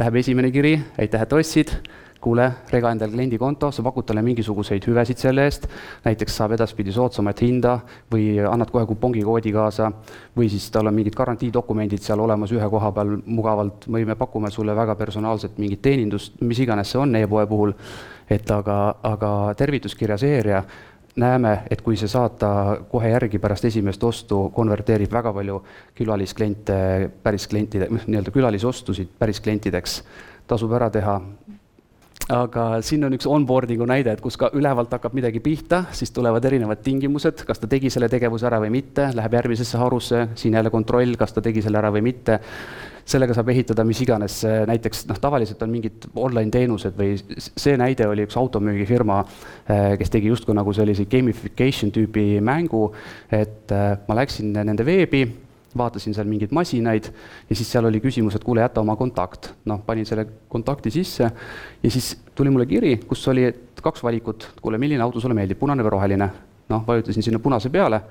Läheb 0.00 0.14
esimene 0.16 0.48
kiri, 0.54 0.78
aitäh, 1.02 1.26
et 1.26 1.32
ostsid 1.36 1.74
kuule, 2.20 2.46
rega 2.70 2.90
endale 2.92 3.12
kliendikonto, 3.14 3.70
sa 3.72 3.82
pakud 3.82 4.04
talle 4.08 4.22
mingisuguseid 4.24 4.84
hüvesid 4.88 5.20
selle 5.20 5.46
eest, 5.48 5.66
näiteks 6.04 6.36
saab 6.36 6.52
edaspidi 6.56 6.92
soodsamat 6.92 7.40
hinda 7.40 7.78
või 8.12 8.34
annad 8.44 8.70
kohe 8.72 8.84
kupongikoodi 8.90 9.52
kaasa 9.56 9.88
või 10.36 10.50
siis 10.52 10.68
tal 10.72 10.90
on 10.90 10.98
mingid 10.98 11.16
garantiidokumendid 11.16 12.04
seal 12.04 12.20
olemas 12.20 12.52
ühe 12.52 12.68
koha 12.70 12.92
peal 12.96 13.16
mugavalt 13.24 13.88
või 13.88 14.04
me 14.08 14.18
pakume 14.20 14.52
sulle 14.52 14.76
väga 14.76 14.98
personaalset 15.00 15.56
mingit 15.58 15.82
teenindust, 15.82 16.36
mis 16.44 16.60
iganes 16.60 16.92
see 16.92 17.00
on 17.00 17.16
e-poe 17.16 17.46
puhul, 17.48 17.72
et 18.30 18.52
aga, 18.52 18.78
aga 19.02 19.32
tervituskirja 19.56 20.20
seeria 20.20 20.62
näeme, 21.20 21.52
et 21.70 21.82
kui 21.84 21.98
see 22.00 22.10
saata 22.10 22.50
kohe 22.90 23.12
järgi 23.12 23.38
pärast 23.42 23.68
esimest 23.68 24.02
ostu, 24.04 24.42
konverteerib 24.54 25.12
väga 25.12 25.32
palju 25.36 25.60
külaliskliente 25.98 26.76
päris 27.22 27.46
klientide, 27.50 27.90
nii-öelda 27.92 28.34
külalisostusid 28.34 29.12
päris 29.18 29.40
klientideks, 29.44 30.00
tasub 30.50 30.72
ära 30.78 30.90
teha. 30.90 31.20
aga 32.30 32.64
siin 32.86 33.02
on 33.04 33.14
üks 33.16 33.26
onboarding'u 33.26 33.86
näide, 33.90 34.12
et 34.12 34.20
kus 34.22 34.36
ka 34.38 34.52
ülevalt 34.54 34.92
hakkab 34.94 35.16
midagi 35.18 35.40
pihta, 35.42 35.80
siis 35.90 36.12
tulevad 36.14 36.44
erinevad 36.44 36.78
tingimused, 36.84 37.42
kas 37.46 37.58
ta 37.58 37.66
tegi 37.66 37.90
selle 37.90 38.08
tegevuse 38.08 38.46
ära 38.46 38.60
või 38.62 38.70
mitte, 38.70 39.08
läheb 39.14 39.34
järgmisesse 39.34 39.78
harusse, 39.80 40.28
siin 40.38 40.54
jälle 40.54 40.70
kontroll, 40.70 41.16
kas 41.18 41.34
ta 41.34 41.42
tegi 41.42 41.64
selle 41.64 41.80
ära 41.82 41.90
või 41.90 42.04
mitte 42.06 42.38
sellega 43.08 43.34
saab 43.36 43.50
ehitada 43.52 43.84
mis 43.86 44.00
iganes, 44.04 44.40
näiteks 44.68 45.04
noh, 45.10 45.18
tavaliselt 45.20 45.62
on 45.64 45.72
mingid 45.72 46.08
online 46.14 46.50
teenused 46.54 46.96
või 46.98 47.16
see 47.38 47.76
näide 47.80 48.08
oli 48.08 48.26
üks 48.28 48.38
automüügifirma, 48.40 49.20
eh, 49.68 49.84
kes 50.00 50.12
tegi 50.12 50.32
justkui 50.32 50.56
nagu 50.56 50.74
sellise 50.76 51.06
gamification 51.10 51.92
tüüpi 51.94 52.40
mängu, 52.44 52.88
et 53.30 53.72
eh, 53.74 53.94
ma 54.08 54.18
läksin 54.20 54.52
nende 54.56 54.86
veebi, 54.86 55.24
vaatasin 55.76 56.14
seal 56.14 56.26
mingeid 56.26 56.52
masinaid 56.54 57.06
ja 57.48 57.56
siis 57.56 57.68
seal 57.70 57.86
oli 57.86 58.00
küsimus, 58.02 58.34
et 58.34 58.44
kuule, 58.44 58.64
jäta 58.64 58.82
oma 58.82 58.96
kontakt. 58.96 59.52
noh, 59.64 59.82
panin 59.86 60.06
selle 60.06 60.26
kontakti 60.48 60.90
sisse 60.90 61.30
ja 61.82 61.90
siis 61.90 62.16
tuli 62.34 62.50
mulle 62.50 62.66
kiri, 62.66 62.96
kus 63.06 63.26
oli 63.28 63.46
kaks 63.80 64.02
valikut, 64.02 64.48
kuule, 64.62 64.78
milline 64.78 65.02
auto 65.02 65.20
sulle 65.20 65.34
meeldib, 65.34 65.58
punane 65.58 65.82
või 65.86 65.94
roheline. 65.96 66.30
noh, 66.68 66.82
vajutasin 66.86 67.22
sinna 67.22 67.38
punase 67.38 67.70
peale 67.70 68.02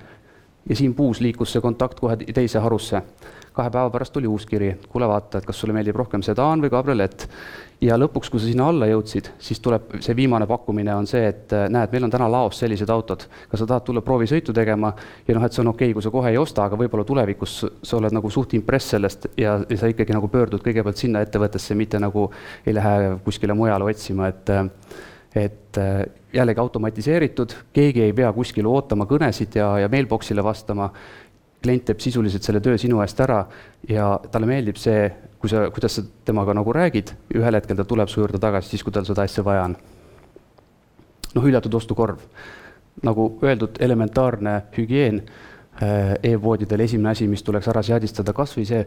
ja 0.70 0.76
siin 0.76 0.94
puus 0.94 1.22
liikus 1.22 1.52
see 1.54 1.62
kontakt 1.62 2.00
kohe 2.00 2.18
teise 2.18 2.60
harusse 2.60 3.02
kahe 3.60 3.72
päeva 3.74 3.90
pärast 3.92 4.14
tuli 4.16 4.30
uus 4.30 4.46
kiri, 4.48 4.72
kuule 4.90 5.08
vaata, 5.10 5.40
et 5.40 5.48
kas 5.48 5.60
sulle 5.60 5.76
meeldib 5.76 5.98
rohkem 6.00 6.24
sedaan 6.26 6.64
või 6.64 6.72
kabriolett. 6.72 7.28
ja 7.82 7.96
lõpuks, 7.96 8.28
kui 8.32 8.42
sa 8.42 8.48
sinna 8.50 8.66
alla 8.68 8.88
jõudsid, 8.90 9.30
siis 9.40 9.62
tuleb 9.64 9.94
see 10.04 10.16
viimane 10.16 10.48
pakkumine 10.48 10.92
on 10.96 11.06
see, 11.08 11.22
et 11.32 11.54
äh, 11.56 11.70
näed, 11.72 11.92
meil 11.94 12.08
on 12.08 12.12
täna 12.12 12.28
laos 12.32 12.60
sellised 12.60 12.90
autod, 12.92 13.24
kas 13.52 13.62
sa 13.62 13.68
tahad 13.68 13.86
tulla 13.88 14.04
proovisõitu 14.04 14.56
tegema? 14.56 14.92
Ja 15.28 15.38
noh, 15.38 15.46
et 15.48 15.56
see 15.56 15.64
on 15.64 15.72
okei 15.72 15.88
okay,, 15.88 15.96
kui 15.96 16.04
sa 16.04 16.12
kohe 16.12 16.34
ei 16.34 16.40
osta, 16.40 16.66
aga 16.68 16.80
võib-olla 16.80 17.08
tulevikus 17.08 17.60
sa 17.64 17.98
oled 17.98 18.16
nagu 18.16 18.32
suht 18.32 18.56
impress 18.60 18.96
sellest 18.96 19.30
ja, 19.40 19.60
ja 19.64 19.78
sa 19.80 19.92
ikkagi 19.92 20.16
nagu 20.16 20.28
pöördud 20.32 20.64
kõigepealt 20.66 21.00
sinna 21.00 21.24
ettevõttesse, 21.24 21.78
mitte 21.80 22.04
nagu 22.04 22.28
ei 22.66 22.76
lähe 22.76 23.16
kuskile 23.24 23.56
mujale 23.56 23.88
otsima, 23.94 24.28
et 24.34 24.52
äh, 24.56 24.68
et 25.36 25.78
äh, 25.78 26.04
jällegi 26.34 26.60
automatiseeritud, 26.60 27.54
keegi 27.74 28.02
ei 28.02 28.14
pea 28.14 28.32
kuskil 28.34 28.68
ootama 28.70 29.06
kõnesid 29.10 29.56
ja, 29.60 29.72
ja 29.84 29.90
mailbox'ile 29.92 30.44
vastama 30.44 30.90
klient 31.64 31.86
teeb 31.90 32.00
sisuliselt 32.00 32.46
selle 32.46 32.62
töö 32.64 32.78
sinu 32.80 33.02
eest 33.04 33.20
ära 33.24 33.42
ja 33.90 34.14
talle 34.32 34.48
meeldib 34.48 34.80
see, 34.80 35.10
kui 35.40 35.52
sa, 35.52 35.66
kuidas 35.74 36.00
sa 36.00 36.06
temaga 36.26 36.56
nagu 36.56 36.74
räägid, 36.76 37.14
ühel 37.36 37.60
hetkel 37.60 37.80
ta 37.80 37.86
tuleb 37.88 38.12
su 38.12 38.22
juurde 38.22 38.40
tagasi, 38.40 38.74
siis 38.74 38.86
kui 38.86 38.96
tal 38.96 39.08
seda 39.08 39.26
asja 39.28 39.44
vaja 39.44 39.68
on. 39.68 39.76
noh, 41.36 41.46
hüljatud 41.46 41.74
ostukorv, 41.78 42.24
nagu 43.06 43.30
öeldud, 43.46 43.78
elementaarne 43.80 44.56
hügieen 44.78 45.22
äh, 45.22 46.16
e-poodidel 46.32 46.88
esimene 46.88 47.12
asi, 47.12 47.28
mis 47.28 47.44
tuleks 47.44 47.68
ära 47.70 47.84
seadistada, 47.86 48.34
kas 48.34 48.56
või 48.58 48.66
see, 48.66 48.82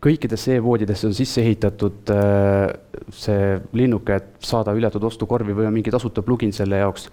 kõikidesse 0.00 0.56
e-poodidesse 0.56 1.08
on 1.08 1.16
sisse 1.16 1.42
ehitatud 1.42 2.12
äh, 2.14 2.70
see 3.12 3.56
linnuke, 3.76 4.16
et 4.20 4.44
saada 4.44 4.72
hüljatud 4.76 5.04
ostukorvi 5.08 5.56
või 5.56 5.68
on 5.68 5.76
mingi 5.76 5.92
tasuta 5.92 6.22
plugin 6.24 6.52
selle 6.56 6.80
jaoks. 6.84 7.08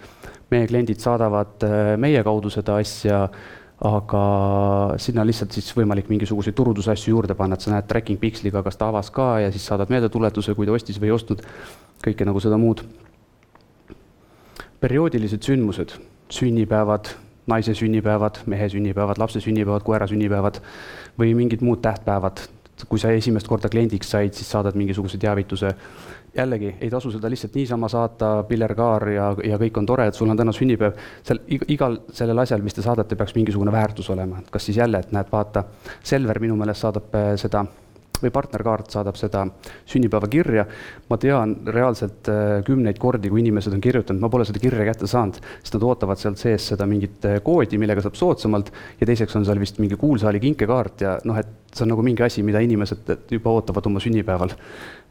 meie 0.50 0.66
kliendid 0.66 1.00
saadavad 1.00 1.64
äh, 1.64 1.96
meie 2.00 2.22
kaudu 2.24 2.50
seda 2.50 2.78
asja 2.80 3.26
aga 3.78 4.22
sinna 4.98 5.22
lihtsalt 5.26 5.54
siis 5.54 5.68
võimalik 5.76 6.08
mingisuguseid 6.10 6.56
turundusasju 6.58 7.12
juurde 7.12 7.36
panna, 7.38 7.54
et 7.54 7.62
sa 7.62 7.70
näed 7.70 7.86
tracking 7.90 8.18
piksliga, 8.18 8.62
kas 8.66 8.78
ta 8.78 8.88
avas 8.90 9.10
ka 9.14 9.36
ja 9.44 9.52
siis 9.54 9.66
saadad 9.70 9.92
meeldetuletuse, 9.92 10.54
kui 10.58 10.66
ta 10.66 10.74
ostis 10.74 10.98
või 10.98 11.12
ei 11.12 11.14
ostnud, 11.14 11.44
kõike 12.02 12.26
nagu 12.26 12.42
seda 12.42 12.58
muud. 12.58 12.82
perioodilised 14.80 15.42
sündmused, 15.42 15.94
sünnipäevad, 16.30 17.08
naise 17.46 17.74
sünnipäevad, 17.74 18.42
mehe 18.46 18.68
sünnipäevad, 18.68 19.18
lapse 19.18 19.40
sünnipäevad, 19.40 19.82
koera 19.82 20.06
sünnipäevad 20.06 20.60
või 21.18 21.34
mingid 21.34 21.62
muud 21.62 21.82
tähtpäevad. 21.82 22.48
kui 22.88 22.98
sa 22.98 23.10
esimest 23.10 23.48
korda 23.48 23.68
kliendiks 23.68 24.10
said, 24.10 24.34
siis 24.34 24.50
saadad 24.50 24.76
mingisuguse 24.78 25.18
teavituse 25.18 25.74
jällegi 26.36 26.74
ei 26.80 26.90
tasu 26.90 27.10
seda 27.10 27.30
lihtsalt 27.30 27.54
niisama 27.54 27.88
saata, 27.88 28.30
pillerkaar 28.48 29.08
ja, 29.08 29.28
ja 29.44 29.58
kõik 29.58 29.78
on 29.80 29.86
tore, 29.86 30.06
et 30.08 30.14
sul 30.14 30.30
on 30.30 30.36
täna 30.36 30.52
sünnipäev. 30.52 30.96
seal 31.22 31.40
igal 31.48 31.98
sellel 32.12 32.44
asjal, 32.44 32.62
mis 32.62 32.76
te 32.76 32.84
saadate, 32.84 33.16
peaks 33.16 33.34
mingisugune 33.34 33.72
väärtus 33.72 34.10
olema, 34.10 34.38
et 34.42 34.50
kas 34.50 34.68
siis 34.68 34.76
jälle, 34.76 34.98
et 34.98 35.12
näed, 35.12 35.30
vaata, 35.32 35.64
Selver 36.04 36.40
minu 36.40 36.56
meelest 36.56 36.84
saadab 36.84 37.14
äh, 37.14 37.34
seda 37.40 37.64
või 38.22 38.32
partnerkaart 38.34 38.92
saadab 38.94 39.16
seda 39.18 39.44
sünnipäevakirja. 39.88 40.64
ma 41.08 41.16
tean 41.18 41.54
reaalselt 41.66 42.28
äh, 42.28 42.62
kümneid 42.66 42.98
kordi, 42.98 43.30
kui 43.30 43.40
inimesed 43.40 43.72
on 43.72 43.80
kirjutanud, 43.80 44.20
ma 44.20 44.28
pole 44.28 44.44
seda 44.48 44.60
kirja 44.62 44.84
kätte 44.88 45.06
saanud, 45.06 45.40
sest 45.62 45.76
nad 45.78 45.86
ootavad 45.88 46.20
sealt 46.20 46.38
sees 46.38 46.68
seda 46.72 46.86
mingit 46.86 47.24
äh, 47.24 47.38
koodi, 47.44 47.78
millega 47.78 48.04
saab 48.04 48.18
soodsamalt 48.18 48.72
ja 49.00 49.08
teiseks 49.08 49.36
on 49.36 49.46
seal 49.48 49.60
vist 49.60 49.80
mingi 49.82 49.96
kuulsaali 49.96 50.40
kinkekaart 50.40 51.06
ja 51.06 51.16
noh, 51.28 51.38
et 51.38 51.74
see 51.74 51.84
on 51.86 51.92
nagu 51.94 52.04
mingi 52.04 52.24
asi, 52.26 52.42
mida 52.46 52.62
inimesed 52.64 53.12
juba 53.30 53.54
ootavad 53.58 53.86
oma 53.86 54.00
sünnipäeval. 54.00 54.54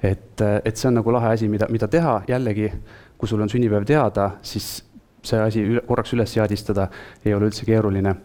et, 0.03 0.41
äh, 0.41 0.61
et 0.65 0.77
see 0.77 0.89
on 0.91 0.99
nagu 1.01 1.13
lahe 1.13 1.33
asi, 1.33 1.49
mida, 1.49 1.67
mida 1.69 1.87
teha, 1.87 2.21
jällegi, 2.27 2.71
kui 3.17 3.29
sul 3.29 3.41
on 3.41 3.49
sünnipäev 3.49 3.85
teada, 3.85 4.31
siis 4.41 4.83
see 5.27 5.39
asi 5.41 5.63
korraks 5.87 6.13
üles 6.13 6.33
seadistada 6.33 6.87
ei 7.25 7.33
ole 7.33 7.49
üldse 7.49 7.65
keeruline 7.65 8.15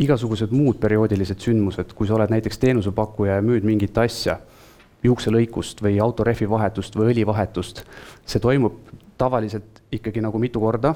igasugused 0.00 0.52
muud 0.54 0.80
perioodilised 0.80 1.42
sündmused, 1.44 1.92
kui 1.96 2.08
sa 2.08 2.16
oled 2.16 2.32
näiteks 2.32 2.60
teenusepakkuja 2.62 3.38
ja 3.38 3.44
müüd 3.44 3.66
mingit 3.68 3.98
asja, 4.00 4.38
juukselõikust 5.04 5.82
või 5.84 5.98
autorehvi 6.00 6.48
vahetust 6.48 6.96
või 6.96 7.12
õlivahetust, 7.14 7.84
see 8.26 8.40
toimub 8.40 8.80
tavaliselt 9.20 9.82
ikkagi 9.92 10.22
nagu 10.24 10.40
mitu 10.40 10.60
korda, 10.60 10.94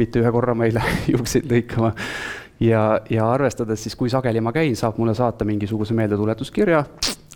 mitte 0.00 0.20
ühe 0.22 0.32
korra 0.32 0.54
ma 0.56 0.68
ei 0.68 0.76
lähe 0.78 1.12
juukseid 1.12 1.48
lõikama. 1.50 1.92
ja, 2.60 3.00
ja 3.10 3.28
arvestades 3.32 3.82
siis, 3.84 3.96
kui 3.96 4.10
sageli 4.10 4.40
ma 4.40 4.52
käin, 4.52 4.76
saab 4.76 5.00
mulle 5.00 5.14
saata 5.14 5.44
mingisuguse 5.44 5.94
meeldetuletuskirja, 5.94 6.84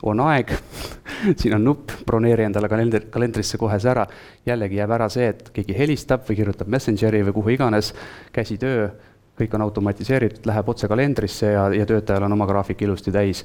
on 0.02 0.20
aeg 0.20 0.52
siin 1.40 1.56
on 1.56 1.64
nupp, 1.64 1.92
broneeri 2.06 2.44
endale 2.48 2.68
kalender, 2.72 3.08
kalendrisse 3.12 3.60
kohe 3.60 3.78
see 3.80 3.92
ära. 3.92 4.06
jällegi 4.46 4.80
jääb 4.80 4.96
ära 4.96 5.08
see, 5.12 5.28
et 5.28 5.50
keegi 5.52 5.76
helistab 5.76 6.24
või 6.28 6.40
kirjutab 6.40 6.72
Messengeri 6.72 7.24
või 7.28 7.36
kuhu 7.36 7.56
iganes, 7.56 7.92
käsitöö 8.32 8.88
kõik 9.36 9.54
on 9.54 9.64
automatiseeritud, 9.66 10.46
läheb 10.48 10.68
otse 10.72 10.88
kalendrisse 10.88 11.50
ja, 11.52 11.66
ja 11.74 11.86
töötajal 11.88 12.24
on 12.26 12.34
oma 12.36 12.46
graafik 12.48 12.82
ilusti 12.82 13.12
täis. 13.12 13.44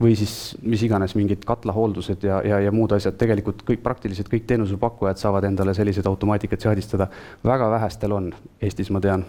või 0.00 0.14
siis 0.18 0.56
mis 0.62 0.82
iganes, 0.86 1.14
mingid 1.18 1.44
katlahooldused 1.46 2.24
ja, 2.26 2.40
ja, 2.46 2.60
ja 2.62 2.72
muud 2.72 2.92
asjad, 2.94 3.16
tegelikult 3.18 3.64
kõik, 3.66 3.82
praktiliselt 3.82 4.30
kõik 4.30 4.46
teenusepakkujad 4.46 5.18
saavad 5.18 5.44
endale 5.50 5.74
selliseid 5.74 6.06
automaatikat 6.06 6.60
seadistada. 6.60 7.08
väga 7.44 7.70
vähestel 7.70 8.12
on, 8.12 8.32
Eestis 8.62 8.90
ma 8.90 9.00
tean. 9.00 9.24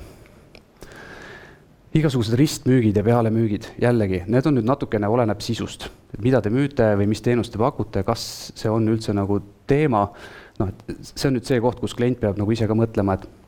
igasugused 1.93 2.33
ristmüügid 2.33 2.97
ja 2.97 3.03
pealemüügid, 3.03 3.67
jällegi, 3.81 4.23
need 4.27 4.45
on 4.49 4.55
nüüd 4.57 4.65
natukene, 4.65 5.07
oleneb 5.07 5.41
sisust, 5.41 5.89
et 6.13 6.21
mida 6.21 6.41
te 6.41 6.49
müüte 6.49 6.95
või 6.97 7.05
mis 7.07 7.21
teenust 7.21 7.53
te 7.53 7.61
pakute, 7.61 8.03
kas 8.03 8.51
see 8.55 8.69
on 8.69 8.87
üldse 8.89 9.13
nagu 9.13 9.41
teema. 9.67 10.09
noh, 10.59 10.69
et 10.69 11.13
see 11.15 11.27
on 11.27 11.37
nüüd 11.37 11.45
see 11.45 11.61
koht, 11.61 11.79
kus 11.79 11.93
klient 11.93 12.19
peab 12.19 12.37
nagu 12.37 12.51
ise 12.51 12.67
ka 12.67 12.73
mõtlema, 12.77 13.17
et 13.17 13.42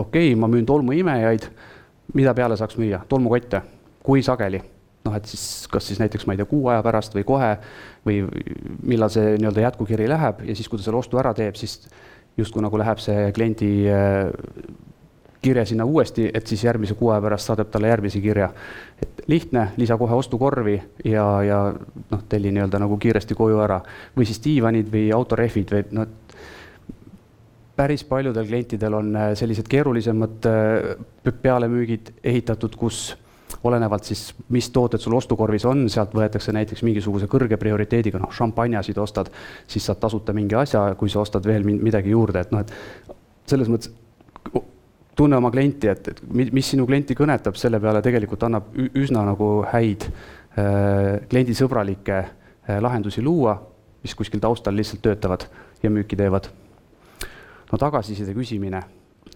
et 0.00 0.06
okei 0.06 0.32
okay,, 0.32 0.40
ma 0.40 0.48
müün 0.50 0.66
tolmuimejaid, 0.66 1.46
mida 2.14 2.34
peale 2.34 2.56
saaks 2.56 2.78
müüa, 2.80 3.02
tolmukotte, 3.08 3.62
kui 4.02 4.22
sageli? 4.26 4.62
Noh, 5.04 5.14
et 5.16 5.24
siis 5.24 5.66
kas 5.72 5.86
siis 5.88 6.00
näiteks 6.00 6.26
ma 6.28 6.34
ei 6.34 6.40
tea, 6.40 6.48
kuu 6.48 6.66
aja 6.68 6.82
pärast 6.84 7.14
või 7.16 7.24
kohe 7.24 7.54
või 8.04 8.20
millal 8.84 9.08
see 9.12 9.38
nii-öelda 9.38 9.64
jätkukiri 9.64 10.08
läheb 10.10 10.42
ja 10.44 10.56
siis, 10.56 10.68
kui 10.68 10.80
ta 10.80 10.84
selle 10.84 11.00
ostu 11.00 11.20
ära 11.20 11.32
teeb, 11.36 11.56
siis 11.56 11.86
justkui 12.36 12.60
nagu 12.60 12.76
läheb 12.80 13.00
see 13.00 13.30
kliendi 13.36 13.70
äh, 13.88 14.28
kirja 15.42 15.64
sinna 15.64 15.84
uuesti, 15.84 16.30
et 16.34 16.46
siis 16.46 16.64
järgmise 16.64 16.94
kuu 16.94 17.10
aja 17.14 17.22
pärast 17.24 17.48
saadab 17.48 17.70
talle 17.72 17.88
järgmise 17.88 18.20
kirja. 18.20 18.50
et 19.02 19.22
lihtne, 19.26 19.68
lisa 19.76 19.96
kohe 19.96 20.14
ostukorvi 20.14 20.82
ja, 21.04 21.24
ja 21.42 21.60
noh, 22.10 22.22
telli 22.28 22.52
nii-öelda 22.52 22.78
nagu 22.82 22.98
kiiresti 23.00 23.34
koju 23.34 23.62
ära. 23.64 23.80
Või 24.16 24.28
siis 24.28 24.42
diivanid 24.44 24.90
või 24.92 25.06
autorehvid 25.16 25.72
või 25.72 25.84
noh, 25.96 26.08
päris 27.80 28.04
paljudel 28.04 28.46
klientidel 28.46 28.94
on 28.94 29.16
äh, 29.16 29.32
sellised 29.38 29.68
keerulisemad 29.68 30.46
äh, 30.48 31.32
pealemüügid 31.42 32.12
ehitatud, 32.24 32.76
kus 32.76 33.14
olenevalt 33.64 34.04
siis, 34.08 34.26
mis 34.52 34.68
tooted 34.70 35.00
sul 35.00 35.16
ostukorvis 35.16 35.64
on, 35.68 35.86
sealt 35.92 36.12
võetakse 36.16 36.52
näiteks 36.54 36.84
mingisuguse 36.86 37.28
kõrge 37.30 37.56
prioriteediga, 37.60 38.20
noh, 38.20 38.32
šampanjasid 38.36 39.00
ostad, 39.00 39.32
siis 39.68 39.88
saad 39.88 40.00
tasuta 40.00 40.34
mingi 40.36 40.56
asja, 40.60 40.84
kui 41.00 41.10
sa 41.12 41.22
ostad 41.24 41.48
veel 41.48 41.66
midagi 41.70 42.12
juurde, 42.12 42.44
et 42.44 42.54
noh, 42.54 42.62
et 42.64 43.48
selles 43.50 43.72
mõttes 43.72 43.90
tunne 45.16 45.40
oma 45.40 45.50
klienti, 45.52 45.90
et, 45.90 46.12
et 46.12 46.22
mis 46.30 46.70
sinu 46.72 46.86
klienti 46.88 47.16
kõnetab, 47.18 47.58
selle 47.60 47.80
peale 47.82 48.04
tegelikult 48.04 48.46
annab 48.48 48.70
üsna 48.92 49.24
nagu 49.32 49.50
häid 49.72 50.06
äh, 50.06 51.18
kliendisõbralikke 51.32 52.22
lahendusi 52.80 53.24
luua, 53.24 53.56
mis 54.04 54.14
kuskil 54.14 54.40
taustal 54.40 54.76
lihtsalt 54.76 55.02
töötavad 55.04 55.48
ja 55.82 55.90
müüki 55.90 56.16
teevad. 56.16 56.52
No 57.70 57.78
tagasiside 57.78 58.34
küsimine, 58.34 58.82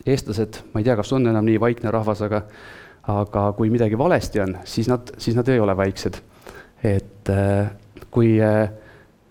eestlased, 0.07 0.63
ma 0.73 0.81
ei 0.81 0.87
tea, 0.87 0.97
kas 0.99 1.13
on 1.17 1.27
enam 1.31 1.47
nii 1.47 1.61
vaikne 1.63 1.93
rahvas, 1.95 2.25
aga 2.27 2.45
aga 3.13 3.51
kui 3.53 3.69
midagi 3.69 3.99
valesti 4.01 4.41
on, 4.41 4.55
siis 4.65 4.89
nad, 4.89 5.11
siis 5.21 5.37
nad 5.37 5.49
ei 5.53 5.61
ole 5.61 5.77
väiksed. 5.77 6.21
et 6.85 7.29
äh, 7.33 7.71
kui 8.13 8.37
äh, 8.41 8.69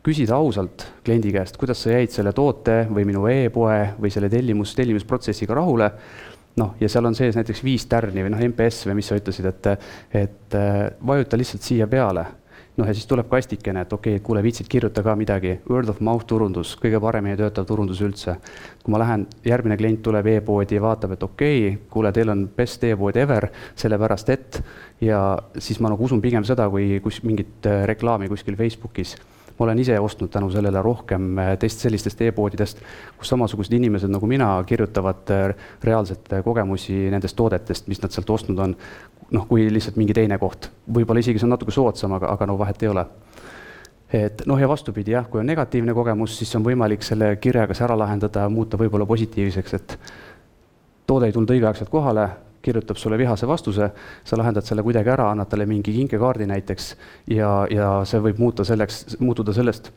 küsida 0.04 0.36
ausalt 0.36 0.86
kliendi 1.06 1.32
käest, 1.32 1.58
kuidas 1.58 1.84
sa 1.84 1.94
jäid 1.94 2.12
selle 2.12 2.34
toote 2.34 2.84
või 2.90 3.06
minu 3.08 3.28
e-poe 3.30 3.94
või 4.02 4.12
selle 4.12 4.30
tellimus, 4.30 4.74
tellimusprotsessiga 4.76 5.56
rahule, 5.56 5.90
noh, 6.60 6.74
ja 6.82 6.90
seal 6.90 7.06
on 7.06 7.16
sees 7.16 7.38
näiteks 7.38 7.64
viis 7.64 7.86
tärni 7.90 8.26
või 8.26 8.34
noh, 8.34 8.42
MPS 8.50 8.88
või 8.90 8.98
mis 9.00 9.10
sa 9.12 9.18
ütlesid, 9.20 9.50
et, 9.50 9.70
et 10.24 10.58
äh, 10.58 10.80
vajuta 11.06 11.40
lihtsalt 11.40 11.66
siia 11.66 11.88
peale 11.90 12.26
noh, 12.78 12.88
ja 12.88 12.94
siis 12.94 13.06
tuleb 13.10 13.28
kastikene, 13.30 13.84
et 13.86 13.94
okei 13.94 14.18
okay,, 14.18 14.24
kuule, 14.26 14.44
viitsid, 14.44 14.68
kirjuta 14.72 15.04
ka 15.06 15.16
midagi, 15.20 15.58
word 15.70 15.92
of 15.94 16.00
mouth 16.02 16.26
turundus, 16.30 16.74
kõige 16.82 17.02
paremini 17.04 17.38
töötav 17.40 17.68
turundus 17.70 18.02
üldse. 18.02 18.38
kui 18.84 18.92
ma 18.92 19.00
lähen, 19.00 19.28
järgmine 19.46 19.78
klient 19.78 20.02
tuleb 20.04 20.28
e-poodi 20.34 20.80
ja 20.80 20.82
vaatab, 20.82 21.14
et 21.16 21.24
okei 21.24 21.68
okay,, 21.68 21.78
kuule, 21.90 22.12
teil 22.12 22.34
on 22.34 22.48
best 22.58 22.84
e-pood 22.84 23.18
ever, 23.18 23.50
sellepärast 23.76 24.30
et. 24.30 24.64
Ja 25.02 25.38
siis 25.60 25.80
ma 25.80 25.92
nagu 25.92 26.04
usun 26.04 26.22
pigem 26.22 26.44
seda, 26.48 26.70
kui 26.70 27.00
kus 27.04 27.22
mingit 27.24 27.68
äh, 27.68 27.86
reklaami 27.90 28.30
kuskil 28.32 28.56
Facebookis 28.58 29.18
ma 29.60 29.66
olen 29.66 29.80
ise 29.80 30.00
ostnud 30.00 30.32
tänu 30.34 30.50
sellele 30.52 30.82
rohkem 30.82 31.38
äh, 31.40 31.54
teist 31.60 31.84
sellistest 31.84 32.22
e-poodidest, 32.22 32.82
kus 33.18 33.30
samasugused 33.34 33.74
inimesed 33.74 34.12
nagu 34.12 34.28
mina 34.30 34.50
kirjutavad 34.68 35.34
äh, 35.34 35.56
reaalselt 35.84 36.30
kogemusi 36.44 37.10
nendest 37.14 37.38
toodetest, 37.38 37.88
mis 37.88 38.02
nad 38.02 38.14
sealt 38.14 38.30
ostnud 38.30 38.60
on, 38.60 38.76
noh, 39.32 39.48
kui 39.48 39.68
lihtsalt 39.72 40.00
mingi 40.02 40.16
teine 40.18 40.38
koht. 40.42 40.72
võib-olla 40.94 41.24
isegi 41.24 41.42
see 41.42 41.48
on 41.50 41.56
natuke 41.56 41.74
soodsam, 41.74 42.18
aga, 42.18 42.32
aga 42.34 42.50
no 42.50 42.58
vahet 42.58 42.84
ei 42.84 42.92
ole. 42.92 43.06
et 44.14 44.44
noh, 44.46 44.60
ja 44.60 44.70
vastupidi 44.70 45.16
jah, 45.16 45.28
kui 45.30 45.42
on 45.42 45.50
negatiivne 45.50 45.94
kogemus, 45.94 46.38
siis 46.38 46.56
on 46.56 46.66
võimalik 46.66 47.02
selle 47.06 47.36
kirjaga 47.42 47.74
see 47.74 47.86
ära 47.86 47.98
lahendada, 47.98 48.48
muuta 48.50 48.78
võib-olla 48.78 49.06
positiivseks, 49.10 49.74
et 49.74 49.98
toode 51.08 51.30
ei 51.30 51.34
tulnud 51.34 51.54
õigeaegselt 51.56 51.90
kohale, 51.90 52.28
kirjutab 52.64 52.98
sulle 52.98 53.18
vihase 53.20 53.48
vastuse, 53.48 53.90
sa 54.24 54.40
lahendad 54.40 54.66
selle 54.68 54.86
kuidagi 54.86 55.12
ära, 55.14 55.30
annad 55.32 55.52
talle 55.52 55.68
mingi 55.70 55.94
kinkekaardi 55.96 56.48
näiteks 56.50 56.94
ja, 57.36 57.52
ja 57.72 57.92
see 58.08 58.24
võib 58.24 58.40
muuta 58.42 58.66
selleks, 58.68 59.20
muutuda 59.20 59.56
sellest 59.56 59.92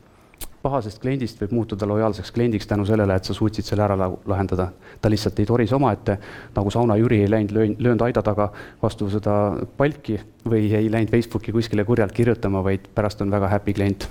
pahasest 0.67 1.01
kliendist 1.01 1.41
võib 1.41 1.53
muutuda 1.57 1.87
lojaalseks 1.89 2.31
kliendiks 2.35 2.67
tänu 2.69 2.85
sellele, 2.87 3.15
et 3.15 3.27
sa 3.27 3.35
suutsid 3.35 3.67
selle 3.67 3.85
ära 3.85 3.97
lahendada. 4.25 4.71
ta 5.01 5.09
lihtsalt 5.09 5.39
ei 5.39 5.45
torise 5.45 5.75
omaette, 5.75 6.17
nagu 6.55 6.71
sauna 6.73 6.97
Jüri 6.97 7.21
ei 7.23 7.29
läinud 7.31 7.53
löön, 7.55 7.75
löönud 7.79 8.01
aida 8.07 8.23
taga 8.25 8.49
vastu 8.81 9.09
seda 9.09 9.35
palki 9.77 10.19
või 10.45 10.71
ei 10.73 10.91
läinud 10.91 11.13
Facebooki 11.13 11.51
kuskile 11.51 11.85
kurjalt 11.85 12.11
kirjutama, 12.11 12.63
vaid 12.63 12.89
pärast 12.95 13.21
on 13.21 13.31
väga 13.31 13.51
happy 13.53 13.73
klient. 13.73 14.09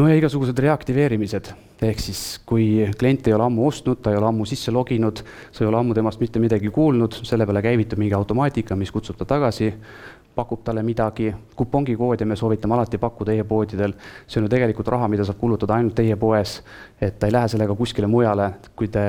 No 0.00 0.08
ja 0.08 0.16
igasugused 0.16 0.58
reaktiveerimised, 0.64 1.50
ehk 1.84 2.00
siis 2.00 2.20
kui 2.48 2.86
klient 2.98 3.26
ei 3.28 3.34
ole 3.36 3.44
ammu 3.44 3.66
ostnud, 3.68 4.00
ta 4.00 4.14
ei 4.14 4.16
ole 4.16 4.30
ammu 4.30 4.46
sisse 4.48 4.72
loginud, 4.72 5.20
sa 5.52 5.64
ei 5.64 5.68
ole 5.68 5.76
ammu 5.80 5.96
temast 5.96 6.22
mitte 6.22 6.40
midagi 6.40 6.70
kuulnud, 6.72 7.20
selle 7.28 7.46
peale 7.48 7.60
käivitub 7.64 8.00
mingi 8.00 8.16
automaatika, 8.16 8.78
mis 8.80 8.92
kutsub 8.94 9.18
ta 9.20 9.28
tagasi 9.34 9.74
pakub 10.34 10.62
talle 10.64 10.82
midagi, 10.86 11.32
kupongikoodi 11.58 12.24
me 12.24 12.36
soovitame 12.38 12.76
alati 12.76 13.00
pakkuda 13.02 13.34
e-poodidel, 13.42 13.92
see 14.30 14.40
on 14.40 14.46
ju 14.46 14.52
tegelikult 14.52 14.88
raha, 14.94 15.08
mida 15.10 15.26
saab 15.26 15.40
kulutada 15.40 15.76
ainult 15.76 15.96
teie 15.98 16.16
poes, 16.16 16.60
et 17.02 17.18
ta 17.18 17.28
ei 17.28 17.34
lähe 17.34 17.50
sellega 17.50 17.74
kuskile 17.76 18.08
mujale, 18.08 18.46
kui 18.78 18.88
te, 18.94 19.02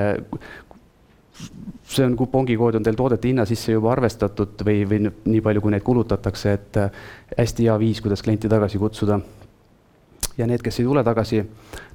see 1.88 2.04
on, 2.04 2.18
kupongikood 2.18 2.76
on 2.76 2.84
teil 2.84 2.98
toodete 2.98 3.30
hinna 3.30 3.46
sisse 3.48 3.72
juba 3.72 3.94
arvestatud 3.94 4.66
või, 4.66 4.82
või 4.90 5.06
nii 5.06 5.44
palju, 5.46 5.62
kui 5.62 5.72
neid 5.72 5.86
kulutatakse, 5.86 6.58
et 6.58 6.82
hästi 7.38 7.70
hea 7.70 7.78
viis, 7.80 8.02
kuidas 8.04 8.26
klienti 8.26 8.50
tagasi 8.50 8.82
kutsuda. 8.82 9.22
Ja 10.38 10.46
need, 10.46 10.62
kes 10.64 10.80
ei 10.80 10.88
tule 10.88 11.04
tagasi, 11.04 11.42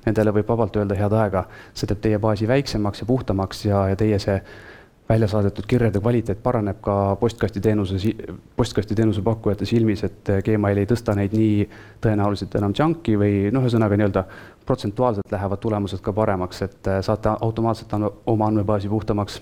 nendele 0.05 0.33
võib 0.39 0.49
vabalt 0.49 0.75
öelda 0.77 0.95
head 0.97 1.13
aega, 1.13 1.45
see 1.73 1.89
teeb 1.89 2.01
teie 2.01 2.19
baasi 2.21 2.47
väiksemaks 2.47 3.03
ja 3.03 3.07
puhtamaks 3.09 3.65
ja, 3.65 3.88
ja 3.91 3.99
teie 3.99 4.19
see 4.21 4.41
välja 5.09 5.27
saadetud 5.27 5.65
kirjade 5.67 5.99
kvaliteet 5.99 6.43
paraneb 6.43 6.81
ka 6.83 7.15
postkastiteenuse, 7.19 7.95
postkastiteenuse 8.55 9.21
pakkujate 9.23 9.65
silmis, 9.65 10.03
et 10.03 10.31
Gmail 10.43 10.81
ei 10.81 10.89
tõsta 10.89 11.15
neid 11.15 11.35
nii 11.38 11.67
tõenäoliselt 12.03 12.57
enam 12.59 12.75
junk'i 12.75 13.15
või 13.19 13.33
noh, 13.53 13.63
ühesõnaga 13.63 13.97
nii-öelda 13.97 14.25
protsentuaalselt 14.67 15.31
lähevad 15.31 15.63
tulemused 15.63 16.03
ka 16.03 16.13
paremaks, 16.13 16.61
et 16.67 16.91
saate 17.01 17.38
automaatselt 17.39 17.95
oma 18.25 18.51
andmebaasi 18.51 18.91
puhtamaks. 18.91 19.39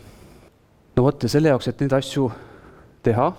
no 0.95 1.03
vot, 1.03 1.23
ja 1.23 1.29
selle 1.29 1.49
jaoks, 1.49 1.67
et 1.67 1.81
neid 1.81 1.97
asju 1.97 2.29
teha, 3.03 3.31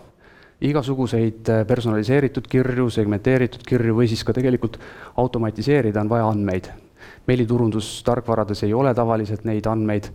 igasuguseid 0.60 1.50
personaliseeritud 1.68 2.46
kirju, 2.48 2.88
segmenteeritud 2.90 3.64
kirju 3.66 3.96
või 3.98 4.08
siis 4.08 4.24
ka 4.24 4.32
tegelikult 4.32 4.78
automatiseerida, 5.16 6.00
on 6.00 6.08
vaja 6.08 6.28
andmeid. 6.28 6.72
meiliturundustarkvarades 7.26 8.62
ei 8.62 8.74
ole 8.74 8.94
tavaliselt 8.94 9.44
neid 9.44 9.66
andmeid 9.66 10.10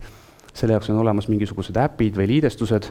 selle 0.54 0.76
jaoks 0.76 0.90
on 0.92 1.00
olemas 1.00 1.28
mingisugused 1.32 1.76
äpid 1.80 2.16
või 2.16 2.28
liidestused, 2.34 2.88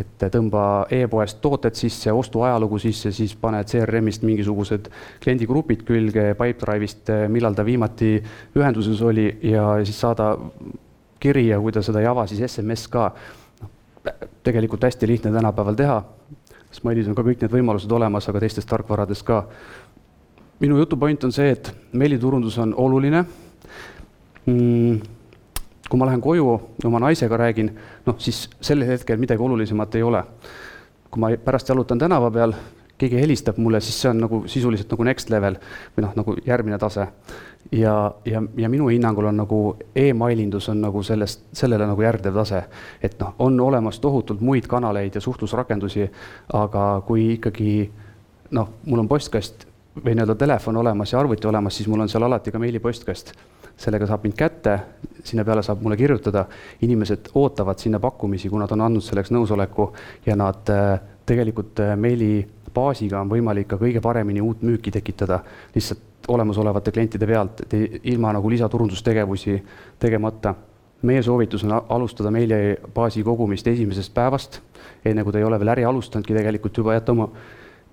et 0.00 0.24
tõmba 0.32 0.86
e-poest 0.92 1.38
tooted 1.44 1.76
sisse, 1.78 2.12
ostuajalugu 2.12 2.80
sisse, 2.82 3.12
siis 3.14 3.34
pane 3.38 3.60
CRM-ist 3.68 4.24
mingisugused 4.26 4.88
kliendigrupid 5.22 5.84
külge, 5.86 6.32
Pipedrive'ist, 6.38 7.12
millal 7.30 7.54
ta 7.54 7.66
viimati 7.66 8.16
ühenduses 8.56 9.02
oli 9.04 9.28
ja 9.50 9.68
siis 9.84 10.00
saada 10.00 10.32
kiri 11.20 11.48
ja 11.50 11.60
kui 11.60 11.72
ta 11.72 11.84
seda 11.84 12.02
ei 12.02 12.10
ava, 12.10 12.26
siis 12.30 12.42
SMS 12.48 12.88
ka. 12.88 13.10
noh, 13.60 13.70
tegelikult 14.44 14.82
hästi 14.84 15.08
lihtne 15.08 15.32
tänapäeval 15.32 15.76
teha. 15.78 16.02
Smile'is 16.74 17.08
on 17.08 17.14
ka 17.14 17.22
kõik 17.22 17.42
need 17.44 17.52
võimalused 17.52 17.92
olemas, 17.92 18.28
aga 18.28 18.42
teistes 18.42 18.66
tarkvarades 18.66 19.22
ka. 19.22 19.44
minu 20.60 20.78
jutu 20.78 20.96
point 20.96 21.24
on 21.24 21.32
see, 21.32 21.50
et 21.50 21.74
meiliturundus 21.92 22.58
on 22.58 22.74
oluline 22.74 23.24
mm 24.46 25.14
kui 25.88 26.00
ma 26.00 26.08
lähen 26.08 26.20
koju, 26.20 26.44
oma 26.84 27.00
naisega 27.04 27.36
räägin, 27.38 27.68
noh 28.06 28.16
siis 28.18 28.48
sellel 28.64 28.88
hetkel 28.88 29.20
midagi 29.20 29.42
olulisemat 29.42 29.94
ei 29.94 30.02
ole. 30.02 30.24
kui 31.10 31.20
ma 31.20 31.28
pärast 31.38 31.68
jalutan 31.68 31.98
tänava 31.98 32.30
peal, 32.34 32.52
keegi 32.98 33.20
helistab 33.20 33.58
mulle, 33.58 33.80
siis 33.80 33.96
see 34.02 34.10
on 34.10 34.20
nagu 34.22 34.42
sisuliselt 34.50 34.92
nagu 34.94 35.06
next 35.06 35.30
level 35.30 35.56
või 35.96 36.04
noh, 36.06 36.14
nagu 36.16 36.36
järgmine 36.46 36.78
tase. 36.78 37.06
ja, 37.72 38.14
ja, 38.24 38.42
ja 38.56 38.68
minu 38.68 38.88
hinnangul 38.88 39.30
on 39.30 39.36
nagu 39.36 39.60
emailindus 39.96 40.68
on 40.68 40.80
nagu 40.80 41.02
sellest, 41.02 41.44
sellele 41.52 41.86
nagu 41.86 42.02
järgnev 42.02 42.34
tase. 42.34 42.62
et 43.02 43.18
noh, 43.20 43.34
on 43.38 43.60
olemas 43.60 44.00
tohutult 44.00 44.40
muid 44.40 44.66
kanaleid 44.66 45.14
ja 45.14 45.20
suhtlusrakendusi, 45.20 46.10
aga 46.52 47.02
kui 47.06 47.32
ikkagi 47.34 47.90
noh, 48.50 48.68
mul 48.86 49.04
on 49.04 49.08
postkast 49.08 49.66
või 49.94 50.14
nii-öelda 50.14 50.34
telefon 50.34 50.76
olemas 50.76 51.12
ja 51.12 51.18
arvuti 51.18 51.46
olemas, 51.46 51.76
siis 51.76 51.88
mul 51.88 52.00
on 52.00 52.08
seal 52.08 52.22
alati 52.22 52.50
ka 52.50 52.58
meilipostkast 52.58 53.34
sellega 53.76 54.06
saab 54.06 54.22
mind 54.22 54.36
kätte, 54.38 54.78
sinna 55.24 55.44
peale 55.44 55.62
saab 55.66 55.82
mulle 55.82 55.96
kirjutada, 55.98 56.44
inimesed 56.86 57.32
ootavad 57.34 57.80
sinna 57.82 57.98
pakkumisi, 58.00 58.48
kui 58.48 58.60
nad 58.60 58.70
on 58.74 58.84
andnud 58.86 59.02
selleks 59.02 59.32
nõusoleku 59.34 59.88
ja 60.26 60.36
nad 60.38 60.70
äh, 60.70 61.00
tegelikult 61.26 61.80
äh, 61.82 61.96
meilibaasiga 62.74 63.20
on 63.20 63.30
võimalik 63.30 63.68
ka 63.68 63.76
kõige 63.78 64.00
paremini 64.02 64.40
uut 64.42 64.62
müüki 64.62 64.90
tekitada 64.90 65.42
lihtsalt 65.74 66.00
olemasolevate 66.28 66.90
klientide 66.90 67.26
pealt, 67.26 67.60
ilma 68.02 68.32
nagu 68.32 68.50
lisaturundustegevusi 68.50 69.62
tegemata. 69.98 70.54
meie 71.04 71.22
soovitus 71.22 71.64
on 71.64 71.72
alustada 71.88 72.30
meilibaasi 72.30 73.22
kogumist 73.22 73.66
esimesest 73.66 74.14
päevast, 74.14 74.60
enne 75.04 75.22
kui 75.22 75.32
te 75.32 75.38
ei 75.38 75.44
ole 75.44 75.58
veel 75.58 75.68
äri 75.68 75.84
alustanudki, 75.84 76.34
tegelikult 76.34 76.76
juba 76.76 76.94
jätta 76.94 77.12
oma 77.12 77.28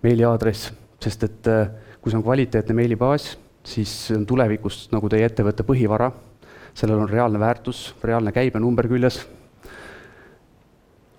meiliaadress, 0.02 0.72
sest 1.00 1.24
et 1.24 1.48
äh, 1.48 1.68
kui 2.02 2.12
see 2.12 2.18
on 2.18 2.24
kvaliteetne 2.24 2.74
meilibaas, 2.74 3.38
siis 3.64 4.12
on 4.16 4.26
tulevikus 4.26 4.88
nagu 4.94 5.10
teie 5.10 5.26
ettevõtte 5.28 5.64
põhivara, 5.68 6.12
sellel 6.74 7.04
on 7.04 7.10
reaalne 7.10 7.40
väärtus, 7.40 7.96
reaalne 8.04 8.32
käibenumber 8.32 8.88
küljes. 8.88 9.28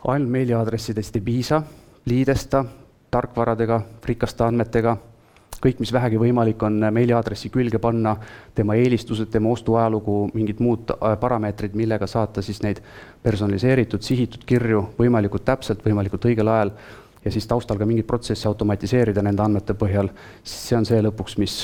ainult 0.09 0.31
meiliaadressidest 0.31 1.17
ei 1.17 1.21
piisa, 1.23 1.63
liidesta, 2.07 2.65
tarkvaradega, 3.13 3.81
rikaste 4.09 4.45
andmetega. 4.45 4.97
Kõik, 5.63 5.79
mis 5.79 5.93
vähegi 5.95 6.19
võimalik 6.19 6.63
on 6.67 6.81
meiliaadressi 6.91 7.51
külge 7.55 7.79
panna, 7.79 8.17
tema 8.55 8.75
eelistused, 8.75 9.29
tema 9.31 9.53
ostuajalugu, 9.53 10.17
mingid 10.35 10.59
muud 10.65 10.91
äh, 10.91 11.13
parameetrid, 11.21 11.77
millega 11.79 12.09
saata 12.11 12.43
siis 12.43 12.63
neid 12.65 12.81
personaliseeritud, 13.23 14.03
sihitud 14.03 14.43
kirju 14.49 14.89
võimalikult 14.99 15.45
täpselt, 15.47 15.85
võimalikult 15.87 16.27
õigel 16.33 16.51
ajal 16.51 16.73
ja 17.25 17.31
siis 17.31 17.47
taustal 17.47 17.79
ka 17.79 17.87
mingeid 17.87 18.09
protsesse 18.09 18.49
automatiseerida 18.51 19.23
nende 19.23 19.45
andmete 19.45 19.77
põhjal, 19.79 20.11
see 20.43 20.75
on 20.79 20.89
see 20.89 20.99
lõpuks, 21.05 21.39
mis 21.39 21.57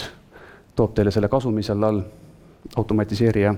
toob 0.78 0.94
teile 0.94 1.10
selle 1.10 1.30
kasumi 1.32 1.64
seal 1.66 1.82
all, 1.88 2.04
automatiseeri 2.78 3.42
ja, 3.42 3.54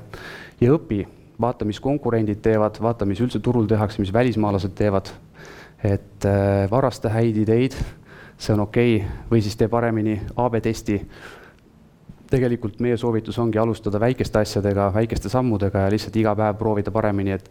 ja 0.61 0.76
õpi, 0.76 1.03
vaata, 1.41 1.66
mis 1.68 1.80
konkurendid 1.82 2.41
teevad, 2.45 2.80
vaata, 2.80 3.09
mis 3.09 3.20
üldse 3.20 3.43
turul 3.45 3.68
tehakse, 3.68 4.01
mis 4.01 4.12
välismaalased 4.14 4.72
teevad, 4.78 5.12
et 5.85 6.26
äh, 6.28 6.70
varasta 6.70 7.09
häid 7.09 7.37
ideid 7.41 7.76
see 8.41 8.55
on 8.55 8.61
okei 8.64 8.97
okay. 8.97 9.09
või 9.31 9.43
siis 9.45 9.57
tee 9.57 9.68
paremini 9.68 10.16
AB 10.37 10.61
testi. 10.62 11.01
tegelikult 12.31 12.78
meie 12.81 12.97
soovitus 12.97 13.39
ongi 13.43 13.59
alustada 13.59 14.01
väikeste 14.01 14.39
asjadega, 14.39 14.93
väikeste 14.95 15.28
sammudega 15.28 15.78
ja 15.78 15.91
lihtsalt 15.91 16.16
iga 16.16 16.35
päev 16.39 16.55
proovida 16.59 16.91
paremini, 16.95 17.33
et 17.35 17.51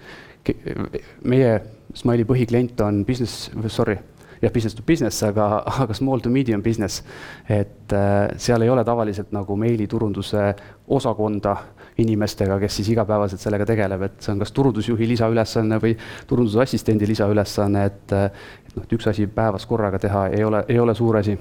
meie 1.24 1.60
Smile'i 1.94 2.24
põhiklient 2.26 2.80
on 2.86 3.04
business, 3.06 3.52
sorry, 3.68 3.98
jah, 4.42 4.54
business 4.54 4.76
to 4.76 4.84
business, 4.88 5.24
aga, 5.24 5.64
aga 5.84 5.94
small 5.94 6.24
to 6.24 6.30
medium 6.30 6.64
business. 6.64 7.04
et 7.50 7.94
äh, 7.94 8.30
seal 8.38 8.62
ei 8.62 8.70
ole 8.70 8.86
tavaliselt 8.86 9.32
nagu 9.32 9.56
meiliturunduse 9.56 10.56
osakonda 10.88 11.58
inimestega, 12.00 12.60
kes 12.60 12.80
siis 12.80 12.89
igapäevaselt 12.95 13.41
sellega 13.41 13.66
tegeleb, 13.70 14.02
et 14.08 14.20
see 14.24 14.34
on 14.34 14.41
kas 14.43 14.52
turundusjuhi 14.56 15.08
lisaülesanne 15.14 15.80
või 15.84 15.95
turundusassistendi 16.28 17.08
lisaülesanne, 17.14 17.86
et 17.86 18.14
et 18.20 18.76
noh, 18.76 18.84
et 18.84 18.93
üks 18.93 19.10
asi 19.10 19.28
päevas 19.28 19.66
korraga 19.66 20.00
teha 20.00 20.28
ei 20.28 20.43
ole, 20.43 20.64
ei 20.70 20.80
ole 20.80 20.95
suur 20.95 21.18
asi 21.18 21.38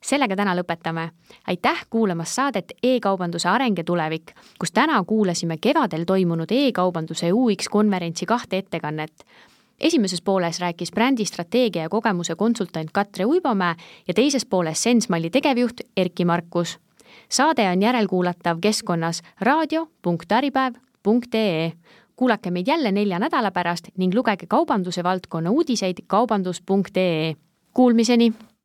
sellega 0.00 0.36
täna 0.36 0.54
lõpetame. 0.56 1.10
aitäh 1.46 1.86
kuulamast 1.90 2.32
saadet 2.32 2.72
E-kaubanduse 2.82 3.48
areng 3.48 3.78
ja 3.78 3.84
tulevik, 3.84 4.32
kus 4.58 4.72
täna 4.72 5.04
kuulasime 5.04 5.56
kevadel 5.60 6.04
toimunud 6.04 6.50
e-kaubanduse 6.50 7.32
UX 7.32 7.68
konverentsi 7.68 8.26
kahte 8.26 8.58
ettekannet. 8.58 9.12
esimeses 9.80 10.22
pooles 10.22 10.60
rääkis 10.60 10.92
brändistrateegia 10.92 11.82
ja 11.82 11.88
kogemuse 11.88 12.34
konsultant 12.34 12.90
Katre 12.92 13.24
Uibomäe 13.24 13.74
ja 14.08 14.14
teises 14.14 14.46
pooles 14.46 14.82
Sensmali 14.82 15.30
tegevjuht 15.30 15.80
Erki 15.96 16.24
Markus 16.24 16.78
saade 17.32 17.70
on 17.70 17.82
järelkuulatav 17.82 18.58
keskkonnas 18.60 19.22
raadio.äripäev.ee. 19.40 21.72
kuulake 22.16 22.50
meid 22.50 22.66
jälle 22.66 22.92
nelja 22.92 23.18
nädala 23.18 23.50
pärast 23.50 23.88
ning 23.96 24.14
lugege 24.14 24.46
kaubanduse 24.46 25.02
valdkonna 25.02 25.50
uudiseid 25.50 25.96
kaubandus.ee. 26.06 27.34
Kuulmiseni 27.74 28.32